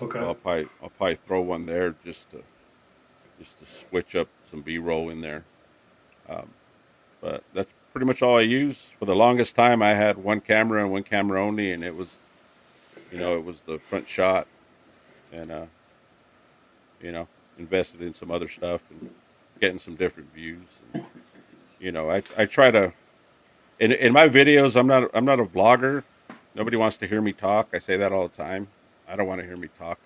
Okay. 0.00 0.20
I'll 0.20 0.36
probably 0.36 0.68
I'll 0.80 0.90
probably 0.90 1.16
throw 1.16 1.40
one 1.40 1.66
there 1.66 1.96
just 2.04 2.30
to 2.30 2.44
just 3.40 3.58
to 3.58 3.66
switch 3.66 4.14
up 4.14 4.28
some 4.48 4.60
B 4.60 4.78
roll 4.78 5.10
in 5.10 5.22
there. 5.22 5.42
Um, 6.28 6.50
but 7.20 7.42
that's 7.52 7.72
pretty 7.92 8.06
much 8.06 8.22
all 8.22 8.38
I 8.38 8.42
use. 8.42 8.86
For 9.00 9.06
the 9.06 9.16
longest 9.16 9.56
time, 9.56 9.82
I 9.82 9.94
had 9.94 10.18
one 10.18 10.40
camera 10.40 10.84
and 10.84 10.92
one 10.92 11.02
camera 11.02 11.44
only, 11.44 11.72
and 11.72 11.82
it 11.82 11.96
was, 11.96 12.06
you 13.10 13.18
know, 13.18 13.36
it 13.36 13.44
was 13.44 13.62
the 13.66 13.80
front 13.80 14.06
shot, 14.06 14.46
and 15.32 15.50
uh, 15.50 15.66
you 17.02 17.12
know, 17.12 17.28
invested 17.58 18.02
in 18.02 18.12
some 18.12 18.30
other 18.30 18.48
stuff 18.48 18.80
and 18.90 19.10
getting 19.60 19.78
some 19.78 19.94
different 19.94 20.32
views. 20.34 20.66
And, 20.92 21.04
you 21.78 21.92
know, 21.92 22.10
I 22.10 22.22
I 22.36 22.46
try 22.46 22.70
to 22.70 22.92
in 23.78 23.92
in 23.92 24.12
my 24.12 24.28
videos. 24.28 24.76
I'm 24.76 24.86
not 24.86 25.10
I'm 25.14 25.24
not 25.24 25.40
a 25.40 25.44
vlogger. 25.44 26.04
Nobody 26.54 26.76
wants 26.76 26.96
to 26.98 27.06
hear 27.06 27.20
me 27.20 27.32
talk. 27.32 27.68
I 27.72 27.78
say 27.78 27.96
that 27.96 28.12
all 28.12 28.28
the 28.28 28.36
time. 28.36 28.68
I 29.08 29.16
don't 29.16 29.26
want 29.26 29.40
to 29.40 29.46
hear 29.46 29.56
me 29.56 29.68
talk, 29.78 29.98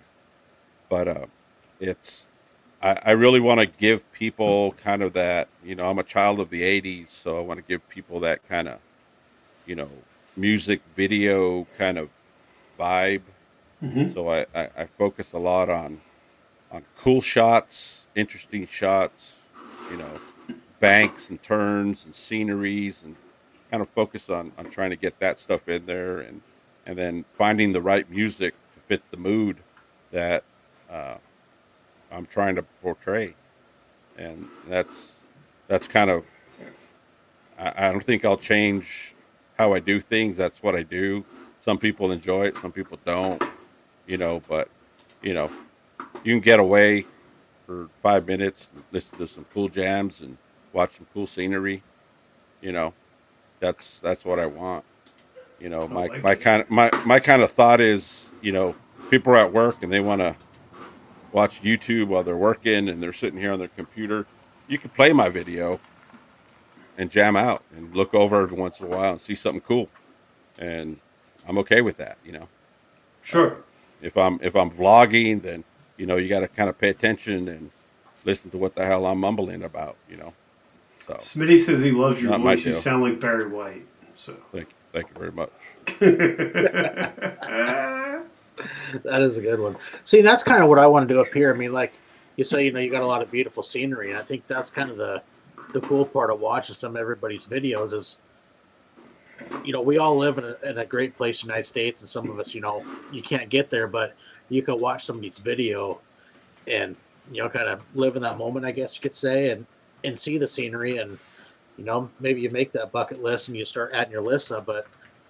but 0.88 1.08
uh, 1.08 1.26
it's 1.80 2.24
I, 2.82 2.98
I 3.02 3.10
really 3.12 3.40
want 3.40 3.60
to 3.60 3.66
give 3.66 4.10
people 4.12 4.72
kind 4.72 5.02
of 5.02 5.14
that. 5.14 5.48
You 5.64 5.74
know, 5.74 5.88
I'm 5.88 5.98
a 5.98 6.04
child 6.04 6.40
of 6.40 6.50
the 6.50 6.62
'80s, 6.62 7.08
so 7.10 7.38
I 7.38 7.40
want 7.40 7.58
to 7.58 7.64
give 7.66 7.86
people 7.88 8.20
that 8.20 8.46
kind 8.48 8.68
of, 8.68 8.78
you 9.66 9.74
know, 9.74 9.90
music 10.36 10.80
video 10.94 11.66
kind 11.78 11.98
of 11.98 12.10
vibe. 12.78 13.22
Hmm 13.90 14.12
So 14.12 14.30
I, 14.30 14.46
I, 14.54 14.70
I 14.76 14.86
focus 14.86 15.32
a 15.32 15.38
lot 15.38 15.70
on 15.70 16.00
on 16.70 16.84
cool 16.98 17.20
shots, 17.20 18.06
interesting 18.16 18.66
shots, 18.66 19.34
you 19.90 19.96
know, 19.96 20.12
banks 20.80 21.30
and 21.30 21.42
turns 21.42 22.04
and 22.04 22.14
sceneries 22.14 23.02
and 23.04 23.16
kind 23.70 23.82
of 23.82 23.88
focus 23.90 24.30
on, 24.30 24.52
on 24.58 24.70
trying 24.70 24.90
to 24.90 24.96
get 24.96 25.18
that 25.20 25.38
stuff 25.38 25.68
in 25.68 25.86
there 25.86 26.20
and 26.20 26.42
and 26.86 26.98
then 26.98 27.24
finding 27.36 27.72
the 27.72 27.80
right 27.82 28.10
music 28.10 28.54
to 28.74 28.80
fit 28.88 29.02
the 29.10 29.16
mood 29.16 29.58
that 30.12 30.44
uh, 30.90 31.16
I'm 32.12 32.26
trying 32.26 32.56
to 32.56 32.64
portray. 32.82 33.36
And 34.16 34.48
that's 34.68 35.12
that's 35.68 35.88
kind 35.88 36.10
of 36.10 36.24
I, 37.58 37.88
I 37.88 37.92
don't 37.92 38.04
think 38.04 38.24
I'll 38.24 38.36
change 38.38 39.14
how 39.58 39.72
I 39.74 39.80
do 39.80 40.00
things. 40.00 40.36
That's 40.36 40.62
what 40.62 40.76
I 40.76 40.82
do. 40.82 41.24
Some 41.64 41.78
people 41.78 42.12
enjoy 42.12 42.46
it, 42.46 42.56
some 42.58 42.72
people 42.72 42.98
don't 43.04 43.42
you 44.06 44.16
know, 44.16 44.42
but 44.48 44.68
you 45.22 45.34
know, 45.34 45.50
you 46.22 46.34
can 46.34 46.40
get 46.40 46.60
away 46.60 47.06
for 47.66 47.88
five 48.02 48.26
minutes, 48.26 48.68
and 48.74 48.84
listen 48.92 49.18
to 49.18 49.26
some 49.26 49.46
cool 49.52 49.68
jams 49.68 50.20
and 50.20 50.36
watch 50.72 50.96
some 50.96 51.06
cool 51.12 51.26
scenery. 51.26 51.82
You 52.60 52.72
know, 52.72 52.94
that's 53.60 54.00
that's 54.00 54.24
what 54.24 54.38
I 54.38 54.46
want. 54.46 54.84
You 55.60 55.68
know, 55.70 55.88
my 55.88 56.08
like 56.08 56.22
my 56.22 56.32
it. 56.32 56.40
kind 56.40 56.62
of 56.62 56.70
my 56.70 56.90
my 57.06 57.20
kind 57.20 57.42
of 57.42 57.50
thought 57.52 57.80
is, 57.80 58.28
you 58.42 58.52
know, 58.52 58.74
people 59.10 59.32
are 59.32 59.36
at 59.38 59.52
work 59.52 59.82
and 59.82 59.92
they 59.92 60.00
want 60.00 60.20
to 60.20 60.36
watch 61.32 61.62
YouTube 61.62 62.08
while 62.08 62.22
they're 62.22 62.36
working 62.36 62.88
and 62.88 63.02
they're 63.02 63.12
sitting 63.12 63.38
here 63.38 63.52
on 63.52 63.58
their 63.58 63.68
computer. 63.68 64.26
You 64.68 64.78
can 64.78 64.90
play 64.90 65.12
my 65.12 65.28
video 65.28 65.80
and 66.96 67.10
jam 67.10 67.36
out 67.36 67.64
and 67.74 67.94
look 67.94 68.14
over 68.14 68.42
every 68.42 68.56
once 68.58 68.80
in 68.80 68.86
a 68.86 68.88
while 68.88 69.12
and 69.12 69.20
see 69.20 69.34
something 69.34 69.62
cool, 69.62 69.88
and 70.58 70.98
I'm 71.46 71.58
okay 71.58 71.80
with 71.80 71.96
that. 71.98 72.18
You 72.24 72.32
know 72.32 72.48
Sure. 73.22 73.64
If 74.04 74.16
I'm 74.16 74.38
if 74.42 74.54
I'm 74.54 74.70
vlogging, 74.70 75.42
then 75.42 75.64
you 75.96 76.06
know 76.06 76.16
you 76.16 76.28
got 76.28 76.40
to 76.40 76.48
kind 76.48 76.68
of 76.68 76.78
pay 76.78 76.90
attention 76.90 77.48
and 77.48 77.70
listen 78.24 78.50
to 78.50 78.58
what 78.58 78.74
the 78.74 78.84
hell 78.84 79.06
I'm 79.06 79.18
mumbling 79.18 79.62
about. 79.62 79.96
You 80.08 80.18
know. 80.18 80.34
So 81.06 81.14
Smitty 81.14 81.58
says 81.58 81.82
he 81.82 81.90
loves 81.90 82.22
your 82.22 82.38
voice. 82.38 82.64
You 82.64 82.74
sound 82.74 83.02
like 83.02 83.20
Barry 83.20 83.48
White. 83.48 83.86
So. 84.16 84.34
thank 84.52 84.68
you, 84.68 84.74
thank 84.92 85.08
you 85.08 85.14
very 85.18 85.32
much. 85.32 85.50
That 89.02 89.22
is 89.22 89.36
a 89.36 89.40
good 89.40 89.60
one. 89.60 89.76
See, 90.04 90.22
that's 90.22 90.42
kind 90.42 90.62
of 90.62 90.68
what 90.68 90.78
I 90.78 90.86
want 90.86 91.08
to 91.08 91.14
do 91.14 91.20
up 91.20 91.32
here. 91.32 91.52
I 91.52 91.56
mean, 91.56 91.72
like 91.72 91.92
you 92.36 92.44
say, 92.44 92.64
you 92.64 92.72
know, 92.72 92.80
you 92.80 92.90
got 92.90 93.02
a 93.02 93.06
lot 93.06 93.22
of 93.22 93.30
beautiful 93.30 93.62
scenery, 93.62 94.10
and 94.10 94.18
I 94.18 94.22
think 94.22 94.46
that's 94.46 94.70
kind 94.70 94.90
of 94.90 94.96
the 94.96 95.22
the 95.72 95.80
cool 95.80 96.04
part 96.04 96.30
of 96.30 96.40
watching 96.40 96.74
some 96.74 96.92
of 96.92 97.00
everybody's 97.00 97.46
videos 97.46 97.92
is, 97.92 98.18
you 99.64 99.72
know, 99.72 99.80
we 99.80 99.98
all 99.98 100.16
live 100.16 100.38
in 100.38 100.44
a, 100.44 100.56
in 100.68 100.78
a 100.78 100.84
great 100.84 101.16
place, 101.16 101.40
the 101.40 101.46
United 101.46 101.66
States, 101.66 102.00
and 102.00 102.08
some 102.08 102.30
of 102.30 102.38
us, 102.38 102.54
you 102.54 102.60
know, 102.60 102.84
you 103.12 103.22
can't 103.22 103.48
get 103.48 103.70
there, 103.70 103.86
but 103.86 104.14
you 104.48 104.62
can 104.62 104.78
watch 104.78 105.04
somebody's 105.04 105.38
video 105.38 106.00
and 106.66 106.96
you 107.32 107.42
know, 107.42 107.48
kind 107.48 107.68
of 107.68 107.82
live 107.94 108.16
in 108.16 108.22
that 108.22 108.36
moment, 108.38 108.66
I 108.66 108.70
guess 108.70 108.96
you 108.96 109.02
could 109.02 109.16
say, 109.16 109.50
and 109.50 109.66
and 110.04 110.18
see 110.18 110.36
the 110.36 110.46
scenery, 110.46 110.98
and 110.98 111.18
you 111.78 111.84
know, 111.84 112.10
maybe 112.20 112.40
you 112.40 112.50
make 112.50 112.72
that 112.72 112.92
bucket 112.92 113.22
list 113.22 113.48
and 113.48 113.56
you 113.56 113.64
start 113.64 113.92
adding 113.94 114.12
your 114.12 114.22
list 114.22 114.52
up, 114.52 114.66
but 114.66 114.86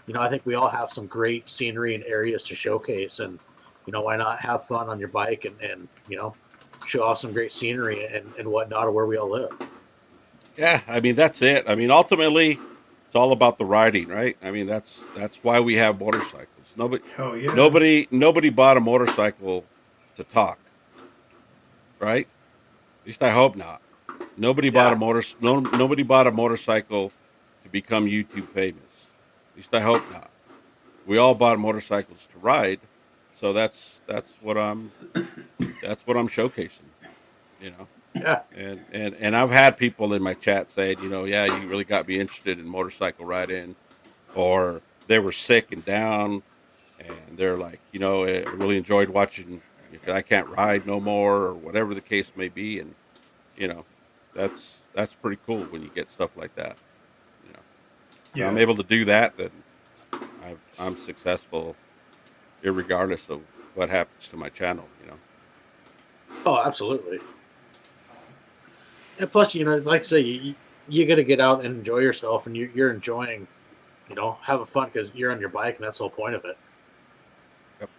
you 0.06 0.12
know, 0.12 0.20
I 0.20 0.28
think 0.28 0.44
we 0.44 0.54
all 0.54 0.68
have 0.68 0.90
some 0.90 1.06
great 1.06 1.48
scenery 1.48 1.94
and 1.94 2.04
areas 2.04 2.42
to 2.44 2.54
showcase, 2.54 3.20
and 3.20 3.38
you 3.86 3.92
know, 3.92 4.02
why 4.02 4.16
not 4.16 4.40
have 4.40 4.66
fun 4.66 4.88
on 4.88 4.98
your 4.98 5.08
bike 5.08 5.44
and, 5.44 5.60
and 5.62 5.88
you 6.08 6.16
know, 6.16 6.34
show 6.86 7.04
off 7.04 7.18
some 7.18 7.32
great 7.32 7.52
scenery 7.52 8.04
and, 8.06 8.30
and 8.38 8.48
whatnot 8.48 8.88
of 8.88 8.94
where 8.94 9.06
we 9.06 9.16
all 9.16 9.30
live. 9.30 9.52
Yeah, 10.56 10.80
I 10.86 11.00
mean 11.00 11.14
that's 11.14 11.42
it. 11.42 11.64
I 11.68 11.74
mean 11.74 11.90
ultimately, 11.90 12.58
it's 13.14 13.16
all 13.20 13.30
about 13.30 13.58
the 13.58 13.64
riding, 13.64 14.08
right? 14.08 14.36
I 14.42 14.50
mean 14.50 14.66
that's 14.66 14.98
that's 15.14 15.36
why 15.44 15.60
we 15.60 15.76
have 15.76 16.00
motorcycles. 16.00 16.66
Nobody 16.74 17.04
Hell 17.14 17.36
yeah. 17.36 17.54
nobody 17.54 18.08
nobody 18.10 18.50
bought 18.50 18.76
a 18.76 18.80
motorcycle 18.80 19.70
to 20.16 20.24
talk, 20.24 20.58
right? 22.00 22.26
At 23.02 23.06
least 23.06 23.22
I 23.22 23.30
hope 23.30 23.54
not. 23.56 23.82
Nobody 24.36 24.70
bought 24.70 24.92
a 24.92 24.96
motor. 24.96 25.22
No, 25.40 25.60
nobody 25.60 26.02
bought 26.02 26.26
a 26.26 26.32
motorcycle 26.32 27.12
to 27.62 27.68
become 27.70 28.06
YouTube 28.06 28.48
famous. 28.48 29.08
At 29.52 29.56
least 29.58 29.74
I 29.74 29.80
hope 29.82 30.10
not. 30.10 30.32
We 31.06 31.18
all 31.18 31.34
bought 31.36 31.58
motorcycles 31.60 32.26
to 32.32 32.38
ride, 32.40 32.80
so 33.34 33.52
that's 33.52 34.00
that's 34.08 34.32
what 34.42 34.58
I'm 34.58 34.92
that's 35.82 36.06
what 36.06 36.16
I'm 36.16 36.28
showcasing. 36.28 36.90
You 37.60 37.70
know, 37.72 37.88
Yeah, 38.14 38.42
and 38.52 38.86
and 38.92 39.14
and 39.16 39.36
I've 39.36 39.50
had 39.50 39.76
people 39.78 40.14
in 40.14 40.22
my 40.22 40.34
chat 40.34 40.70
saying, 40.70 41.00
you 41.00 41.08
know, 41.08 41.24
yeah, 41.24 41.46
you 41.46 41.68
really 41.68 41.84
got 41.84 42.06
me 42.08 42.20
interested 42.20 42.58
in 42.58 42.68
motorcycle 42.68 43.24
riding, 43.24 43.76
or 44.32 44.84
they 45.06 45.18
were 45.20 45.32
sick 45.32 45.72
and 45.72 45.84
down, 45.84 46.44
and 46.98 47.38
they're 47.38 47.58
like, 47.58 47.82
you 47.92 48.00
know, 48.00 48.24
I 48.26 48.46
really 48.52 48.78
enjoyed 48.78 49.10
watching. 49.10 49.62
I 50.08 50.22
can't 50.22 50.48
ride 50.48 50.86
no 50.86 51.00
more, 51.00 51.36
or 51.44 51.58
whatever 51.58 51.94
the 51.94 52.02
case 52.02 52.32
may 52.36 52.48
be, 52.50 52.80
and 52.80 52.96
you 53.56 53.68
know, 53.68 53.86
that's 54.34 54.84
that's 54.94 55.14
pretty 55.16 55.40
cool 55.44 55.68
when 55.70 55.82
you 55.82 55.90
get 55.90 56.10
stuff 56.10 56.32
like 56.36 56.54
that. 56.56 56.78
You 57.42 57.52
know, 57.54 57.60
if 57.60 57.66
Yeah. 58.34 58.48
I'm 58.48 58.58
able 58.58 58.76
to 58.76 58.84
do 58.84 59.04
that, 59.06 59.36
then 59.38 59.64
I've, 60.40 60.62
I'm 60.78 60.96
successful, 60.98 61.78
regardless 62.62 63.28
of 63.30 63.46
what 63.74 63.90
happens 63.90 64.28
to 64.30 64.36
my 64.38 64.50
channel. 64.50 64.92
You 64.98 65.06
know. 65.06 65.22
Oh, 66.46 66.62
absolutely. 66.64 67.20
And 69.18 69.30
plus, 69.30 69.54
you 69.54 69.64
know, 69.64 69.76
like 69.78 70.02
I 70.02 70.04
say, 70.04 70.20
you 70.20 70.54
you 70.88 71.06
got 71.06 71.14
to 71.16 71.24
get 71.24 71.40
out 71.40 71.64
and 71.64 71.74
enjoy 71.78 71.98
yourself, 71.98 72.46
and 72.46 72.56
you, 72.56 72.70
you're 72.74 72.92
enjoying, 72.92 73.46
you 74.08 74.14
know, 74.14 74.36
having 74.42 74.66
fun 74.66 74.90
because 74.92 75.10
you're 75.14 75.32
on 75.32 75.40
your 75.40 75.48
bike, 75.48 75.76
and 75.76 75.84
that's 75.86 75.98
the 75.98 76.04
whole 76.04 76.10
point 76.10 76.34
of 76.34 76.44
it. 76.44 76.58
Yep. 77.80 77.90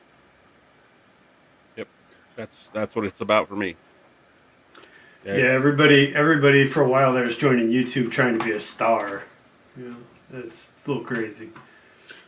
Yep. 1.78 1.88
That's 2.36 2.57
that's 2.74 2.95
what 2.95 3.05
it's 3.05 3.22
about 3.22 3.47
for 3.47 3.55
me. 3.55 3.76
Yeah, 5.26 5.34
everybody, 5.34 6.13
everybody 6.13 6.66
for 6.68 6.84
a 6.84 6.88
while 6.88 7.11
there 7.11 7.24
was 7.24 7.36
joining 7.36 7.70
YouTube 7.70 8.11
trying 8.11 8.38
to 8.38 8.45
be 8.45 8.51
a 8.51 8.59
star. 8.59 9.24
You 9.76 9.89
know, 9.89 9.97
it's, 10.39 10.72
it's 10.76 10.86
a 10.86 10.89
little 10.89 11.03
crazy. 11.03 11.49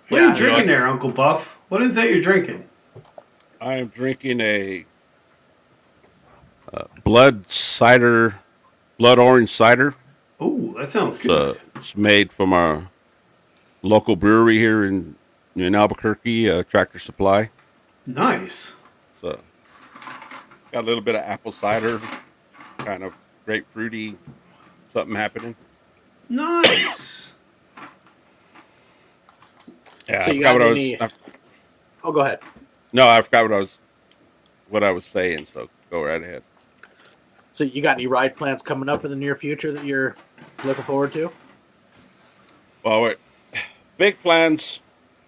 What 0.10 0.20
are 0.20 0.24
Yeah. 0.24 0.30
you 0.32 0.36
drinking 0.36 0.68
there, 0.68 0.88
Uncle 0.88 1.12
Buff? 1.12 1.58
What 1.70 1.84
is 1.84 1.94
that 1.94 2.10
you're 2.10 2.22
drinking? 2.22 2.68
I 3.62 3.76
am 3.76 3.88
drinking 3.90 4.42
a 4.42 4.86
uh, 6.74 6.86
blood 7.04 7.52
cider, 7.52 8.40
blood 8.98 9.20
orange 9.20 9.52
cider. 9.52 9.94
Oh, 10.40 10.74
that 10.78 10.92
sounds 10.92 11.16
It's, 11.16 11.26
good. 11.26 11.56
uh, 11.58 11.60
it's 11.76 11.96
made 11.96 12.32
from 12.32 12.54
our 12.54 12.90
local 13.82 14.16
brewery 14.16 14.58
here 14.58 14.86
in 14.86 15.16
in 15.56 15.74
Albuquerque, 15.74 16.50
uh, 16.52 16.64
Tractor 16.64 17.00
Supply. 17.00 17.50
nice. 18.06 18.74
So, 19.22 19.40
Got 20.72 20.84
a 20.84 20.86
little 20.86 21.02
bit 21.02 21.16
of 21.16 21.22
apple 21.22 21.52
cider, 21.52 22.00
kind 22.78 23.04
of 23.04 23.14
grapefruity, 23.48 24.16
something 24.94 25.16
happening. 25.16 25.56
Nice. 26.30 27.34
Yeah, 30.08 30.26
So 30.26 30.32
I 30.32 30.34
you 30.34 30.40
forgot 30.42 30.42
got 30.42 30.54
what 30.54 30.62
I 30.62 30.70
was. 30.70 30.78
I- 31.02 31.10
Oh, 32.04 32.12
go 32.12 32.20
ahead. 32.22 32.40
no, 32.94 33.08
I 33.08 33.22
forgot 33.24 33.44
what 33.50 33.54
I 33.54 33.60
was. 33.60 33.80
What 34.70 34.84
I 34.84 34.92
was 34.92 35.06
saying. 35.06 35.48
So 35.52 35.70
go 35.90 36.04
right 36.04 36.22
ahead. 36.22 36.44
So 37.58 37.64
you 37.64 37.82
got 37.82 37.98
any 37.98 38.06
ride 38.06 38.36
plans 38.38 38.62
coming 38.62 38.88
up 38.88 39.04
in 39.04 39.10
the 39.10 39.18
near 39.18 39.36
future 39.36 39.72
that 39.72 39.84
you're 39.84 40.16
looking 40.64 40.84
forward 40.84 41.12
to? 41.14 41.32
Well, 42.84 43.02
we're, 43.02 43.16
big 43.98 44.20
plans. 44.22 44.80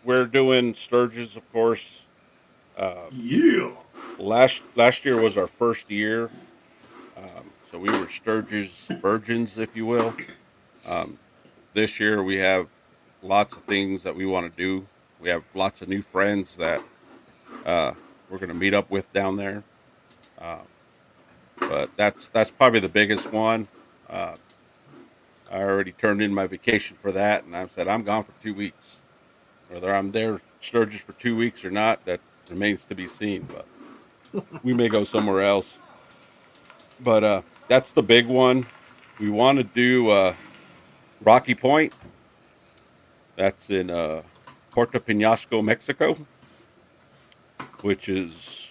We're 0.04 0.28
doing 0.28 0.76
Sturgis, 0.76 1.36
of 1.36 1.52
course. 1.52 2.04
Uh, 2.78 3.10
Yeah. 3.12 3.72
last 4.20 4.62
last 4.76 5.06
year 5.06 5.20
was 5.20 5.38
our 5.38 5.48
first 5.48 5.90
year, 5.90 6.30
um, 7.18 7.50
so 7.72 7.80
we 7.80 7.90
were 7.90 8.08
Sturgis 8.08 8.86
virgins, 9.02 9.58
if 9.58 9.76
you 9.76 9.88
will. 9.88 10.14
Um, 10.86 11.18
this 11.74 12.00
year 12.00 12.22
we 12.22 12.38
have 12.38 12.68
lots 13.24 13.58
of 13.58 13.64
things 13.64 14.04
that 14.04 14.16
we 14.16 14.28
want 14.28 14.56
to 14.56 14.56
do. 14.56 14.86
We 15.20 15.30
have 15.30 15.44
lots 15.56 15.82
of 15.82 15.90
new 15.90 16.04
friends 16.04 16.58
that 16.58 16.84
uh, 17.66 17.94
we're 18.30 18.38
going 18.38 18.50
to 18.50 18.54
meet 18.54 18.76
up 18.76 18.92
with 18.92 19.12
down 19.14 19.36
there. 19.38 19.64
Uh, 20.40 20.60
but 21.60 21.90
that's 21.96 22.28
that's 22.30 22.52
probably 22.52 22.80
the 22.80 22.90
biggest 22.90 23.32
one. 23.32 23.68
Uh, 24.10 24.36
I 25.52 25.62
already 25.62 25.92
turned 25.92 26.22
in 26.22 26.34
my 26.34 26.48
vacation 26.48 26.98
for 27.02 27.12
that, 27.12 27.44
and 27.44 27.56
I 27.56 27.68
said 27.68 27.88
I'm 27.88 28.04
gone 28.04 28.24
for 28.24 28.34
two 28.42 28.54
weeks. 28.54 28.98
Whether 29.70 29.94
I'm 29.94 30.12
there 30.12 30.42
Sturgis 30.62 31.02
for 31.02 31.14
two 31.14 31.36
weeks 31.36 31.64
or 31.64 31.72
not, 31.72 32.06
that 32.06 32.20
remains 32.50 32.84
to 32.90 32.96
be 32.96 33.08
seen. 33.08 33.48
But 33.48 34.46
we 34.64 34.74
may 34.74 34.90
go 34.90 35.04
somewhere 35.04 35.42
else. 35.42 35.78
But 37.00 37.24
uh, 37.24 37.42
that's 37.68 37.92
the 37.94 38.04
big 38.04 38.28
one. 38.28 38.66
We 39.20 39.30
want 39.30 39.58
to 39.58 39.64
do 39.64 40.10
uh, 40.10 40.36
Rocky 41.22 41.56
Point. 41.56 41.96
That's 43.36 43.70
in 43.70 43.90
uh, 43.90 44.24
Puerto 44.72 45.00
Penasco, 45.00 45.64
Mexico, 45.64 46.18
which 47.82 48.10
is 48.10 48.69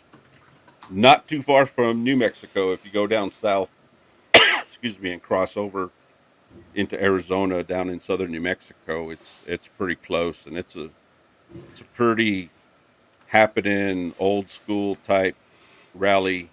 not 0.91 1.29
too 1.29 1.43
far 1.43 1.67
from 1.67 2.03
New 2.03 2.17
Mexico. 2.17 2.73
If 2.73 2.85
you 2.85 2.91
go 2.91 3.07
down 3.07 3.31
south, 3.31 3.69
excuse 4.35 4.99
me, 4.99 5.13
and 5.13 5.23
cross 5.23 5.57
over 5.57 5.91
into 6.75 7.01
Arizona 7.03 7.63
down 7.63 7.89
in 7.89 8.01
southern 8.01 8.31
New 8.31 8.41
Mexico, 8.41 9.11
it's 9.11 9.41
it's 9.47 9.69
pretty 9.79 9.95
close, 9.95 10.47
and 10.47 10.57
it's 10.57 10.77
a 10.77 10.91
it's 11.71 11.81
a 11.81 11.85
pretty 11.85 12.51
happening 13.29 14.15
old 14.19 14.51
school 14.51 14.97
type 14.97 15.37
rally. 15.95 16.51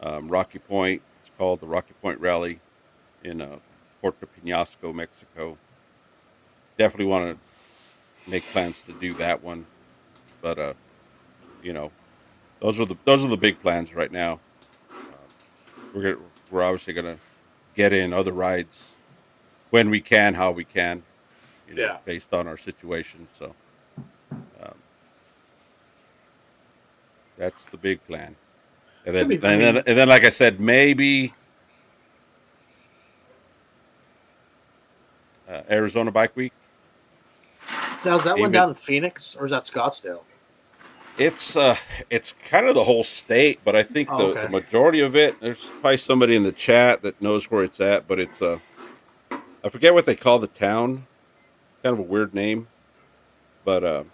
Um, 0.00 0.28
Rocky 0.28 0.58
Point. 0.58 1.00
It's 1.20 1.30
called 1.38 1.60
the 1.60 1.66
Rocky 1.66 1.94
Point 2.02 2.18
Rally 2.18 2.58
in 3.22 3.40
uh, 3.40 3.58
Puerto 4.00 4.26
Penasco, 4.26 4.92
Mexico. 4.92 5.56
Definitely 6.76 7.06
want 7.06 7.38
to 7.38 8.30
make 8.30 8.42
plans 8.46 8.82
to 8.82 8.92
do 8.92 9.14
that 9.14 9.42
one, 9.42 9.64
but 10.40 10.58
uh, 10.58 10.74
you 11.62 11.72
know, 11.72 11.92
those 12.62 12.78
are 12.78 12.86
the 12.86 12.96
those 13.04 13.22
are 13.22 13.28
the 13.28 13.36
big 13.36 13.60
plans 13.60 13.92
right 13.92 14.10
now. 14.12 14.38
Uh, 14.90 14.94
we're 15.92 16.02
gonna, 16.02 16.16
we're 16.50 16.62
obviously 16.62 16.94
gonna 16.94 17.18
get 17.74 17.92
in 17.92 18.12
other 18.12 18.32
rides 18.32 18.86
when 19.70 19.90
we 19.90 20.00
can, 20.00 20.34
how 20.34 20.50
we 20.52 20.64
can, 20.64 21.02
you 21.68 21.74
know, 21.74 21.82
Yeah. 21.82 21.98
based 22.04 22.32
on 22.32 22.46
our 22.46 22.56
situation. 22.56 23.26
So 23.38 23.54
um, 24.62 24.74
that's 27.36 27.64
the 27.70 27.76
big 27.78 28.06
plan. 28.06 28.36
And 29.04 29.16
then, 29.16 29.28
Should 29.28 29.40
be- 29.40 29.46
I 29.46 29.52
and 29.54 29.60
then, 29.60 29.76
and 29.86 29.98
then, 29.98 30.08
like 30.08 30.24
I 30.24 30.30
said, 30.30 30.60
maybe 30.60 31.34
uh, 35.48 35.62
Arizona 35.68 36.12
Bike 36.12 36.36
Week. 36.36 36.52
Now 38.04 38.16
is 38.16 38.24
that 38.24 38.38
one 38.38 38.52
down 38.52 38.68
in 38.68 38.74
Phoenix 38.76 39.34
or 39.34 39.46
is 39.46 39.50
that 39.50 39.64
Scottsdale? 39.64 40.20
It's 41.18 41.56
uh, 41.56 41.76
it's 42.10 42.34
kind 42.48 42.66
of 42.66 42.74
the 42.74 42.84
whole 42.84 43.04
state, 43.04 43.60
but 43.64 43.76
I 43.76 43.82
think 43.82 44.08
Oh, 44.10 44.18
the, 44.18 44.24
okay. 44.24 44.42
the 44.42 44.48
majority 44.48 45.00
of 45.00 45.14
it. 45.14 45.40
There's 45.40 45.58
probably 45.80 45.98
somebody 45.98 46.36
in 46.36 46.42
the 46.42 46.52
chat 46.52 47.02
that 47.02 47.20
knows 47.20 47.50
where 47.50 47.62
it's 47.64 47.80
at, 47.80 48.08
but 48.08 48.18
it's 48.18 48.40
uh, 48.40 48.58
I 49.64 49.68
forget 49.68 49.94
what 49.94 50.06
they 50.06 50.16
call 50.16 50.38
the 50.38 50.46
town. 50.46 51.06
Kind 51.82 51.92
of 51.94 51.98
a 51.98 52.02
weird 52.02 52.34
name, 52.34 52.68
but 53.64 53.84
uh, 53.84 54.04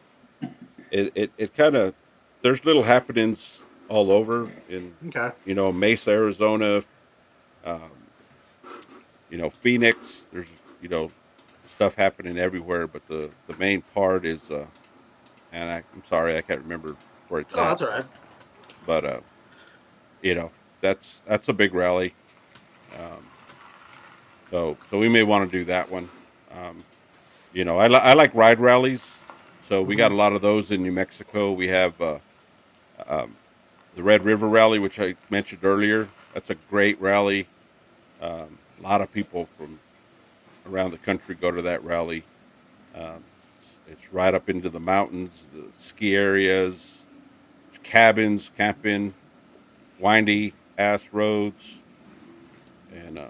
it 0.91 1.13
it, 1.15 1.31
it 1.39 1.57
kind 1.57 1.77
of 1.77 1.95
there's 2.43 2.65
little 2.65 2.83
happenings 2.85 3.61
all 3.89 4.11
over 4.11 4.49
in 4.69 4.95
Okay. 5.09 5.31
you 5.47 5.55
know 5.55 5.73
Mesa, 5.73 6.11
Arizona, 6.11 6.83
um, 7.65 7.91
you 9.31 9.39
know 9.39 9.51
Phoenix. 9.51 10.27
There's 10.33 10.49
you 10.83 10.89
know 10.89 11.11
stuff 11.75 11.95
happening 11.95 12.39
everywhere, 12.39 12.87
but 12.87 13.07
the 13.09 13.31
the 13.47 13.57
main 13.57 13.83
part 13.95 14.25
is, 14.27 14.51
uh, 14.51 14.67
and 15.53 15.71
I, 15.71 15.77
I'm 15.95 16.03
sorry 16.09 16.37
I 16.37 16.43
can't 16.43 16.61
remember 16.63 16.97
where 17.29 17.41
it's 17.43 17.55
Oh, 17.55 17.61
at, 17.61 17.69
that's 17.69 17.83
all 17.83 17.89
right. 17.89 18.05
but 18.87 19.05
uh, 19.05 19.21
you 20.23 20.35
know 20.35 20.51
that's 20.81 21.23
that's 21.27 21.49
a 21.49 21.53
big 21.53 21.75
rally. 21.75 22.15
Um, 22.99 23.25
so 24.51 24.77
so 24.91 24.99
we 24.99 25.09
may 25.09 25.23
want 25.23 25.51
to 25.51 25.59
do 25.59 25.65
that 25.67 25.91
one. 25.91 26.09
Um, 26.53 26.83
you 27.53 27.65
know 27.65 27.79
I, 27.79 27.89
li- 27.89 27.97
I 27.97 28.15
like 28.15 28.35
ride 28.35 28.61
rallies, 28.61 29.03
so 29.69 29.83
we 29.83 29.97
got 29.97 30.13
a 30.13 30.15
lot 30.17 30.33
of 30.33 30.43
those 30.43 30.71
in 30.71 30.83
New 30.83 30.93
Mexico. 30.93 31.53
We 31.53 31.69
have. 31.69 32.01
Uh, 32.01 32.19
um, 33.07 33.37
the 33.95 34.03
Red 34.03 34.25
River 34.25 34.49
Rally, 34.49 34.79
which 34.79 35.01
I 35.01 35.15
mentioned 35.31 35.65
earlier. 35.65 36.09
That's 36.35 36.51
a 36.51 36.55
great 36.71 37.01
rally. 37.01 37.47
Um, 38.21 38.59
a 38.79 38.83
lot 38.83 39.01
of 39.01 39.13
people 39.13 39.49
from 39.57 39.79
around 40.71 40.91
the 40.93 40.99
country 40.99 41.35
go 41.35 41.51
to 41.51 41.63
that 41.63 41.83
rally. 41.83 42.23
It's, 43.89 44.03
it's 44.03 44.13
right 44.13 44.35
up 44.35 44.49
into 44.49 44.71
the 44.71 44.81
mountains, 44.81 45.31
the 45.53 45.65
ski 45.79 46.17
areas, 46.17 46.75
cabins, 47.83 48.51
camping, 48.57 49.15
windy 49.99 50.55
ass 50.77 51.09
roads, 51.13 51.77
and 52.95 53.19
uh, 53.19 53.27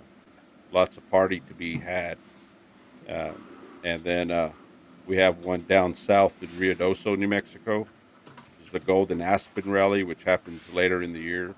lots 0.72 0.96
of 0.96 1.10
party 1.10 1.40
to 1.40 1.54
be 1.54 1.78
had. 1.78 2.18
Uh, 3.08 3.32
and 3.84 4.02
then 4.02 4.30
uh, 4.30 4.50
we 5.06 5.16
have 5.16 5.44
one 5.44 5.62
down 5.62 5.94
south 5.94 6.42
in 6.42 6.48
Ruidoso, 6.50 7.16
New 7.16 7.28
Mexico 7.28 7.86
is 8.68 8.72
the 8.72 8.80
Golden 8.80 9.20
Aspen 9.20 9.70
Rally, 9.70 10.02
which 10.02 10.24
happens 10.24 10.60
later 10.72 11.02
in 11.02 11.12
the 11.12 11.20
year. 11.20 11.54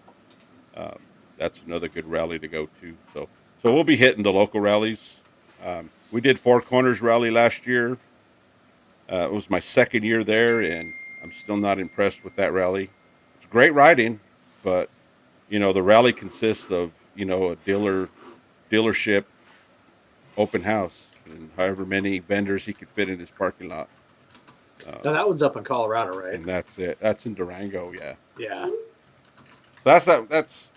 Um, 0.76 0.98
that's 1.36 1.60
another 1.66 1.88
good 1.88 2.06
rally 2.06 2.38
to 2.38 2.48
go 2.48 2.68
to. 2.80 2.94
So, 3.12 3.28
so 3.62 3.74
we'll 3.74 3.84
be 3.84 3.96
hitting 3.96 4.22
the 4.22 4.32
local 4.32 4.60
rallies. 4.60 5.16
Um, 5.64 5.90
we 6.12 6.20
did 6.20 6.38
Four 6.38 6.60
Corners 6.60 7.00
Rally 7.00 7.30
last 7.30 7.66
year. 7.66 7.98
Uh, 9.10 9.24
it 9.24 9.32
was 9.32 9.50
my 9.50 9.58
second 9.58 10.04
year 10.04 10.22
there, 10.22 10.60
and 10.60 10.92
I'm 11.22 11.32
still 11.32 11.56
not 11.56 11.78
impressed 11.78 12.22
with 12.22 12.36
that 12.36 12.52
rally. 12.52 12.90
It's 13.36 13.50
great 13.50 13.74
riding, 13.74 14.20
but 14.62 14.88
you 15.48 15.58
know 15.58 15.72
the 15.72 15.82
rally 15.82 16.12
consists 16.12 16.70
of 16.70 16.92
you 17.14 17.24
know 17.24 17.50
a 17.50 17.56
dealer 17.56 18.08
dealership 18.70 19.24
open 20.38 20.62
house 20.62 21.06
and 21.26 21.50
however 21.56 21.84
many 21.84 22.18
vendors 22.20 22.64
he 22.64 22.72
could 22.72 22.88
fit 22.88 23.08
in 23.08 23.18
his 23.18 23.30
parking 23.30 23.68
lot. 23.68 23.88
Now 25.04 25.12
that 25.12 25.28
one's 25.28 25.42
up 25.42 25.56
in 25.56 25.64
Colorado, 25.64 26.18
right? 26.18 26.34
And 26.34 26.44
that's 26.44 26.78
it. 26.78 26.98
That's 27.00 27.26
in 27.26 27.34
Durango, 27.34 27.92
yeah. 27.92 28.14
Yeah. 28.38 28.66
So 28.66 28.74
that's 29.84 30.04
that. 30.06 30.28
That's 30.28 30.68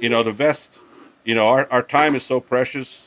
you 0.00 0.08
know 0.08 0.22
the 0.22 0.32
best. 0.32 0.78
You 1.24 1.34
know 1.34 1.48
our, 1.48 1.68
our 1.70 1.82
time 1.82 2.14
is 2.14 2.24
so 2.24 2.40
precious. 2.40 3.06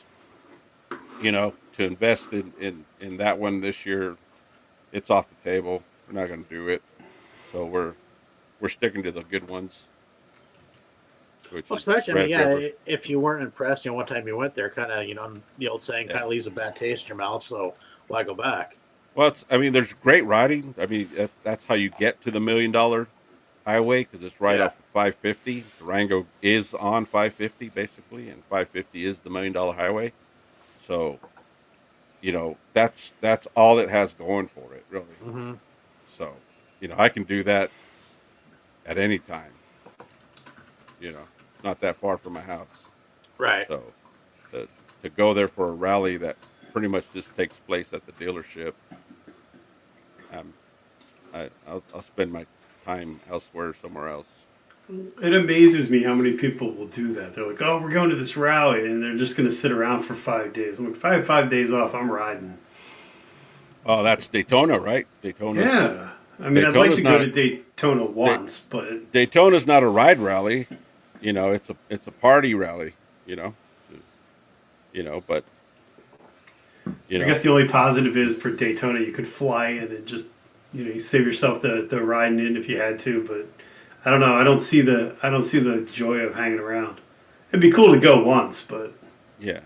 You 1.22 1.32
know 1.32 1.54
to 1.74 1.84
invest 1.84 2.32
in, 2.32 2.52
in 2.60 2.84
in 3.00 3.16
that 3.18 3.38
one 3.38 3.60
this 3.60 3.86
year, 3.86 4.16
it's 4.92 5.10
off 5.10 5.26
the 5.28 5.50
table. 5.50 5.82
We're 6.06 6.20
not 6.20 6.28
going 6.28 6.44
to 6.44 6.50
do 6.50 6.68
it. 6.68 6.82
So 7.52 7.64
we're 7.64 7.94
we're 8.60 8.68
sticking 8.68 9.02
to 9.04 9.12
the 9.12 9.22
good 9.22 9.48
ones. 9.48 9.84
Well, 11.50 11.62
especially, 11.78 12.12
I 12.12 12.16
mean, 12.16 12.28
yeah, 12.30 12.48
River. 12.48 12.74
if 12.84 13.08
you 13.08 13.20
weren't 13.20 13.42
impressed, 13.42 13.84
you 13.84 13.90
know, 13.90 13.96
one 13.96 14.06
time 14.06 14.26
you 14.26 14.36
went 14.36 14.54
there, 14.54 14.68
kind 14.68 14.92
of, 14.92 15.06
you 15.08 15.14
know, 15.14 15.40
the 15.56 15.68
old 15.68 15.82
saying 15.82 16.08
Yeah. 16.08 16.14
kind 16.14 16.24
of 16.24 16.30
leaves 16.30 16.46
a 16.46 16.50
bad 16.50 16.76
taste 16.76 17.04
in 17.04 17.08
your 17.08 17.16
mouth. 17.16 17.42
So 17.42 17.74
why 18.08 18.22
go 18.22 18.34
back? 18.34 18.76
Well, 19.14 19.28
it's, 19.28 19.44
I 19.50 19.56
mean, 19.56 19.72
there's 19.72 19.92
great 19.94 20.24
riding. 20.26 20.74
I 20.78 20.84
mean, 20.86 21.08
that, 21.16 21.30
that's 21.44 21.64
how 21.64 21.74
you 21.74 21.88
get 21.90 22.20
to 22.22 22.30
the 22.30 22.40
million 22.40 22.70
dollar 22.70 23.06
highway 23.64 24.04
because 24.04 24.22
it's 24.22 24.40
right 24.40 24.58
Yeah. 24.58 24.66
off 24.66 24.78
of 24.78 24.84
550. 24.92 25.64
Durango 25.78 26.26
is 26.42 26.74
on 26.74 27.06
550 27.06 27.68
basically, 27.70 28.28
and 28.28 28.42
550 28.44 29.04
is 29.06 29.18
the 29.20 29.30
million 29.30 29.52
dollar 29.54 29.72
highway. 29.72 30.12
So, 30.86 31.18
you 32.20 32.32
know, 32.32 32.56
that's 32.72 33.14
that's 33.20 33.46
all 33.54 33.78
it 33.78 33.88
has 33.88 34.14
going 34.14 34.48
for 34.48 34.74
it, 34.74 34.84
really. 34.90 35.06
Mm-hmm. 35.24 35.52
So, 36.16 36.32
you 36.80 36.88
know, 36.88 36.96
I 36.98 37.08
can 37.08 37.22
do 37.22 37.42
that 37.44 37.70
at 38.86 38.98
any 38.98 39.18
time. 39.18 39.52
You 41.00 41.12
know, 41.12 41.24
not 41.62 41.80
that 41.80 41.96
far 41.96 42.18
from 42.18 42.32
my 42.32 42.40
house. 42.40 42.66
Right. 43.36 43.68
So, 43.68 43.82
to, 44.52 44.68
to 45.02 45.08
go 45.10 45.32
there 45.32 45.48
for 45.48 45.68
a 45.68 45.72
rally 45.72 46.16
that 46.16 46.36
pretty 46.72 46.88
much 46.88 47.04
just 47.14 47.34
takes 47.36 47.54
place 47.54 47.92
at 47.92 48.04
the 48.06 48.12
dealership, 48.12 48.72
um, 50.32 50.52
I, 51.32 51.50
I'll, 51.68 51.82
I'll 51.94 52.02
spend 52.02 52.32
my 52.32 52.46
time 52.84 53.20
elsewhere, 53.30 53.74
somewhere 53.80 54.08
else. 54.08 54.26
It 54.90 55.34
amazes 55.34 55.90
me 55.90 56.02
how 56.02 56.14
many 56.14 56.32
people 56.32 56.70
will 56.70 56.86
do 56.86 57.12
that. 57.14 57.34
They're 57.34 57.46
like, 57.46 57.60
"Oh, 57.60 57.78
we're 57.78 57.90
going 57.90 58.08
to 58.10 58.16
this 58.16 58.36
rally," 58.36 58.86
and 58.86 59.02
they're 59.02 59.16
just 59.16 59.36
going 59.36 59.48
to 59.48 59.54
sit 59.54 59.70
around 59.70 60.02
for 60.02 60.14
five 60.14 60.54
days. 60.54 60.78
I'm 60.78 60.90
like, 60.90 61.02
have 61.02 61.26
five 61.26 61.50
days 61.50 61.72
off, 61.72 61.94
I'm 61.94 62.10
riding. 62.10 62.56
Oh, 63.84 64.02
that's 64.02 64.28
Daytona, 64.28 64.78
right? 64.78 65.06
Daytona. 65.22 65.60
Yeah, 65.60 66.10
I 66.40 66.48
mean, 66.48 66.64
I'd 66.64 66.74
like 66.74 66.90
Daytona's 66.90 66.96
to 66.96 67.02
go 67.02 67.18
to 67.18 67.30
Daytona 67.30 68.04
once, 68.04 68.62
but 68.70 69.12
Daytona's 69.12 69.66
not 69.66 69.82
a 69.82 69.88
ride 69.88 70.20
rally, 70.20 70.68
you 71.20 71.34
know. 71.34 71.50
It's 71.50 71.68
a 71.68 71.76
it's 71.90 72.06
a 72.06 72.12
party 72.12 72.54
rally, 72.54 72.94
you 73.26 73.36
know. 73.36 73.54
You 74.92 75.02
know, 75.02 75.22
but 75.26 75.44
you 77.08 77.18
know, 77.18 77.24
I 77.24 77.28
guess 77.28 77.42
the 77.42 77.50
only 77.50 77.68
positive 77.68 78.16
is 78.16 78.36
for 78.36 78.50
Daytona, 78.50 79.00
you 79.00 79.12
could 79.12 79.28
fly 79.28 79.68
in 79.68 79.84
and 79.84 80.06
just, 80.06 80.28
you 80.72 80.84
know, 80.84 80.92
you 80.92 80.98
save 80.98 81.26
yourself 81.26 81.62
the, 81.62 81.86
the 81.88 82.02
riding 82.02 82.38
in 82.38 82.56
if 82.56 82.68
you 82.68 82.78
had 82.78 82.98
to. 83.00 83.22
But 83.24 83.48
I 84.04 84.10
don't 84.10 84.20
know. 84.20 84.34
I 84.34 84.44
don't 84.44 84.60
see 84.60 84.80
the 84.80 85.16
I 85.22 85.30
don't 85.30 85.44
see 85.44 85.58
the 85.58 85.82
joy 85.92 86.18
of 86.18 86.34
hanging 86.34 86.58
around. 86.60 87.00
It'd 87.50 87.60
be 87.60 87.70
cool 87.70 87.92
to 87.92 88.00
go 88.00 88.22
once, 88.22 88.62
but 88.62 88.94
Yeah, 89.38 89.60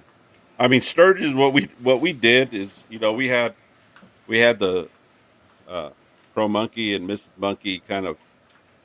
I 0.59 0.68
mean 0.68 0.80
Sturgis. 0.80 1.35
What 1.35 1.53
we 1.53 1.68
what 1.80 2.01
we 2.01 2.12
did 2.12 2.55
is, 2.55 2.70
you 2.89 2.99
know, 2.99 3.12
we 3.12 3.28
had 3.28 3.55
we 4.26 4.39
had 4.39 4.59
the 4.59 4.89
uh, 5.68 5.91
Pro 6.35 6.49
Monkey 6.49 6.95
and 6.95 7.09
Mrs. 7.09 7.28
Monkey 7.37 7.80
kind 7.87 8.07
of 8.07 8.16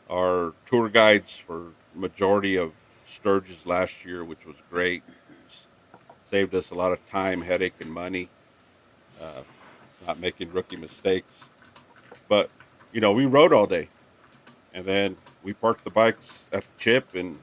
our 0.10 0.54
tour 0.66 0.89
guides 0.89 1.36
for 1.36 1.68
majority 1.95 2.56
of 2.58 2.72
Sturgis 3.08 3.66
last 3.66 4.06
year, 4.06 4.24
which 4.24 4.45
was 4.45 4.56
great. 4.70 5.04
Saved 6.30 6.54
us 6.54 6.72
a 6.72 6.76
lot 6.76 6.91
of 6.91 7.06
time, 7.10 7.41
headache, 7.41 7.76
and 7.80 7.91
money. 7.91 8.30
Uh, 9.22 9.43
not 10.06 10.20
making 10.20 10.52
rookie 10.52 10.76
mistakes, 10.76 11.45
but 12.28 12.50
you 12.91 13.02
know, 13.02 13.12
we 13.12 13.26
rode 13.26 13.54
all 13.54 13.66
day, 13.66 13.89
and 14.74 14.86
then 14.86 15.16
we 15.44 15.54
parked 15.54 15.84
the 15.84 15.90
bikes 15.92 16.40
at 16.52 16.62
the 16.62 16.80
chip, 16.80 17.16
and 17.16 17.38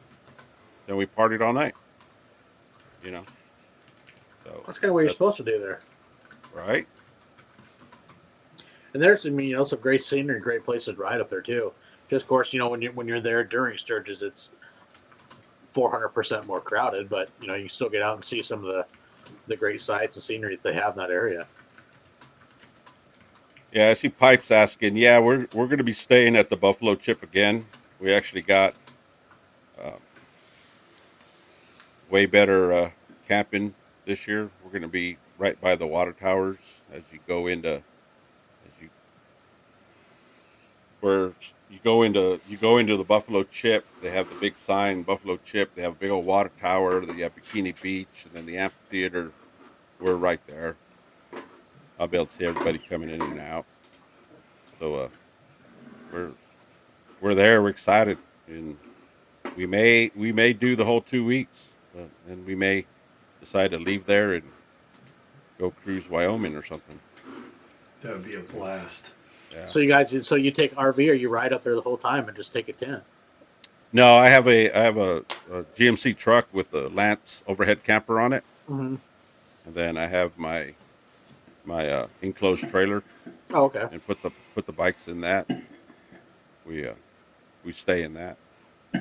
then 0.87 0.97
we 0.97 1.07
partied 1.07 1.41
all 1.41 1.53
night. 1.53 1.75
You 3.03 3.13
know. 3.13 3.25
So 4.45 4.63
That's 4.67 4.79
kind 4.79 4.91
of 4.91 4.95
what 4.95 5.01
you're 5.01 5.11
supposed 5.11 5.37
to 5.39 5.43
do 5.45 5.59
there. 5.59 5.81
right? 6.55 6.87
And 8.93 9.03
there's, 9.03 9.27
I 9.27 9.31
mean, 9.31 9.49
you 9.49 9.57
know, 9.57 9.65
some 9.65 9.81
great 9.81 10.03
scenery, 10.05 10.39
great 10.41 10.65
places 10.65 10.95
to 10.95 11.01
ride 11.01 11.21
up 11.21 11.29
there 11.31 11.43
too. 11.43 11.73
Just 12.09 12.25
of 12.25 12.29
course, 12.29 12.53
you 12.53 12.59
know, 12.59 12.69
when 12.69 12.81
you 12.83 12.91
when 12.93 13.09
you're 13.09 13.21
there 13.21 13.43
during 13.43 13.77
Sturgis, 13.79 14.23
it's 14.23 14.51
400 15.73 16.11
percent 16.11 16.47
more 16.47 16.61
crowded, 16.61 17.09
but 17.09 17.31
you 17.41 17.49
know, 17.49 17.55
you 17.55 17.69
still 17.69 17.89
get 17.89 18.03
out 18.03 18.17
and 18.17 18.25
see 18.25 18.41
some 18.43 18.61
of 18.61 18.67
the 18.67 18.87
the 19.47 19.57
great 19.57 19.81
sights 19.81 20.17
and 20.17 20.23
scenery 20.23 20.57
that 20.57 20.63
they 20.63 20.75
have 20.75 20.93
in 20.95 20.99
that 20.99 21.11
area. 21.11 21.47
Yeah, 23.73 23.91
I 23.91 23.95
see 23.95 24.09
Pipes 24.09 24.51
asking. 24.51 24.97
Yeah, 24.97 25.19
we're 25.19 25.49
we're 25.55 25.67
going 25.67 25.79
to 25.79 25.85
be 25.85 25.93
staying 25.93 26.37
at 26.37 26.49
the 26.51 26.57
Buffalo 26.57 26.95
Chip 26.95 27.23
again. 27.23 27.67
We 28.05 28.13
actually 28.13 28.43
got 28.43 28.75
uh, 29.83 29.93
way 32.11 32.27
better 32.27 32.71
uh, 32.71 32.91
camping 33.27 33.75
this 34.05 34.29
year. 34.29 34.51
We're 34.63 34.73
going 34.73 34.83
to 34.83 34.89
be 34.89 35.17
right 35.39 35.59
by 35.59 35.75
the 35.75 35.87
water 35.87 36.13
towers 36.13 36.59
as 36.93 37.03
you 37.11 37.19
go 37.27 37.47
into 37.47 37.77
as 37.77 37.83
you 38.79 38.91
where 41.01 41.33
you 41.71 41.79
go 41.83 42.03
into 42.03 42.43
you 42.47 42.59
go 42.59 42.77
into 42.77 42.99
the 42.99 43.05
Buffalo 43.05 43.43
Chip. 43.43 43.87
They 44.03 44.11
have 44.11 44.29
the 44.29 44.35
big 44.35 44.59
sign 44.59 45.03
Buffalo 45.03 45.39
Chip. 45.39 45.75
They 45.75 45.81
have 45.81 45.93
a 45.93 45.97
big 45.97 46.11
old 46.11 46.27
water 46.27 46.51
tower. 46.61 47.07
They 47.07 47.23
have 47.23 47.33
Bikini 47.35 47.81
Beach, 47.81 48.27
and 48.27 48.35
then 48.35 48.45
the 48.45 48.59
amphitheater. 48.59 49.33
We're 49.99 50.17
right 50.17 50.41
there. 50.47 50.77
I'll 51.99 52.07
be 52.09 52.19
able 52.19 52.27
to 52.27 52.35
see 52.35 52.45
everybody 52.45 52.77
coming 52.77 53.09
in 53.09 53.23
and 53.23 53.41
out. 53.41 53.65
So 54.79 54.95
uh, 54.97 55.09
we're 56.13 56.33
we're 57.25 57.35
there. 57.35 57.63
We're 57.63 57.71
excited, 57.71 58.19
and 58.47 58.77
we 59.57 59.65
may 59.67 60.11
we 60.15 60.31
may 60.31 60.53
do 60.53 60.77
the 60.77 60.85
whole 60.85 61.01
two 61.01 61.25
weeks, 61.25 61.69
but, 61.95 62.11
and 62.29 62.45
we 62.47 62.55
may 62.55 62.85
decide 63.41 63.71
to 63.71 63.79
leave 63.79 64.05
there 64.05 64.35
and 64.35 64.43
go 65.59 65.71
cruise 65.71 66.09
Wyoming 66.11 66.55
or 66.55 66.63
something. 66.63 67.01
that 68.03 68.13
would 68.13 68.25
be 68.27 68.35
a 68.35 68.41
blast. 68.41 69.13
Yeah. 69.53 69.65
So 69.67 69.79
you 69.79 69.89
guys, 69.89 70.15
so 70.29 70.35
you 70.35 70.51
take 70.51 70.75
RV 70.75 70.99
or 71.11 71.15
you 71.15 71.31
ride 71.31 71.53
up 71.55 71.65
there 71.65 71.75
the 71.75 71.81
whole 71.81 71.97
time 71.97 72.29
and 72.29 72.37
just 72.37 72.53
take 72.53 72.69
a 72.69 72.73
tent. 72.75 73.03
No, 73.93 74.17
I 74.17 74.29
have 74.29 74.47
a 74.47 74.71
I 74.73 74.83
have 74.83 74.99
a, 74.99 75.19
a 75.51 75.63
GMC 75.77 76.17
truck 76.19 76.47
with 76.53 76.75
a 76.75 76.89
Lance 76.89 77.43
overhead 77.47 77.83
camper 77.85 78.21
on 78.21 78.33
it, 78.35 78.45
Mm-hmm. 78.69 78.97
and 79.67 79.75
then 79.75 79.97
I 79.97 80.09
have 80.09 80.37
my 80.37 80.75
my 81.65 81.89
uh, 81.89 82.07
enclosed 82.21 82.69
trailer 82.69 83.03
Oh, 83.55 83.65
okay. 83.65 83.87
and 83.91 84.07
put 84.07 84.21
the 84.23 84.31
put 84.55 84.67
the 84.67 84.73
bikes 84.73 85.09
in 85.09 85.23
that. 85.23 85.49
We 86.67 86.87
uh, 86.89 86.95
we 87.65 87.73
stay 87.73 88.03
in 88.03 88.15
that. 88.15 88.37
A 88.95 89.01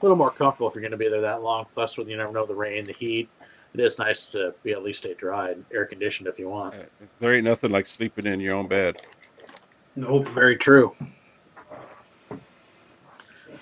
little 0.00 0.16
more 0.16 0.30
comfortable 0.30 0.68
if 0.68 0.74
you're 0.74 0.82
going 0.82 0.92
to 0.92 0.98
be 0.98 1.08
there 1.08 1.20
that 1.20 1.42
long. 1.42 1.66
Plus, 1.74 1.96
with 1.96 2.08
you 2.08 2.16
never 2.16 2.32
know 2.32 2.46
the 2.46 2.54
rain, 2.54 2.84
the 2.84 2.92
heat. 2.92 3.28
It 3.74 3.80
is 3.80 3.98
nice 3.98 4.24
to 4.26 4.54
be 4.62 4.72
at 4.72 4.82
least 4.82 5.00
stay 5.00 5.14
dry 5.14 5.50
and 5.50 5.64
air 5.72 5.84
conditioned 5.84 6.28
if 6.28 6.38
you 6.38 6.48
want. 6.48 6.74
There 7.20 7.34
ain't 7.34 7.44
nothing 7.44 7.70
like 7.70 7.86
sleeping 7.86 8.26
in 8.26 8.40
your 8.40 8.54
own 8.54 8.66
bed. 8.66 9.02
Nope. 9.94 10.28
Very 10.28 10.56
true. 10.56 10.94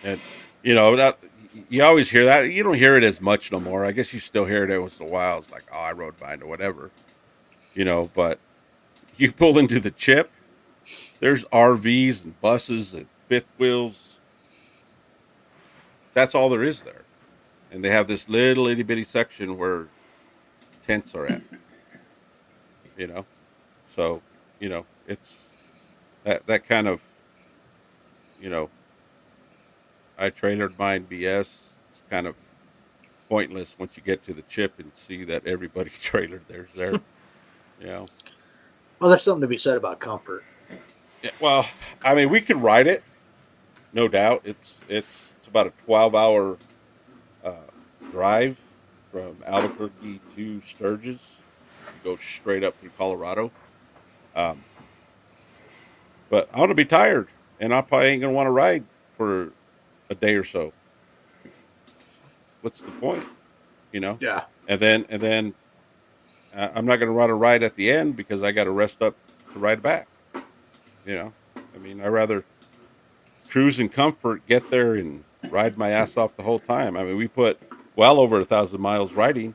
And 0.04 0.20
you 0.62 0.74
know 0.74 0.94
that 0.96 1.18
you 1.68 1.82
always 1.82 2.10
hear 2.10 2.24
that. 2.26 2.42
You 2.42 2.62
don't 2.62 2.74
hear 2.74 2.96
it 2.96 3.02
as 3.02 3.20
much 3.20 3.50
no 3.50 3.58
more. 3.58 3.84
I 3.84 3.92
guess 3.92 4.12
you 4.12 4.20
still 4.20 4.44
hear 4.44 4.62
it 4.62 4.70
every 4.70 4.78
once 4.78 5.00
in 5.00 5.06
a 5.06 5.10
while. 5.10 5.38
It's 5.38 5.50
like, 5.50 5.64
oh, 5.72 5.78
I 5.78 5.92
rode 5.92 6.20
mine 6.20 6.42
or 6.42 6.46
whatever, 6.46 6.90
you 7.74 7.84
know. 7.84 8.10
But 8.14 8.38
you 9.16 9.32
pull 9.32 9.58
into 9.58 9.80
the 9.80 9.90
chip. 9.90 10.30
There's 11.18 11.44
RVs 11.46 12.24
and 12.24 12.40
buses 12.40 12.94
and 12.94 13.06
fifth 13.28 13.46
wheels. 13.58 14.16
That's 16.14 16.34
all 16.34 16.48
there 16.48 16.64
is 16.64 16.80
there, 16.80 17.02
and 17.70 17.84
they 17.84 17.90
have 17.90 18.08
this 18.08 18.28
little 18.28 18.66
itty 18.66 18.82
bitty 18.82 19.04
section 19.04 19.58
where 19.58 19.88
tents 20.86 21.14
are 21.14 21.26
at. 21.26 21.42
You 22.98 23.06
know, 23.06 23.26
so 23.94 24.22
you 24.58 24.70
know 24.70 24.86
it's 25.06 25.40
that 26.24 26.46
that 26.46 26.66
kind 26.66 26.88
of 26.88 27.02
you 28.40 28.48
know 28.48 28.70
I 30.18 30.30
trailered 30.30 30.78
mine 30.78 31.06
BS. 31.10 31.40
It's 31.40 32.02
kind 32.08 32.26
of 32.26 32.34
pointless 33.28 33.76
once 33.78 33.96
you 33.96 34.02
get 34.02 34.24
to 34.24 34.32
the 34.32 34.42
chip 34.42 34.78
and 34.78 34.92
see 34.96 35.24
that 35.24 35.46
everybody 35.46 35.90
trailered 36.02 36.46
theirs 36.48 36.68
there. 36.74 36.92
you 37.80 37.86
know. 37.86 38.06
Well, 38.98 39.10
there's 39.10 39.22
something 39.22 39.42
to 39.42 39.46
be 39.46 39.58
said 39.58 39.76
about 39.76 40.00
comfort. 40.00 40.42
Yeah, 41.22 41.30
well, 41.40 41.68
I 42.04 42.14
mean, 42.14 42.30
we 42.30 42.40
could 42.40 42.56
ride 42.56 42.86
it, 42.86 43.02
no 43.92 44.08
doubt. 44.08 44.42
It's 44.44 44.84
it's 44.88 45.34
it's 45.38 45.48
about 45.48 45.66
a 45.68 45.72
twelve 45.84 46.14
hour 46.14 46.58
uh, 47.44 47.70
drive 48.10 48.60
from 49.12 49.42
Albuquerque 49.46 50.22
to 50.34 50.60
Sturgis. 50.62 51.20
You 51.92 52.00
go 52.02 52.16
straight 52.16 52.64
up 52.64 52.78
through 52.80 52.90
Colorado. 52.96 53.52
Um, 54.34 54.64
but 56.30 56.48
I'm 56.52 56.60
gonna 56.60 56.74
be 56.74 56.84
tired, 56.84 57.30
and 57.58 57.74
I 57.74 57.82
probably 57.82 58.08
ain't 58.08 58.22
gonna 58.22 58.34
want 58.34 58.46
to 58.46 58.52
ride 58.52 58.86
for 59.16 59.54
a 60.10 60.14
day 60.14 60.34
or 60.34 60.44
so. 60.44 60.74
What's 62.60 62.82
the 62.82 62.92
point? 62.92 63.28
You 63.92 64.00
know 64.00 64.20
Yeah. 64.20 64.44
and 64.66 64.80
then 64.80 65.06
and 65.08 65.22
then 65.22 65.54
uh, 66.54 66.70
I'm 66.74 66.86
not 66.86 66.96
going 66.96 67.08
to 67.08 67.14
run 67.14 67.30
a 67.30 67.34
ride 67.34 67.62
at 67.62 67.76
the 67.76 67.90
end 67.90 68.16
because 68.16 68.42
I 68.42 68.52
got 68.52 68.64
to 68.64 68.70
rest 68.70 69.02
up 69.02 69.16
to 69.52 69.58
ride 69.58 69.82
back. 69.82 70.08
You 71.04 71.14
know, 71.14 71.34
I 71.74 71.78
mean, 71.78 72.00
I 72.00 72.06
rather 72.08 72.46
cruise 73.56 73.80
in 73.80 73.88
comfort, 73.88 74.46
get 74.46 74.68
there, 74.70 74.96
and 74.96 75.24
ride 75.48 75.78
my 75.78 75.88
ass 75.88 76.18
off 76.18 76.36
the 76.36 76.42
whole 76.42 76.58
time. 76.58 76.94
I 76.94 77.04
mean, 77.04 77.16
we 77.16 77.26
put 77.26 77.58
well 77.96 78.20
over 78.20 78.38
a 78.38 78.44
thousand 78.44 78.82
miles 78.82 79.14
riding 79.14 79.54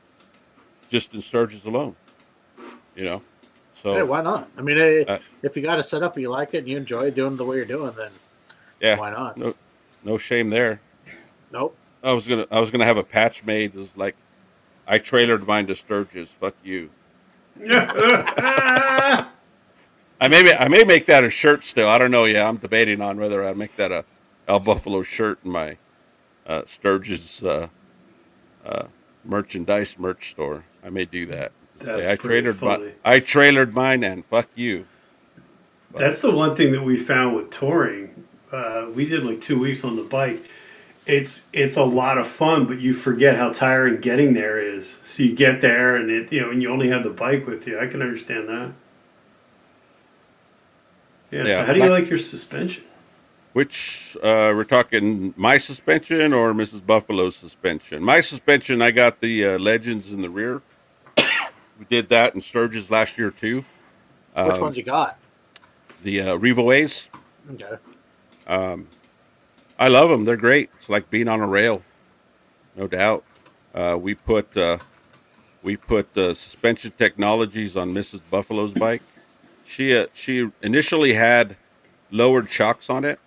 just 0.89 1.13
in 1.13 1.21
Sturgis 1.21 1.65
alone. 1.65 1.95
You 2.95 3.03
know, 3.03 3.21
so 3.75 3.93
Hey, 3.93 4.01
why 4.01 4.23
not? 4.23 4.49
I 4.57 4.61
mean, 4.61 5.05
Uh, 5.07 5.19
if 5.43 5.55
you 5.55 5.61
got 5.61 5.77
a 5.77 5.83
setup 5.83 6.15
and 6.15 6.23
you 6.23 6.31
like 6.31 6.55
it 6.55 6.59
and 6.59 6.67
you 6.67 6.77
enjoy 6.77 7.11
doing 7.11 7.33
it 7.33 7.37
the 7.37 7.45
way 7.45 7.57
you're 7.57 7.65
doing, 7.65 7.93
then 7.95 8.09
yeah, 8.79 8.97
why 8.97 9.11
not? 9.11 9.37
no, 9.37 9.53
no 10.03 10.17
shame 10.17 10.49
there. 10.49 10.81
Nope. 11.51 11.77
I 12.03 12.13
was 12.13 12.25
gonna 12.25 12.47
I 12.49 12.59
was 12.59 12.71
gonna 12.71 12.85
have 12.85 12.97
a 12.97 13.03
patch 13.03 13.43
made. 13.43 13.75
It 13.75 13.79
was 13.81 13.95
like 13.95 14.15
I 14.87 14.97
trailered 14.97 15.45
mine 15.45 15.67
to 15.67 15.75
Sturgis. 15.75 16.31
Fuck 16.31 16.55
you. 16.63 16.89
I 20.21 20.27
may 20.27 20.55
I 20.55 20.67
may 20.67 20.83
make 20.83 21.07
that 21.07 21.23
a 21.23 21.31
shirt 21.31 21.63
still. 21.63 21.89
I 21.89 21.97
don't 21.97 22.11
know. 22.11 22.25
Yeah, 22.25 22.47
I'm 22.47 22.57
debating 22.57 23.01
on 23.01 23.19
whether 23.19 23.45
I 23.45 23.53
make 23.53 23.75
that 23.77 23.91
a 23.91 24.05
El 24.47 24.59
Buffalo 24.59 25.01
shirt 25.01 25.39
in 25.43 25.51
my 25.51 25.77
uh, 26.45 26.61
Sturgis 26.67 27.43
uh, 27.43 27.69
uh, 28.63 28.83
merchandise 29.25 29.97
merch 29.97 30.29
store. 30.29 30.63
I 30.83 30.91
may 30.91 31.05
do 31.05 31.25
that. 31.25 31.51
That's 31.79 32.07
I 32.07 32.17
trailered 32.17 32.57
funny. 32.57 32.93
my 33.03 33.15
I 33.15 33.19
trailered 33.19 33.73
mine 33.73 34.03
and 34.03 34.23
fuck 34.25 34.47
you. 34.53 34.85
That's 35.95 36.21
the 36.21 36.31
one 36.31 36.55
thing 36.55 36.71
that 36.73 36.83
we 36.83 36.97
found 36.97 37.35
with 37.35 37.49
touring. 37.49 38.25
Uh, 38.51 38.89
we 38.93 39.07
did 39.07 39.23
like 39.23 39.41
two 39.41 39.59
weeks 39.59 39.83
on 39.83 39.95
the 39.95 40.03
bike. 40.03 40.45
It's 41.07 41.41
it's 41.51 41.77
a 41.77 41.83
lot 41.83 42.19
of 42.19 42.27
fun, 42.27 42.67
but 42.67 42.79
you 42.79 42.93
forget 42.93 43.37
how 43.37 43.51
tiring 43.51 43.99
getting 43.99 44.35
there 44.35 44.61
is. 44.61 44.99
So 45.01 45.23
you 45.23 45.35
get 45.35 45.61
there, 45.61 45.95
and 45.95 46.11
it 46.11 46.31
you 46.31 46.41
know, 46.41 46.51
and 46.51 46.61
you 46.61 46.69
only 46.69 46.89
have 46.89 47.03
the 47.03 47.09
bike 47.09 47.47
with 47.47 47.65
you. 47.65 47.79
I 47.79 47.87
can 47.87 48.03
understand 48.03 48.47
that. 48.49 48.73
Yeah. 51.31 51.43
Yeah, 51.45 51.55
so 51.59 51.65
how 51.65 51.73
do 51.73 51.79
you 51.79 51.85
like- 51.89 52.01
like 52.03 52.09
your 52.09 52.19
suspension? 52.19 52.83
Which 53.53 54.15
uh, 54.23 54.53
we're 54.55 54.63
talking 54.63 55.33
my 55.35 55.57
suspension 55.57 56.31
or 56.31 56.53
Mrs. 56.53 56.85
Buffalo's 56.85 57.35
suspension? 57.35 58.01
My 58.01 58.21
suspension, 58.21 58.81
I 58.81 58.91
got 58.91 59.19
the 59.19 59.45
uh, 59.45 59.59
Legends 59.59 60.09
in 60.13 60.21
the 60.21 60.29
rear. 60.29 60.61
we 61.17 61.85
did 61.89 62.07
that 62.09 62.33
in 62.33 62.41
Sturgis 62.41 62.89
last 62.89 63.17
year 63.17 63.29
too. 63.29 63.65
Which 64.35 64.55
Um, 64.55 64.61
ones 64.61 64.77
you 64.77 64.83
got? 64.83 65.17
The 66.01 66.21
uh, 66.21 66.37
Revo 66.37 66.73
A's. 66.73 67.09
Okay. 67.51 67.75
Um, 68.47 68.87
I 69.77 69.89
love 69.89 70.09
them. 70.09 70.23
They're 70.23 70.37
great. 70.37 70.69
It's 70.77 70.87
like 70.87 71.09
being 71.09 71.27
on 71.27 71.41
a 71.41 71.47
rail, 71.47 71.83
no 72.77 72.87
doubt. 72.87 73.25
Uh, 73.75 73.97
we 73.99 74.15
put 74.15 74.55
uh, 74.55 74.77
we 75.61 75.75
put 75.75 76.17
uh, 76.17 76.33
suspension 76.33 76.93
technologies 76.97 77.75
on 77.75 77.93
Mrs. 77.93 78.21
Buffalo's 78.29 78.71
bike. 78.73 79.01
She 79.63 79.95
uh, 79.95 80.07
she 80.13 80.49
initially 80.61 81.13
had 81.13 81.55
lowered 82.09 82.49
shocks 82.49 82.89
on 82.89 83.05
it, 83.05 83.19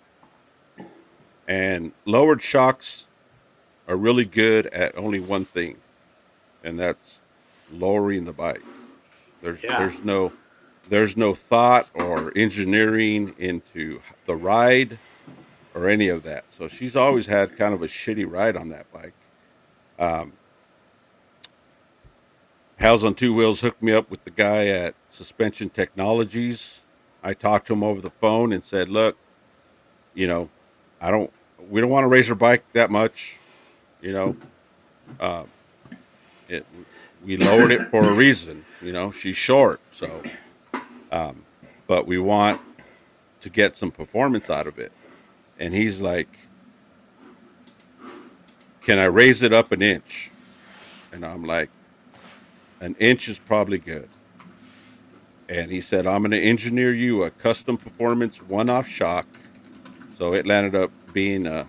and 1.47 1.91
lowered 2.05 2.41
shocks 2.41 3.07
are 3.87 3.95
really 3.95 4.25
good 4.25 4.67
at 4.67 4.97
only 4.97 5.19
one 5.19 5.45
thing, 5.45 5.77
and 6.63 6.79
that's 6.79 7.19
lowering 7.71 8.25
the 8.25 8.33
bike. 8.33 8.61
There's 9.41 9.63
Yeah. 9.63 9.77
there's 9.79 10.03
no 10.03 10.33
there's 10.87 11.17
no 11.17 11.33
thought 11.33 11.87
or 11.95 12.31
engineering 12.35 13.33
into 13.39 14.01
the 14.25 14.35
ride 14.35 14.99
or 15.73 15.89
any 15.89 16.07
of 16.09 16.21
that. 16.23 16.45
So 16.55 16.67
she's 16.67 16.95
always 16.95 17.25
had 17.25 17.57
kind 17.57 17.73
of 17.73 17.81
a 17.81 17.87
shitty 17.87 18.29
ride 18.31 18.55
on 18.55 18.69
that 18.69 18.85
bike. 18.93 19.13
Um, 19.97 20.33
Pals 22.77 23.03
on 23.03 23.15
Two 23.15 23.33
Wheels 23.33 23.61
hooked 23.61 23.81
me 23.81 23.93
up 23.93 24.11
with 24.11 24.23
the 24.25 24.29
guy 24.29 24.67
at 24.67 24.93
Suspension 25.15 25.69
Technologies. 25.69 26.81
I 27.23 27.33
talked 27.33 27.67
to 27.67 27.73
him 27.73 27.83
over 27.83 28.01
the 28.01 28.09
phone 28.09 28.51
and 28.51 28.61
said, 28.61 28.89
"Look, 28.89 29.15
you 30.13 30.27
know, 30.27 30.49
I 30.99 31.09
don't, 31.09 31.31
we 31.69 31.79
don't 31.79 31.89
want 31.89 32.03
to 32.03 32.09
raise 32.09 32.27
her 32.27 32.35
bike 32.35 32.65
that 32.73 32.91
much, 32.91 33.37
you 34.01 34.11
know. 34.11 34.35
Um, 35.19 35.47
it, 36.49 36.65
we 37.23 37.37
lowered 37.37 37.71
it 37.71 37.89
for 37.89 38.03
a 38.03 38.11
reason, 38.11 38.65
you 38.81 38.91
know. 38.91 39.11
She's 39.11 39.37
short, 39.37 39.79
so, 39.93 40.21
um, 41.11 41.43
but 41.87 42.05
we 42.05 42.19
want 42.19 42.59
to 43.39 43.49
get 43.49 43.75
some 43.75 43.91
performance 43.91 44.49
out 44.49 44.67
of 44.67 44.77
it." 44.77 44.91
And 45.57 45.73
he's 45.73 46.01
like, 46.01 46.27
"Can 48.81 48.99
I 48.99 49.05
raise 49.05 49.41
it 49.41 49.53
up 49.53 49.71
an 49.71 49.81
inch?" 49.81 50.29
And 51.13 51.25
I'm 51.25 51.45
like, 51.45 51.69
"An 52.81 52.97
inch 52.99 53.29
is 53.29 53.39
probably 53.39 53.77
good." 53.77 54.09
And 55.47 55.71
he 55.71 55.81
said, 55.81 56.07
"I'm 56.07 56.21
going 56.21 56.31
to 56.31 56.41
engineer 56.41 56.93
you 56.93 57.23
a 57.23 57.29
custom 57.29 57.77
performance 57.77 58.41
one-off 58.41 58.87
shock." 58.87 59.27
So 60.17 60.33
it 60.33 60.45
landed 60.45 60.75
up 60.75 60.91
being 61.13 61.45
a 61.45 61.67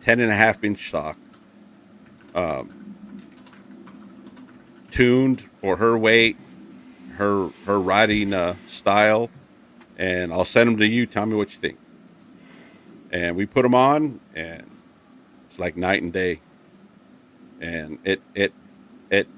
10 0.00 0.20
and 0.20 0.30
a 0.30 0.34
half 0.34 0.62
inch 0.64 0.78
shock, 0.78 1.16
um, 2.34 2.94
tuned 4.90 5.48
for 5.60 5.76
her 5.76 5.96
weight, 5.96 6.36
her 7.16 7.50
her 7.66 7.78
riding 7.80 8.32
uh, 8.32 8.56
style, 8.66 9.30
and 9.98 10.32
I'll 10.32 10.44
send 10.44 10.68
them 10.68 10.76
to 10.78 10.86
you. 10.86 11.06
Tell 11.06 11.26
me 11.26 11.36
what 11.36 11.52
you 11.52 11.60
think. 11.60 11.78
And 13.12 13.36
we 13.36 13.44
put 13.44 13.62
them 13.62 13.74
on, 13.74 14.20
and 14.34 14.70
it's 15.48 15.58
like 15.58 15.76
night 15.76 16.02
and 16.02 16.12
day. 16.12 16.40
And 17.60 17.98
it 18.04 18.22
it 18.34 18.52
it 19.10 19.28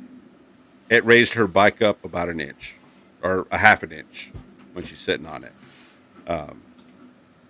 it 0.89 1.05
raised 1.05 1.35
her 1.35 1.47
bike 1.47 1.83
up 1.83 2.05
about 2.05 2.29
an 2.29 2.39
inch, 2.41 2.77
or 3.23 3.47
a 3.51 3.59
half 3.59 3.83
an 3.83 3.93
inch, 3.93 4.33
when 4.73 4.85
she's 4.85 4.99
sitting 4.99 5.27
on 5.27 5.45
it. 5.45 5.53
Um, 6.27 6.63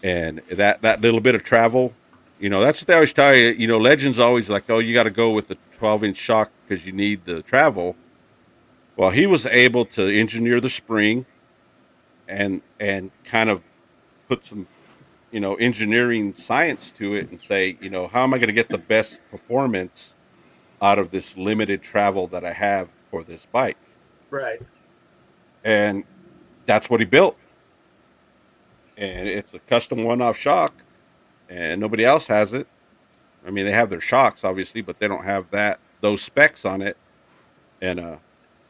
and 0.02 0.42
that 0.50 0.82
that 0.82 1.00
little 1.00 1.20
bit 1.20 1.34
of 1.34 1.44
travel, 1.44 1.94
you 2.38 2.50
know, 2.50 2.60
that's 2.60 2.80
what 2.80 2.88
they 2.88 2.94
always 2.94 3.12
tell 3.12 3.34
you. 3.34 3.48
You 3.50 3.68
know, 3.68 3.78
legends 3.78 4.18
always 4.18 4.50
like, 4.50 4.68
oh, 4.68 4.78
you 4.78 4.94
got 4.94 5.04
to 5.04 5.10
go 5.10 5.30
with 5.30 5.48
the 5.48 5.56
12 5.78 6.04
inch 6.04 6.16
shock 6.16 6.50
because 6.66 6.84
you 6.84 6.92
need 6.92 7.24
the 7.24 7.42
travel. 7.42 7.96
Well, 8.96 9.10
he 9.10 9.26
was 9.26 9.46
able 9.46 9.84
to 9.86 10.08
engineer 10.08 10.60
the 10.60 10.68
spring, 10.70 11.24
and 12.28 12.62
and 12.80 13.10
kind 13.24 13.48
of 13.48 13.62
put 14.28 14.44
some, 14.44 14.66
you 15.30 15.40
know, 15.40 15.54
engineering 15.54 16.34
science 16.34 16.90
to 16.92 17.14
it, 17.14 17.30
and 17.30 17.40
say, 17.40 17.76
you 17.80 17.90
know, 17.90 18.08
how 18.08 18.24
am 18.24 18.34
I 18.34 18.38
going 18.38 18.48
to 18.48 18.52
get 18.52 18.68
the 18.68 18.78
best 18.78 19.18
performance 19.30 20.14
out 20.80 20.98
of 20.98 21.10
this 21.10 21.36
limited 21.36 21.80
travel 21.80 22.26
that 22.26 22.44
I 22.44 22.52
have 22.52 22.88
for 23.10 23.22
this 23.22 23.46
bike? 23.46 23.78
Right. 24.30 24.60
And 25.64 26.04
that's 26.66 26.88
what 26.90 27.00
he 27.00 27.06
built. 27.06 27.36
And 28.96 29.28
it's 29.28 29.54
a 29.54 29.58
custom 29.60 30.04
one-off 30.04 30.36
shock, 30.36 30.74
and 31.48 31.80
nobody 31.80 32.04
else 32.04 32.26
has 32.26 32.52
it. 32.52 32.66
I 33.46 33.50
mean, 33.50 33.64
they 33.64 33.72
have 33.72 33.90
their 33.90 34.00
shocks, 34.00 34.44
obviously, 34.44 34.82
but 34.82 34.98
they 34.98 35.08
don't 35.08 35.24
have 35.24 35.50
that 35.50 35.80
those 36.00 36.20
specs 36.22 36.64
on 36.64 36.82
it. 36.82 36.96
And 37.80 37.98
uh, 37.98 38.16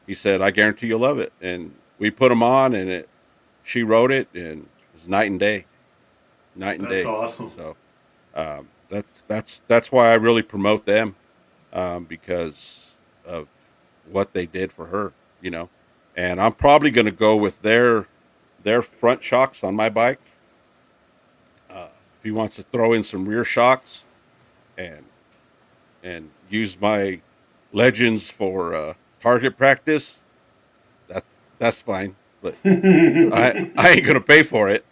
he 0.06 0.14
said, 0.14 0.40
"I 0.40 0.50
guarantee 0.50 0.86
you'll 0.86 1.00
love 1.00 1.18
it." 1.18 1.32
And 1.40 1.74
we 1.98 2.10
put 2.10 2.28
them 2.30 2.42
on, 2.42 2.74
and 2.74 2.88
it. 2.88 3.08
She 3.64 3.82
wrote 3.82 4.10
it, 4.10 4.28
and 4.34 4.62
it 4.62 4.98
was 4.98 5.08
night 5.08 5.30
and 5.30 5.38
day, 5.38 5.66
night 6.56 6.78
and 6.78 6.88
That's 6.88 6.90
day. 6.90 7.04
That's 7.04 7.06
awesome. 7.06 7.52
So 7.56 7.76
um, 8.34 8.68
that's 8.88 9.24
that's 9.28 9.60
that's 9.68 9.92
why 9.92 10.10
I 10.10 10.14
really 10.14 10.42
promote 10.42 10.86
them 10.86 11.16
um, 11.72 12.04
because 12.04 12.92
of 13.26 13.48
what 14.10 14.32
they 14.32 14.46
did 14.46 14.72
for 14.72 14.86
her, 14.86 15.12
you 15.40 15.50
know. 15.50 15.68
And 16.16 16.40
I'm 16.40 16.52
probably 16.52 16.90
going 16.90 17.06
to 17.06 17.10
go 17.10 17.36
with 17.36 17.62
their 17.62 18.06
their 18.62 18.82
front 18.82 19.22
shocks 19.22 19.64
on 19.64 19.74
my 19.74 19.88
bike. 19.88 20.20
Uh, 21.70 21.88
if 22.18 22.22
he 22.22 22.30
wants 22.30 22.56
to 22.56 22.62
throw 22.64 22.92
in 22.92 23.02
some 23.02 23.26
rear 23.26 23.44
shocks, 23.44 24.04
and 24.76 25.04
and 26.02 26.30
use 26.50 26.78
my 26.80 27.20
legends 27.72 28.28
for 28.28 28.74
uh, 28.74 28.94
target 29.20 29.56
practice, 29.56 30.20
that 31.08 31.24
that's 31.58 31.80
fine. 31.80 32.16
But 32.42 32.56
I 32.64 33.70
I 33.76 33.90
ain't 33.90 34.06
gonna 34.06 34.20
pay 34.20 34.42
for 34.42 34.68
it. 34.68 34.84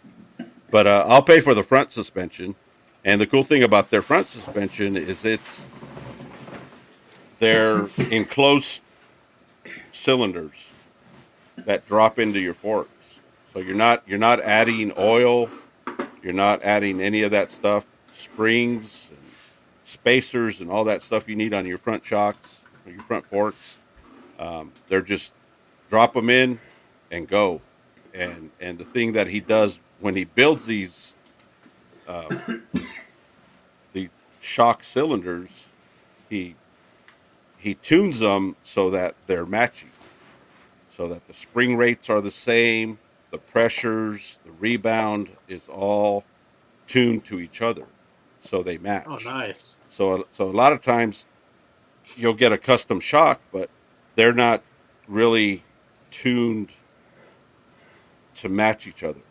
But 0.71 0.87
uh, 0.87 1.05
I'll 1.07 1.21
pay 1.21 1.41
for 1.41 1.53
the 1.53 1.63
front 1.63 1.91
suspension. 1.91 2.55
And 3.03 3.19
the 3.19 3.27
cool 3.27 3.43
thing 3.43 3.63
about 3.63 3.89
their 3.89 4.01
front 4.01 4.27
suspension 4.27 4.95
is 4.95 5.25
it's 5.25 5.65
they're 7.39 7.89
enclosed 8.11 8.81
cylinders 9.91 10.70
that 11.65 11.87
drop 11.87 12.19
into 12.19 12.39
your 12.39 12.53
forks. 12.53 12.89
So 13.53 13.59
you're 13.59 13.75
not 13.75 14.03
you're 14.07 14.19
not 14.19 14.39
adding 14.41 14.93
oil, 14.97 15.49
you're 16.23 16.33
not 16.33 16.63
adding 16.63 17.01
any 17.01 17.23
of 17.23 17.31
that 17.31 17.51
stuff, 17.51 17.85
springs 18.13 19.07
and 19.09 19.19
spacers 19.83 20.61
and 20.61 20.71
all 20.71 20.85
that 20.85 21.01
stuff 21.01 21.27
you 21.27 21.35
need 21.35 21.53
on 21.53 21.65
your 21.65 21.77
front 21.77 22.05
shocks, 22.05 22.59
or 22.85 22.91
your 22.91 23.03
front 23.03 23.25
forks. 23.25 23.77
Um, 24.39 24.71
they're 24.87 25.01
just 25.01 25.33
drop 25.89 26.13
them 26.13 26.29
in 26.29 26.59
and 27.11 27.27
go. 27.27 27.61
And 28.13 28.51
and 28.59 28.77
the 28.77 28.85
thing 28.85 29.13
that 29.13 29.27
he 29.27 29.39
does 29.39 29.79
when 29.99 30.15
he 30.15 30.25
builds 30.25 30.65
these 30.65 31.13
uh, 32.07 32.35
the 33.93 34.09
shock 34.39 34.83
cylinders, 34.83 35.49
he 36.29 36.55
he 37.57 37.75
tunes 37.75 38.19
them 38.19 38.55
so 38.63 38.89
that 38.89 39.15
they're 39.27 39.45
matching, 39.45 39.90
so 41.01 41.07
that 41.07 41.27
the 41.27 41.33
spring 41.33 41.75
rates 41.75 42.11
are 42.11 42.21
the 42.21 42.29
same, 42.29 42.99
the 43.31 43.37
pressures, 43.39 44.37
the 44.45 44.51
rebound 44.51 45.27
is 45.47 45.61
all 45.67 46.23
tuned 46.87 47.25
to 47.25 47.39
each 47.39 47.59
other, 47.59 47.87
so 48.43 48.61
they 48.61 48.77
match. 48.77 49.05
Oh, 49.07 49.15
nice. 49.25 49.77
So, 49.89 50.27
so 50.31 50.45
a 50.47 50.51
lot 50.51 50.73
of 50.73 50.83
times 50.83 51.25
you'll 52.15 52.35
get 52.35 52.53
a 52.53 52.57
custom 52.59 52.99
shock, 52.99 53.41
but 53.51 53.71
they're 54.15 54.31
not 54.31 54.61
really 55.07 55.63
tuned 56.11 56.69
to 58.35 58.47
match 58.47 58.85
each 58.85 59.01
other. 59.03 59.21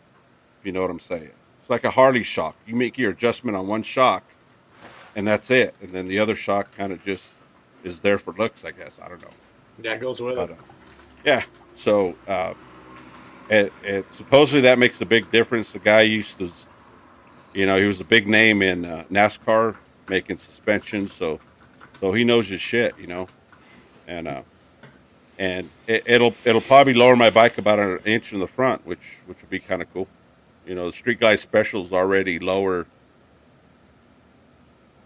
If 0.59 0.65
you 0.65 0.73
know 0.73 0.81
what 0.81 0.91
I'm 0.91 0.99
saying? 0.99 1.31
It's 1.61 1.69
like 1.69 1.85
a 1.85 1.91
Harley 1.91 2.23
shock. 2.23 2.57
You 2.67 2.75
make 2.75 2.97
your 2.97 3.11
adjustment 3.11 3.55
on 3.55 3.65
one 3.65 3.83
shock, 3.83 4.23
and 5.15 5.25
that's 5.25 5.49
it. 5.49 5.73
And 5.81 5.91
then 5.91 6.05
the 6.05 6.19
other 6.19 6.35
shock 6.35 6.75
kind 6.75 6.91
of 6.91 7.01
just 7.05 7.23
is 7.85 8.01
there 8.01 8.17
for 8.17 8.33
looks, 8.33 8.65
I 8.65 8.71
guess. 8.71 8.97
I 9.01 9.07
don't 9.07 9.21
know. 9.21 9.29
That 9.79 10.01
goes 10.01 10.19
with 10.21 10.35
But, 10.35 10.49
it. 10.49 10.59
uh, 10.59 10.63
yeah. 11.23 11.43
So, 11.75 12.15
uh, 12.27 12.53
it, 13.49 13.73
it 13.83 14.13
supposedly 14.13 14.61
that 14.61 14.79
makes 14.79 15.01
a 15.01 15.05
big 15.05 15.29
difference. 15.31 15.71
The 15.73 15.79
guy 15.79 16.01
used 16.01 16.37
to, 16.39 16.51
you 17.53 17.65
know, 17.65 17.77
he 17.77 17.85
was 17.85 17.99
a 17.99 18.05
big 18.05 18.27
name 18.27 18.61
in 18.61 18.85
uh, 18.85 19.03
NASCAR 19.11 19.75
making 20.07 20.37
suspensions, 20.37 21.13
so 21.13 21.39
so 21.99 22.13
he 22.13 22.23
knows 22.23 22.47
his 22.47 22.61
shit, 22.61 22.95
you 22.99 23.07
know, 23.07 23.27
and 24.07 24.27
uh, 24.27 24.41
and 25.37 25.69
it, 25.87 26.03
it'll 26.05 26.33
it'll 26.45 26.61
probably 26.61 26.93
lower 26.93 27.15
my 27.15 27.29
bike 27.29 27.57
about 27.57 27.77
an 27.79 27.99
inch 28.05 28.31
in 28.31 28.39
the 28.39 28.47
front, 28.47 28.85
which 28.85 29.17
which 29.25 29.41
would 29.41 29.49
be 29.49 29.59
kind 29.59 29.81
of 29.81 29.91
cool. 29.93 30.07
You 30.65 30.75
know, 30.75 30.85
the 30.87 30.95
Street 30.95 31.19
Glide 31.19 31.39
Special 31.39 31.85
is 31.85 31.91
already 31.91 32.39
lower 32.39 32.85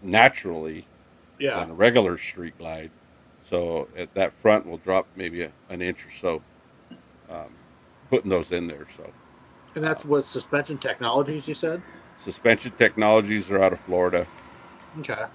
naturally 0.02 0.86
Yeah. 1.38 1.60
than 1.60 1.70
a 1.70 1.74
regular 1.74 2.16
Street 2.18 2.56
Glide, 2.58 2.90
so 3.48 3.88
at 3.96 4.14
that 4.14 4.32
front 4.34 4.66
will 4.66 4.78
drop 4.78 5.06
maybe 5.16 5.42
a, 5.42 5.50
an 5.68 5.82
inch 5.82 6.06
or 6.06 6.10
so. 6.12 6.42
Um, 7.30 7.48
putting 8.10 8.30
those 8.30 8.52
in 8.52 8.68
there, 8.68 8.86
so 8.96 9.10
And 9.74 9.82
that's 9.84 10.04
what 10.04 10.24
suspension 10.24 10.78
technologies 10.78 11.48
you 11.48 11.54
said? 11.54 11.82
Suspension 12.18 12.72
Technologies 12.78 13.50
are 13.50 13.62
out 13.62 13.72
of 13.72 13.80
Florida. 13.80 14.26
Okay. 15.00 15.26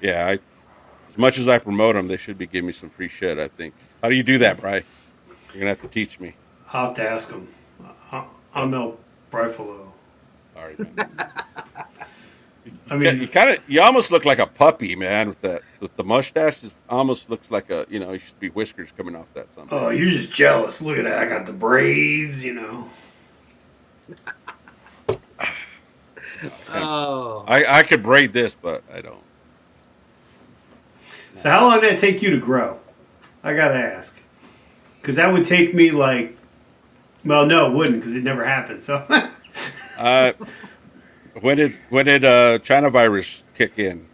Yeah, 0.00 0.26
I, 0.26 0.32
as 0.32 1.18
much 1.18 1.38
as 1.38 1.48
I 1.48 1.58
promote 1.58 1.94
them, 1.94 2.08
they 2.08 2.16
should 2.16 2.38
be 2.38 2.46
giving 2.46 2.66
me 2.66 2.72
some 2.72 2.90
free 2.90 3.08
shit. 3.08 3.38
I 3.38 3.48
think. 3.48 3.74
How 4.02 4.08
do 4.08 4.14
you 4.14 4.22
do 4.22 4.38
that, 4.38 4.60
Bry? 4.60 4.84
You're 5.52 5.60
gonna 5.60 5.70
have 5.70 5.80
to 5.82 5.88
teach 5.88 6.20
me. 6.20 6.34
I'll 6.72 6.86
have 6.86 6.94
to 6.96 7.08
ask 7.08 7.28
them. 7.28 7.48
I'm 8.54 8.74
El 8.74 8.96
Brifalo. 9.30 9.90
All 10.56 10.64
right, 10.64 10.78
man. 12.90 13.02
I 13.06 13.12
you 13.12 13.28
kind 13.28 13.50
of, 13.50 13.58
you 13.66 13.80
almost 13.80 14.10
look 14.10 14.24
like 14.24 14.38
a 14.38 14.46
puppy, 14.46 14.94
man, 14.96 15.28
with 15.28 15.40
that, 15.42 15.62
with 15.80 15.94
the 15.96 16.04
mustache. 16.04 16.62
It 16.62 16.72
almost 16.88 17.30
looks 17.30 17.50
like 17.50 17.70
a, 17.70 17.86
you 17.88 17.98
know, 17.98 18.12
you 18.12 18.18
should 18.18 18.38
be 18.40 18.48
whiskers 18.48 18.90
coming 18.96 19.16
off 19.16 19.26
that. 19.34 19.52
Something. 19.54 19.78
oh, 19.78 19.90
you're 19.90 20.10
just 20.10 20.32
jealous. 20.32 20.80
Look 20.80 20.98
at 20.98 21.04
that. 21.04 21.18
I 21.18 21.26
got 21.26 21.46
the 21.46 21.52
braids, 21.52 22.44
you 22.44 22.54
know. 22.54 22.90
Oh. 26.72 27.44
I, 27.48 27.80
I 27.80 27.82
could 27.82 28.02
braid 28.02 28.32
this, 28.32 28.54
but 28.54 28.84
I 28.92 29.00
don't. 29.00 29.22
So 31.34 31.50
how 31.50 31.68
long 31.68 31.80
did 31.80 31.94
it 31.94 32.00
take 32.00 32.22
you 32.22 32.30
to 32.30 32.38
grow? 32.38 32.78
I 33.42 33.54
gotta 33.54 33.74
ask, 33.74 34.14
because 35.00 35.16
that 35.16 35.32
would 35.32 35.44
take 35.44 35.74
me 35.74 35.90
like, 35.90 36.36
well, 37.24 37.46
no, 37.46 37.70
it 37.70 37.74
wouldn't, 37.74 38.00
because 38.00 38.14
it 38.14 38.22
never 38.22 38.44
happened. 38.44 38.80
So 38.80 39.04
Uh, 39.98 40.32
when 41.40 41.56
did 41.56 41.74
when 41.90 42.06
did 42.06 42.24
uh, 42.24 42.58
China 42.60 42.90
virus 42.90 43.42
kick 43.54 43.78
in? 43.78 44.06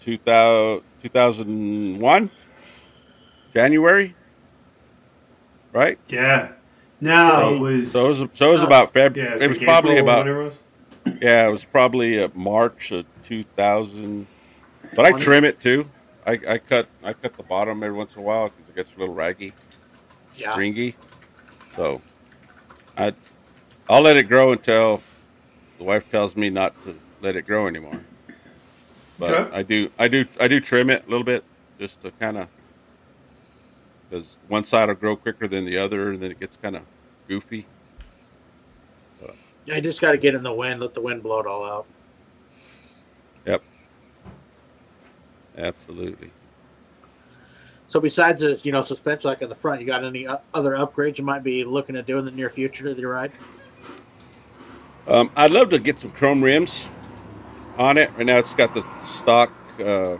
2000, 0.00 0.82
2001? 1.02 2.30
January, 3.54 4.14
right? 5.72 5.98
yeah, 6.08 6.52
no, 7.00 7.28
so, 7.28 7.54
it 7.54 7.58
was. 7.58 7.92
so 7.92 8.06
it 8.06 8.08
was 8.08 8.30
so 8.34 8.48
it 8.48 8.52
was 8.52 8.62
about 8.62 8.92
February. 8.92 9.30
yeah, 9.36 9.44
it 9.44 9.48
was 9.48 9.58
probably 9.58 9.98
about 9.98 10.26
It 10.26 10.32
was. 10.32 10.54
yeah, 11.20 11.46
it 11.46 11.50
was 11.50 11.64
probably 11.66 12.22
uh, 12.22 12.28
March 12.34 12.92
of 12.92 13.04
two 13.24 13.44
thousand. 13.56 14.26
But 14.94 15.06
I 15.06 15.12
trim 15.12 15.44
it 15.44 15.60
too. 15.60 15.88
I, 16.26 16.38
I 16.48 16.58
cut 16.58 16.88
I 17.04 17.12
cut 17.12 17.36
the 17.36 17.42
bottom 17.42 17.82
every 17.82 17.96
once 17.96 18.14
in 18.16 18.20
a 18.22 18.24
while 18.24 18.48
because 18.48 18.68
it 18.70 18.74
gets 18.74 18.96
a 18.96 18.98
little 19.00 19.14
raggy, 19.14 19.52
Yeah. 20.36 20.52
stringy. 20.52 20.96
So 21.76 22.00
I 22.96 23.12
I'll 23.88 24.02
let 24.02 24.16
it 24.16 24.24
grow 24.28 24.52
until 24.52 25.02
the 25.82 25.88
wife 25.88 26.08
tells 26.12 26.36
me 26.36 26.48
not 26.48 26.80
to 26.82 26.96
let 27.20 27.34
it 27.34 27.44
grow 27.44 27.66
anymore. 27.66 28.00
But 29.18 29.30
Okay. 29.32 29.56
I 29.56 29.62
do 29.62 29.90
I 29.98 30.06
do 30.06 30.24
I 30.38 30.46
do 30.46 30.60
trim 30.60 30.90
it 30.90 31.04
a 31.06 31.10
little 31.10 31.24
bit 31.24 31.42
just 31.78 32.00
to 32.02 32.12
kind 32.12 32.38
of 32.38 32.48
because 34.08 34.36
one 34.46 34.62
side 34.64 34.88
will 34.88 34.94
grow 34.94 35.16
quicker 35.16 35.48
than 35.48 35.64
the 35.64 35.78
other, 35.78 36.10
and 36.10 36.22
then 36.22 36.30
it 36.30 36.38
gets 36.38 36.56
kind 36.62 36.76
of 36.76 36.82
goofy. 37.28 37.66
Yeah, 39.64 39.76
you 39.76 39.80
just 39.80 40.00
got 40.00 40.12
to 40.12 40.18
get 40.18 40.34
in 40.34 40.42
the 40.42 40.52
wind, 40.52 40.80
let 40.80 40.92
the 40.92 41.00
wind 41.00 41.22
blow 41.22 41.40
it 41.40 41.46
all 41.46 41.64
out. 41.64 41.86
Yep. 43.46 43.62
Absolutely. 45.56 46.30
So 47.86 48.00
besides 48.00 48.42
this, 48.42 48.64
you 48.64 48.72
know, 48.72 48.82
suspension 48.82 49.28
like 49.30 49.40
in 49.40 49.48
the 49.48 49.54
front, 49.54 49.80
you 49.80 49.86
got 49.86 50.04
any 50.04 50.26
other 50.52 50.72
upgrades 50.72 51.18
you 51.18 51.24
might 51.24 51.44
be 51.44 51.64
looking 51.64 51.94
at 51.96 52.06
doing 52.06 52.20
in 52.20 52.24
the 52.24 52.30
near 52.32 52.50
future 52.50 52.84
to 52.84 52.94
the 52.94 53.04
ride? 53.04 53.32
Um, 55.06 55.30
I'd 55.34 55.50
love 55.50 55.70
to 55.70 55.78
get 55.78 55.98
some 55.98 56.10
chrome 56.10 56.42
rims 56.42 56.88
on 57.76 57.98
it. 57.98 58.10
Right 58.16 58.26
now, 58.26 58.38
it's 58.38 58.54
got 58.54 58.72
the 58.74 58.86
stock. 59.04 59.52
Uh, 59.80 60.16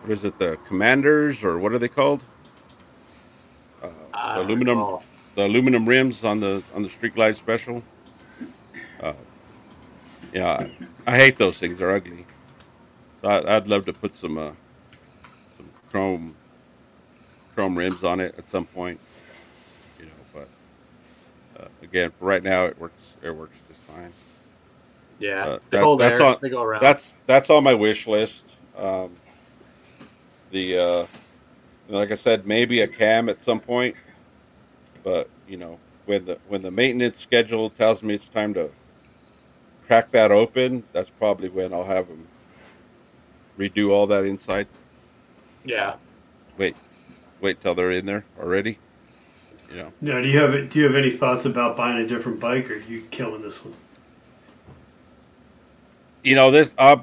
what 0.00 0.10
is 0.10 0.24
it? 0.24 0.38
The 0.38 0.58
Commanders, 0.66 1.44
or 1.44 1.58
what 1.58 1.72
are 1.72 1.78
they 1.78 1.88
called? 1.88 2.22
Uh, 3.82 3.88
the 4.34 4.40
aluminum, 4.40 4.78
recall. 4.78 5.04
the 5.34 5.44
aluminum 5.46 5.86
rims 5.86 6.24
on 6.24 6.40
the 6.40 6.62
on 6.74 6.82
the 6.82 6.88
Street 6.88 7.14
Glide 7.14 7.36
Special. 7.36 7.82
Uh, 9.00 9.12
yeah, 10.32 10.66
I, 11.06 11.12
I 11.14 11.16
hate 11.18 11.36
those 11.36 11.58
things. 11.58 11.78
They're 11.78 11.90
ugly. 11.90 12.24
So 13.20 13.28
I, 13.28 13.56
I'd 13.56 13.68
love 13.68 13.84
to 13.86 13.92
put 13.92 14.16
some 14.16 14.38
uh, 14.38 14.52
some 15.58 15.68
chrome 15.90 16.34
chrome 17.54 17.76
rims 17.76 18.02
on 18.02 18.20
it 18.20 18.34
at 18.38 18.50
some 18.50 18.64
point. 18.64 18.98
You 19.98 20.06
know, 20.06 20.12
but 20.32 20.48
uh, 21.62 21.68
again, 21.82 22.12
for 22.18 22.24
right 22.24 22.42
now, 22.42 22.64
it 22.64 22.78
works. 22.78 23.02
It 23.22 23.30
works. 23.30 23.56
Yeah, 25.18 25.44
Uh, 25.46 25.58
they 25.70 25.78
that- 25.78 25.84
hold 25.84 26.00
that's 26.00 26.20
air. 26.20 26.26
on- 26.26 26.36
they 26.42 26.48
go 26.50 26.62
around. 26.62 26.80
That's 26.82 27.14
that's 27.26 27.50
on 27.50 27.62
my 27.64 27.74
wish 27.74 28.06
list. 28.06 28.56
Um, 28.76 29.16
the 30.50 30.78
uh, 30.78 31.06
like 31.88 32.10
I 32.10 32.16
said, 32.16 32.46
maybe 32.46 32.80
a 32.80 32.88
cam 32.88 33.28
at 33.28 33.42
some 33.44 33.60
point, 33.60 33.94
but 35.02 35.28
you 35.48 35.56
know 35.56 35.78
when 36.06 36.24
the 36.24 36.38
when 36.48 36.62
the 36.62 36.70
maintenance 36.70 37.18
schedule 37.18 37.70
tells 37.70 38.02
me 38.02 38.14
it's 38.14 38.28
time 38.28 38.54
to 38.54 38.70
crack 39.86 40.10
that 40.12 40.32
open, 40.32 40.82
that's 40.92 41.10
probably 41.10 41.48
when 41.48 41.72
I'll 41.72 41.84
have 41.84 42.08
them 42.08 42.26
redo 43.58 43.90
all 43.90 44.06
that 44.08 44.24
inside. 44.24 44.66
yeah. 45.64 45.94
Wait, 46.56 46.76
wait 47.40 47.60
till 47.60 47.74
they're 47.74 47.90
in 47.90 48.06
there 48.06 48.24
already. 48.40 48.78
You 49.70 49.76
know. 49.76 49.92
Now, 50.00 50.20
do 50.20 50.28
you 50.28 50.38
have 50.38 50.68
do 50.70 50.78
you 50.78 50.84
have 50.86 50.94
any 50.94 51.10
thoughts 51.10 51.44
about 51.44 51.76
buying 51.76 51.98
a 51.98 52.06
different 52.06 52.38
bike, 52.40 52.70
or 52.70 52.74
are 52.74 52.78
you 52.78 53.02
killing 53.10 53.42
this 53.42 53.64
one? 53.64 53.74
You 56.24 56.34
know 56.34 56.50
this 56.50 56.74
uh, 56.78 56.96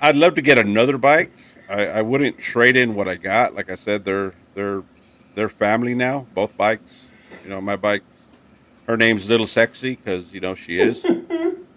i'd 0.00 0.16
love 0.16 0.34
to 0.34 0.42
get 0.42 0.58
another 0.58 0.98
bike. 0.98 1.30
I, 1.68 1.86
I 1.86 2.02
wouldn't 2.02 2.38
trade 2.38 2.74
in 2.74 2.96
what 2.96 3.06
i 3.06 3.14
got. 3.14 3.54
Like 3.54 3.70
i 3.70 3.76
said 3.76 4.04
they're 4.04 4.34
they're 4.54 4.82
they're 5.36 5.48
family 5.48 5.94
now 5.94 6.26
both 6.34 6.56
bikes. 6.56 7.04
You 7.44 7.50
know 7.50 7.60
my 7.60 7.76
bike 7.76 8.02
her 8.86 8.96
name's 8.96 9.28
little 9.28 9.46
sexy 9.46 9.94
because 9.94 10.32
you 10.32 10.40
know 10.40 10.54
she 10.54 10.80
is. 10.80 11.06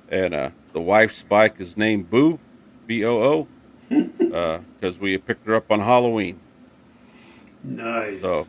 And 0.09 0.35
uh, 0.35 0.51
the 0.73 0.81
wife's 0.81 1.23
bike 1.23 1.55
is 1.57 1.75
named 1.75 2.11
boo 2.11 2.37
b-o-o 2.85 3.47
because 3.89 4.99
we 4.99 5.17
picked 5.17 5.47
her 5.47 5.55
up 5.55 5.71
on 5.71 5.79
halloween. 5.79 6.39
Nice. 7.63 8.21
so 8.21 8.45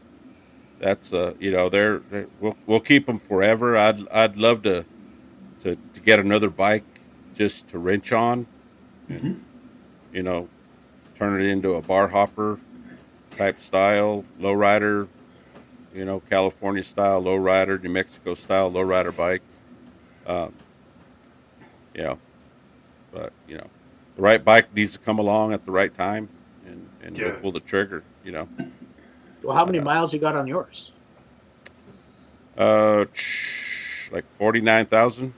that's 0.78 1.14
uh 1.14 1.32
you 1.38 1.50
know 1.50 1.70
they're, 1.70 2.00
they're 2.10 2.26
we'll, 2.40 2.56
we'll 2.66 2.80
keep 2.80 3.06
them 3.06 3.18
forever. 3.18 3.78
I'd 3.78 4.06
i'd 4.08 4.36
love 4.36 4.62
to 4.64 4.84
to, 5.62 5.76
to 5.94 6.00
get 6.04 6.18
another 6.18 6.50
bike 6.50 6.84
just 7.34 7.68
to 7.68 7.78
wrench 7.78 8.12
on 8.12 8.46
and, 9.08 9.44
you 10.12 10.22
know 10.22 10.48
turn 11.16 11.40
it 11.40 11.44
into 11.46 11.74
a 11.74 11.82
bar 11.82 12.08
hopper 12.08 12.58
type 13.36 13.60
style 13.60 14.24
lowrider 14.40 15.08
you 15.94 16.04
know 16.04 16.20
california 16.30 16.82
style 16.82 17.22
lowrider 17.22 17.80
new 17.82 17.88
mexico 17.88 18.34
style 18.34 18.70
lowrider 18.70 19.14
bike 19.16 19.42
um 20.26 20.52
know 22.04 22.18
but 23.12 23.32
you 23.48 23.56
know 23.56 23.66
the 24.16 24.22
right 24.22 24.44
bike 24.44 24.72
needs 24.74 24.92
to 24.92 24.98
come 24.98 25.18
along 25.18 25.52
at 25.52 25.64
the 25.64 25.72
right 25.72 25.94
time 25.94 26.28
and 26.66 26.88
and 27.02 27.16
Yeah. 27.18 27.30
pull 27.40 27.52
the 27.52 27.60
trigger 27.60 28.02
you 28.24 28.32
know 28.32 28.48
Well, 29.42 29.56
how 29.56 29.64
many 29.64 29.78
Uh, 29.78 29.84
miles 29.84 30.12
you 30.12 30.20
got 30.20 30.36
on 30.36 30.46
yours? 30.46 30.90
Uh, 32.56 33.04
like 34.12 34.24
forty 34.38 34.60
nine 34.60 34.86
thousand. 34.86 35.34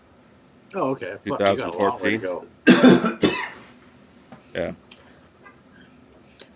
Oh, 0.76 0.90
okay. 0.90 1.12
Fuck, 1.12 1.24
you 1.26 1.38
got 1.38 1.58
a 1.58 1.78
long 1.78 2.00
way 2.00 2.18
to 2.18 2.18
2014. 2.18 2.20
go. 2.20 3.18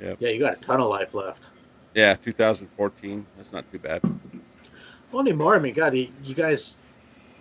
Yeah, 0.01 0.15
Yeah, 0.19 0.29
you 0.31 0.39
got 0.41 0.55
a 0.55 0.61
ton 0.61 0.81
of 0.81 0.89
life 0.89 1.13
left. 1.13 1.51
yeah, 1.95 2.15
two 2.15 2.33
thousand 2.33 2.69
fourteen. 2.77 3.27
That's 3.37 3.53
not 3.53 3.71
too 3.71 3.79
bad. 3.79 4.01
Well, 5.13 5.21
anymore. 5.21 5.55
I 5.57 5.59
mean, 5.59 5.75
God, 5.75 5.95
you, 5.95 6.09
you 6.23 6.35
guys, 6.35 6.77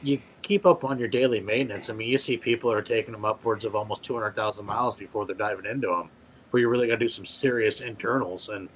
you 0.02 0.20
keep 0.42 0.66
up 0.66 0.84
on 0.84 0.98
your 1.00 1.08
daily 1.08 1.40
maintenance. 1.40 1.90
I 1.90 1.94
mean, 1.94 2.10
you 2.10 2.18
see 2.18 2.36
people 2.36 2.70
are 2.72 2.82
taking 2.82 3.12
them 3.14 3.24
upwards 3.26 3.64
of 3.64 3.76
almost 3.76 4.04
200,000 4.04 4.66
miles 4.66 4.96
before 4.96 5.26
they're 5.26 5.36
diving 5.36 5.66
into 5.66 5.88
them, 5.88 6.10
before 6.46 6.60
you 6.60 6.68
really 6.68 6.88
got 6.88 6.96
to 6.96 7.00
do 7.00 7.08
some 7.10 7.26
serious 7.28 7.80
internals. 7.82 8.50
And, 8.50 8.68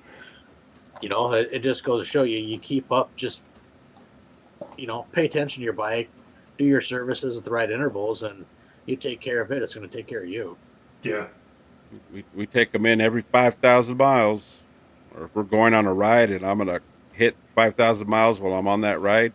you 1.02 1.10
know, 1.10 1.34
it, 1.34 1.50
it 1.52 1.60
just 1.60 1.84
goes 1.84 2.06
to 2.06 2.10
show 2.10 2.22
you, 2.24 2.38
you 2.38 2.60
keep 2.60 2.92
up, 2.92 3.14
just, 3.16 3.42
you 4.78 4.86
know, 4.88 5.08
pay 5.12 5.26
attention 5.26 5.62
to 5.62 5.64
your 5.66 5.74
bike, 5.74 6.08
do 6.58 6.66
your 6.66 6.82
services 6.82 7.38
at 7.38 7.44
the 7.44 7.52
right 7.52 7.70
intervals, 7.70 8.24
and 8.24 8.46
you 8.86 8.96
take 8.96 9.22
care 9.22 9.42
of 9.42 9.52
it. 9.52 9.62
It's 9.62 9.74
going 9.74 9.88
to 9.88 9.96
take 9.96 10.08
care 10.08 10.24
of 10.24 10.30
you. 10.30 10.58
yeah. 11.04 11.28
We 12.12 12.24
we 12.34 12.48
take 12.48 12.72
them 12.72 12.88
in 12.88 13.00
every 13.00 13.22
five 13.22 13.54
thousand 13.56 13.98
miles, 13.98 14.42
or 15.16 15.26
if 15.26 15.36
we're 15.36 15.44
going 15.44 15.76
on 15.76 15.86
a 15.86 15.94
ride 15.94 16.32
and 16.32 16.44
I'm 16.44 16.58
gonna 16.58 16.80
hit 17.12 17.36
five 17.54 17.76
thousand 17.76 18.08
miles 18.08 18.40
while 18.40 18.54
I'm 18.54 18.68
on 18.68 18.82
that 18.82 19.00
ride, 19.00 19.32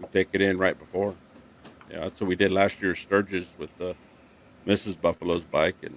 we 0.00 0.06
take 0.12 0.28
it 0.32 0.40
in 0.40 0.58
right 0.58 0.76
before. 0.76 1.14
Yeah, 1.88 2.00
that's 2.00 2.20
what 2.20 2.26
we 2.26 2.34
did 2.34 2.50
last 2.50 2.82
year, 2.82 2.96
Sturgis 2.96 3.46
with 3.56 3.70
uh, 3.80 3.94
Mrs. 4.66 5.00
Buffalo's 5.00 5.44
bike, 5.44 5.76
and 5.82 5.96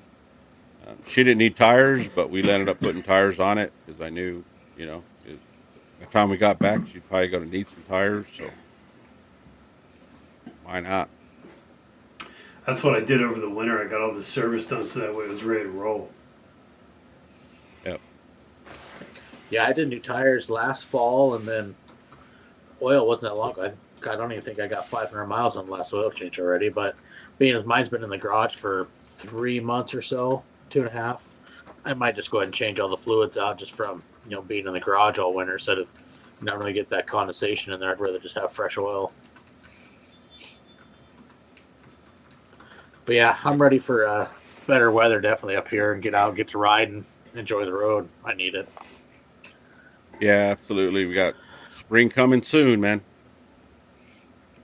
um, 0.87 0.97
she 1.07 1.23
didn't 1.23 1.39
need 1.39 1.55
tires, 1.55 2.07
but 2.07 2.29
we 2.29 2.47
ended 2.47 2.69
up 2.69 2.79
putting 2.79 3.01
tires 3.01 3.39
on 3.39 3.57
it 3.57 3.71
because 3.85 3.99
I 3.99 4.09
knew, 4.09 4.43
you 4.77 4.85
know, 4.85 5.03
by 5.25 6.05
the 6.05 6.11
time 6.11 6.29
we 6.29 6.37
got 6.37 6.59
back, 6.59 6.81
she's 6.91 7.01
probably 7.09 7.29
going 7.29 7.49
to 7.49 7.49
need 7.49 7.67
some 7.67 7.83
tires, 7.87 8.27
so 8.37 8.47
why 10.65 10.79
not? 10.79 11.09
That's 12.65 12.83
what 12.83 12.95
I 12.95 12.99
did 12.99 13.21
over 13.21 13.39
the 13.39 13.49
winter. 13.49 13.81
I 13.81 13.87
got 13.89 14.01
all 14.01 14.13
the 14.13 14.23
service 14.23 14.65
done 14.65 14.87
so 14.87 14.99
that 14.99 15.15
way 15.15 15.25
it 15.25 15.29
was 15.29 15.43
ready 15.43 15.63
to 15.63 15.69
roll. 15.69 16.09
Yep. 17.85 18.01
Yeah, 19.51 19.67
I 19.67 19.73
did 19.73 19.89
new 19.89 19.99
tires 19.99 20.49
last 20.49 20.85
fall, 20.85 21.35
and 21.35 21.47
then 21.47 21.75
oil 22.81 23.07
wasn't 23.07 23.33
that 23.33 23.35
long. 23.35 23.53
I 23.59 23.73
I 24.07 24.15
don't 24.15 24.31
even 24.31 24.43
think 24.43 24.59
I 24.59 24.67
got 24.67 24.87
500 24.87 25.25
miles 25.25 25.57
on 25.57 25.65
the 25.65 25.71
last 25.71 25.93
oil 25.93 26.11
change 26.11 26.39
already. 26.39 26.69
But 26.69 26.95
being 27.37 27.55
as 27.55 27.65
mine's 27.65 27.89
been 27.89 28.03
in 28.03 28.09
the 28.09 28.17
garage 28.17 28.55
for 28.55 28.87
three 29.17 29.59
months 29.59 29.93
or 29.93 30.01
so, 30.01 30.43
two 30.69 30.79
and 30.79 30.89
a 30.89 30.91
half, 30.91 31.23
I 31.85 31.93
might 31.93 32.15
just 32.15 32.31
go 32.31 32.39
ahead 32.39 32.47
and 32.47 32.53
change 32.53 32.79
all 32.79 32.89
the 32.89 32.97
fluids 32.97 33.37
out 33.37 33.57
just 33.57 33.73
from 33.73 34.01
you 34.27 34.35
know 34.35 34.41
being 34.41 34.65
in 34.65 34.73
the 34.73 34.79
garage 34.79 35.17
all 35.17 35.33
winter 35.33 35.53
instead 35.53 35.77
of 35.77 35.87
not 36.41 36.57
really 36.57 36.73
get 36.73 36.89
that 36.89 37.07
condensation 37.07 37.73
in 37.73 37.79
there. 37.79 37.91
I'd 37.91 37.99
rather 37.99 38.19
just 38.19 38.35
have 38.37 38.51
fresh 38.51 38.77
oil. 38.77 39.11
But 43.05 43.15
yeah, 43.15 43.37
I'm 43.43 43.61
ready 43.61 43.79
for 43.79 44.07
uh, 44.07 44.27
better 44.67 44.91
weather 44.91 45.21
definitely 45.21 45.55
up 45.55 45.67
here 45.67 45.93
and 45.93 46.01
get 46.01 46.13
out, 46.15 46.35
get 46.35 46.47
to 46.49 46.57
ride, 46.57 46.89
and 46.89 47.05
enjoy 47.35 47.65
the 47.65 47.73
road. 47.73 48.09
I 48.23 48.33
need 48.33 48.55
it. 48.55 48.67
Yeah, 50.19 50.55
absolutely. 50.59 51.05
We 51.05 51.13
got 51.13 51.35
spring 51.77 52.09
coming 52.09 52.41
soon, 52.41 52.81
man. 52.81 53.01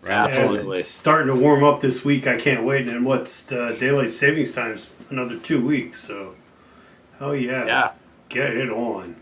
Yeah, 0.03 0.27
Yeah, 0.27 0.39
Absolutely. 0.39 0.79
it's 0.79 0.87
starting 0.87 1.27
to 1.27 1.39
warm 1.39 1.63
up 1.63 1.81
this 1.81 2.03
week. 2.03 2.25
I 2.25 2.37
can't 2.37 2.63
wait. 2.63 2.87
And 2.87 3.05
what's 3.05 3.51
uh, 3.51 3.75
daylight 3.79 4.09
savings 4.09 4.53
times? 4.53 4.87
Another 5.09 5.37
two 5.37 5.63
weeks. 5.63 5.99
So, 5.99 6.35
hell 7.19 7.35
yeah, 7.35 7.65
Yeah, 7.65 7.91
get 8.29 8.55
it 8.55 8.69
on. 8.69 9.15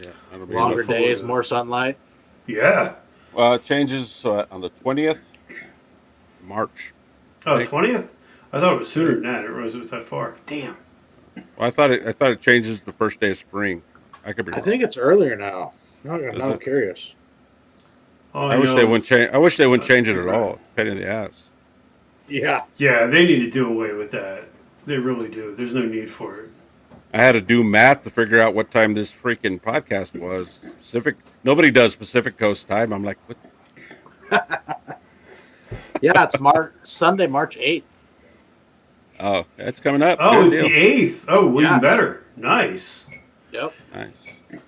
Yeah, 0.00 0.10
be 0.32 0.54
longer 0.54 0.82
days, 0.84 1.20
to 1.20 1.26
more 1.26 1.42
sunlight. 1.42 1.98
Yeah. 2.46 2.94
Uh, 3.36 3.58
it 3.60 3.64
changes 3.64 4.24
uh, 4.24 4.46
on 4.50 4.60
the 4.60 4.70
twentieth, 4.70 5.20
March. 6.42 6.92
Oh, 7.46 7.56
Right. 7.56 8.08
20th? 8.54 8.56
I 8.56 8.60
thought 8.60 8.72
it 8.74 8.78
was 8.78 8.88
sooner 8.88 9.14
than 9.14 9.22
that. 9.24 9.44
It 9.44 9.50
was, 9.52 9.74
it 9.74 9.78
was 9.78 9.90
that 9.90 10.04
far. 10.04 10.36
Damn. 10.46 10.76
Well, 11.36 11.68
I 11.68 11.70
thought 11.70 11.90
it. 11.90 12.06
I 12.06 12.12
thought 12.12 12.30
it 12.30 12.40
changes 12.40 12.80
the 12.80 12.92
first 12.92 13.20
day 13.20 13.30
of 13.30 13.36
spring. 13.36 13.82
I 14.24 14.32
could 14.32 14.46
be 14.46 14.52
I 14.52 14.60
think 14.60 14.82
it's 14.82 14.96
earlier 14.96 15.36
now. 15.36 15.72
Now, 16.04 16.16
now 16.16 16.46
I'm 16.46 16.52
it? 16.52 16.60
curious. 16.60 17.14
All 18.34 18.50
I 18.50 18.56
wish 18.56 18.74
they 18.74 18.84
wouldn't 18.84 19.04
change. 19.04 19.30
I 19.32 19.38
wish 19.38 19.56
they 19.56 19.66
wouldn't 19.66 19.86
change 19.88 20.08
it 20.08 20.16
at 20.16 20.28
all. 20.28 20.58
Pain 20.76 20.88
in 20.88 20.96
the 20.98 21.06
ass. 21.06 21.44
Yeah, 22.28 22.64
Yeah, 22.78 23.06
they 23.06 23.24
need 23.24 23.40
to 23.40 23.50
do 23.50 23.68
away 23.68 23.92
with 23.92 24.10
that. 24.12 24.44
They 24.86 24.96
really 24.96 25.28
do. 25.28 25.54
There's 25.54 25.72
no 25.72 25.82
need 25.82 26.10
for 26.10 26.36
it. 26.40 26.50
I 27.12 27.18
had 27.18 27.32
to 27.32 27.40
do 27.40 27.62
math 27.62 28.02
to 28.04 28.10
figure 28.10 28.40
out 28.40 28.54
what 28.54 28.70
time 28.70 28.94
this 28.94 29.12
freaking 29.12 29.60
podcast 29.60 30.18
was. 30.18 30.58
Pacific. 30.80 31.16
Nobody 31.44 31.70
does 31.70 31.94
Pacific 31.94 32.36
Coast 32.36 32.66
time. 32.66 32.92
I'm 32.92 33.04
like, 33.04 33.18
what? 33.26 33.38
yeah. 36.00 36.24
It's 36.24 36.40
March 36.40 36.72
Sunday, 36.82 37.26
March 37.26 37.56
eighth. 37.58 37.86
Oh, 39.26 39.46
that's 39.56 39.80
coming 39.80 40.02
up. 40.02 40.18
Oh, 40.20 40.42
Good 40.42 40.52
it's 40.52 40.54
deal. 40.54 40.68
the 40.68 40.74
8th. 40.74 41.24
Oh, 41.28 41.46
well, 41.46 41.64
Yeah. 41.64 41.70
even 41.70 41.80
better. 41.80 42.24
Nice. 42.36 43.06
Yep. 43.52 43.72
Nice. 43.94 44.60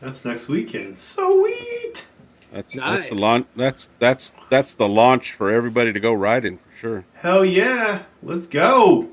That's 0.00 0.24
next 0.24 0.46
weekend. 0.48 0.98
So 0.98 1.40
sweet. 1.42 2.06
That's 2.52 2.74
that's 2.74 2.76
Nice. 2.76 3.08
the 3.08 3.14
launch. 3.14 3.46
That's 3.56 3.88
that's 3.98 4.32
that's 4.50 4.74
the 4.74 4.88
launch 4.88 5.32
for 5.32 5.50
everybody 5.50 5.92
to 5.92 6.00
go 6.00 6.12
riding 6.12 6.58
for 6.58 6.76
sure. 6.78 7.04
Hell 7.14 7.44
yeah. 7.44 8.02
Let's 8.22 8.46
go. 8.46 9.08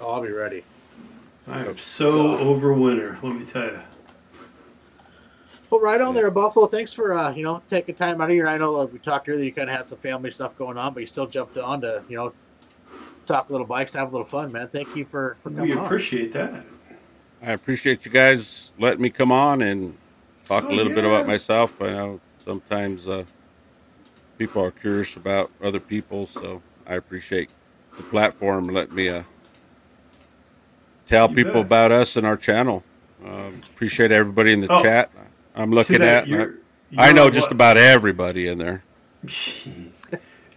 Oh, 0.00 0.10
I'll 0.10 0.22
be 0.22 0.30
ready. 0.30 0.64
I 1.46 1.60
am 1.64 1.76
so 1.78 2.10
So- 2.10 2.38
over 2.38 2.72
winter. 2.72 3.18
Let 3.22 3.34
me 3.36 3.44
tell 3.44 3.64
you. 3.64 3.80
Well, 5.70 5.80
right 5.80 6.00
on 6.00 6.14
there, 6.14 6.30
Buffalo. 6.30 6.66
Thanks 6.66 6.92
for 6.92 7.14
uh, 7.14 7.32
you 7.34 7.42
know 7.44 7.62
taking 7.68 7.94
time 7.94 8.20
out 8.20 8.30
of 8.30 8.34
here. 8.34 8.48
I 8.48 8.56
know 8.58 8.72
like 8.72 8.92
we 8.92 8.98
talked 8.98 9.28
earlier, 9.28 9.44
you 9.44 9.52
kind 9.52 9.68
of 9.68 9.76
had 9.76 9.88
some 9.88 9.98
family 9.98 10.30
stuff 10.30 10.56
going 10.56 10.78
on, 10.78 10.94
but 10.94 11.00
you 11.00 11.06
still 11.06 11.26
jumped 11.26 11.58
on 11.58 11.80
to 11.82 12.02
you 12.08 12.16
know 12.16 12.32
talk 13.28 13.48
a 13.48 13.52
little 13.52 13.66
bikes, 13.66 13.94
have 13.94 14.08
a 14.08 14.10
little 14.10 14.24
fun, 14.24 14.50
man. 14.52 14.68
Thank 14.68 14.96
you 14.96 15.04
for 15.04 15.36
for 15.42 15.50
We 15.50 15.56
coming 15.56 15.78
on. 15.78 15.84
appreciate 15.86 16.32
that. 16.32 16.64
I 17.42 17.52
appreciate 17.52 18.04
you 18.04 18.10
guys 18.10 18.72
letting 18.78 19.00
me 19.02 19.10
come 19.10 19.30
on 19.30 19.62
and 19.62 19.96
talk 20.46 20.64
Oh, 20.64 20.70
a 20.70 20.74
little 20.74 20.92
bit 20.92 21.04
about 21.04 21.26
myself. 21.26 21.80
I 21.80 21.90
know 21.90 22.20
sometimes 22.44 23.06
uh, 23.06 23.24
people 24.38 24.62
are 24.64 24.72
curious 24.72 25.14
about 25.16 25.50
other 25.62 25.78
people, 25.78 26.26
so 26.26 26.62
I 26.86 26.94
appreciate 26.96 27.50
the 27.96 28.02
platform 28.04 28.68
letting 28.68 28.94
me 28.96 29.08
uh, 29.08 29.22
tell 31.06 31.28
You 31.28 31.36
people 31.36 31.52
bet. 31.54 31.66
about 31.66 31.92
us 31.92 32.16
and 32.16 32.26
our 32.26 32.36
channel. 32.36 32.82
Um, 33.24 33.62
appreciate 33.74 34.10
everybody 34.12 34.52
in 34.52 34.60
the 34.60 34.72
Oh, 34.72 34.82
chat. 34.82 35.10
I'm 35.54 35.70
looking 35.70 35.98
that, 36.00 36.22
at. 36.22 36.28
you're- 36.28 36.54
I 36.96 37.06
you're 37.08 37.14
know 37.14 37.30
just 37.30 37.46
what- 37.48 37.52
about 37.52 37.76
everybody 37.76 38.48
in 38.48 38.58
there. 38.58 38.82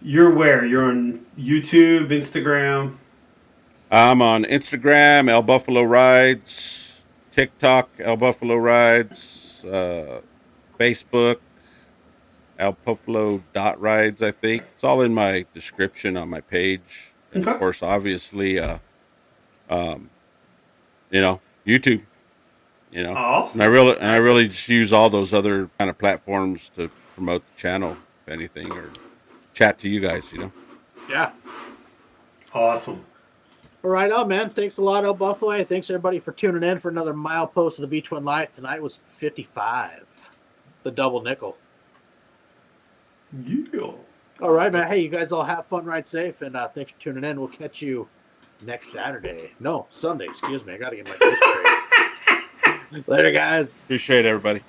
You're 0.02 0.30
where? 0.30 0.64
You're 0.64 0.84
on 0.84 1.24
YouTube, 1.38 2.08
Instagram. 2.08 2.96
I'm 3.90 4.22
on 4.22 4.44
Instagram, 4.44 5.28
El 5.28 5.42
Buffalo 5.42 5.82
Rides, 5.82 7.02
TikTok, 7.30 7.90
El 7.98 8.16
Buffalo 8.16 8.56
Rides, 8.56 9.62
uh, 9.64 10.20
Facebook, 10.80 11.36
El 12.58 12.72
Buffalo 12.84 13.42
dot 13.52 13.80
rides. 13.80 14.22
I 14.22 14.30
think 14.30 14.62
it's 14.74 14.82
all 14.84 15.02
in 15.02 15.12
my 15.14 15.44
description 15.54 16.16
on 16.16 16.28
my 16.30 16.40
page, 16.40 17.12
and 17.32 17.42
Okay. 17.44 17.52
of 17.52 17.58
course, 17.58 17.82
obviously, 17.82 18.58
uh, 18.58 18.78
um, 19.68 20.08
you 21.10 21.20
know, 21.20 21.40
YouTube. 21.66 22.02
You 22.90 23.04
know, 23.04 23.14
Awesome. 23.14 23.60
and 23.60 23.68
I 23.68 23.72
really, 23.72 23.96
and 23.98 24.10
I 24.10 24.16
really 24.16 24.48
just 24.48 24.68
use 24.68 24.92
all 24.92 25.08
those 25.10 25.32
other 25.32 25.70
kind 25.78 25.88
of 25.90 25.96
platforms 25.98 26.70
to 26.76 26.90
promote 27.14 27.42
the 27.54 27.60
channel, 27.60 27.96
if 28.26 28.32
anything, 28.32 28.70
or 28.70 28.90
chat 29.54 29.78
to 29.80 29.88
you 29.88 30.00
guys. 30.00 30.24
You 30.32 30.38
know. 30.38 30.52
Yeah. 31.08 31.32
Awesome. 32.54 33.04
All 33.84 33.90
right 33.90 34.12
on, 34.12 34.28
man. 34.28 34.50
Thanks 34.50 34.78
a 34.78 34.82
lot, 34.82 35.04
El 35.04 35.14
Buffalo. 35.14 35.52
Hey, 35.52 35.64
Thanks 35.64 35.90
everybody 35.90 36.20
for 36.20 36.30
tuning 36.32 36.62
in 36.62 36.78
for 36.78 36.88
another 36.88 37.12
mile 37.12 37.46
post 37.48 37.78
of 37.78 37.82
the 37.82 37.88
V 37.88 38.00
Twin 38.00 38.24
Life. 38.24 38.52
Tonight 38.52 38.80
was 38.80 39.00
55, 39.06 40.30
the 40.84 40.90
double 40.90 41.20
nickel. 41.22 41.56
Yeah. 43.44 43.92
All 44.40 44.52
right, 44.52 44.72
man. 44.72 44.86
Hey, 44.86 45.00
you 45.00 45.08
guys 45.08 45.32
all 45.32 45.44
have 45.44 45.66
fun, 45.66 45.84
ride 45.84 46.06
safe, 46.06 46.42
and 46.42 46.56
uh, 46.56 46.68
thanks 46.68 46.92
for 46.92 47.00
tuning 47.00 47.24
in. 47.24 47.38
We'll 47.40 47.48
catch 47.48 47.82
you 47.82 48.08
next 48.64 48.92
Saturday. 48.92 49.52
No, 49.58 49.86
Sunday. 49.90 50.26
Excuse 50.26 50.64
me. 50.64 50.74
I 50.74 50.78
got 50.78 50.90
to 50.90 50.96
get 50.96 51.08
my 51.08 51.16
dates 51.20 51.40
straight. 52.90 53.08
Later, 53.08 53.32
guys. 53.32 53.80
Appreciate 53.80 54.26
everybody. 54.26 54.62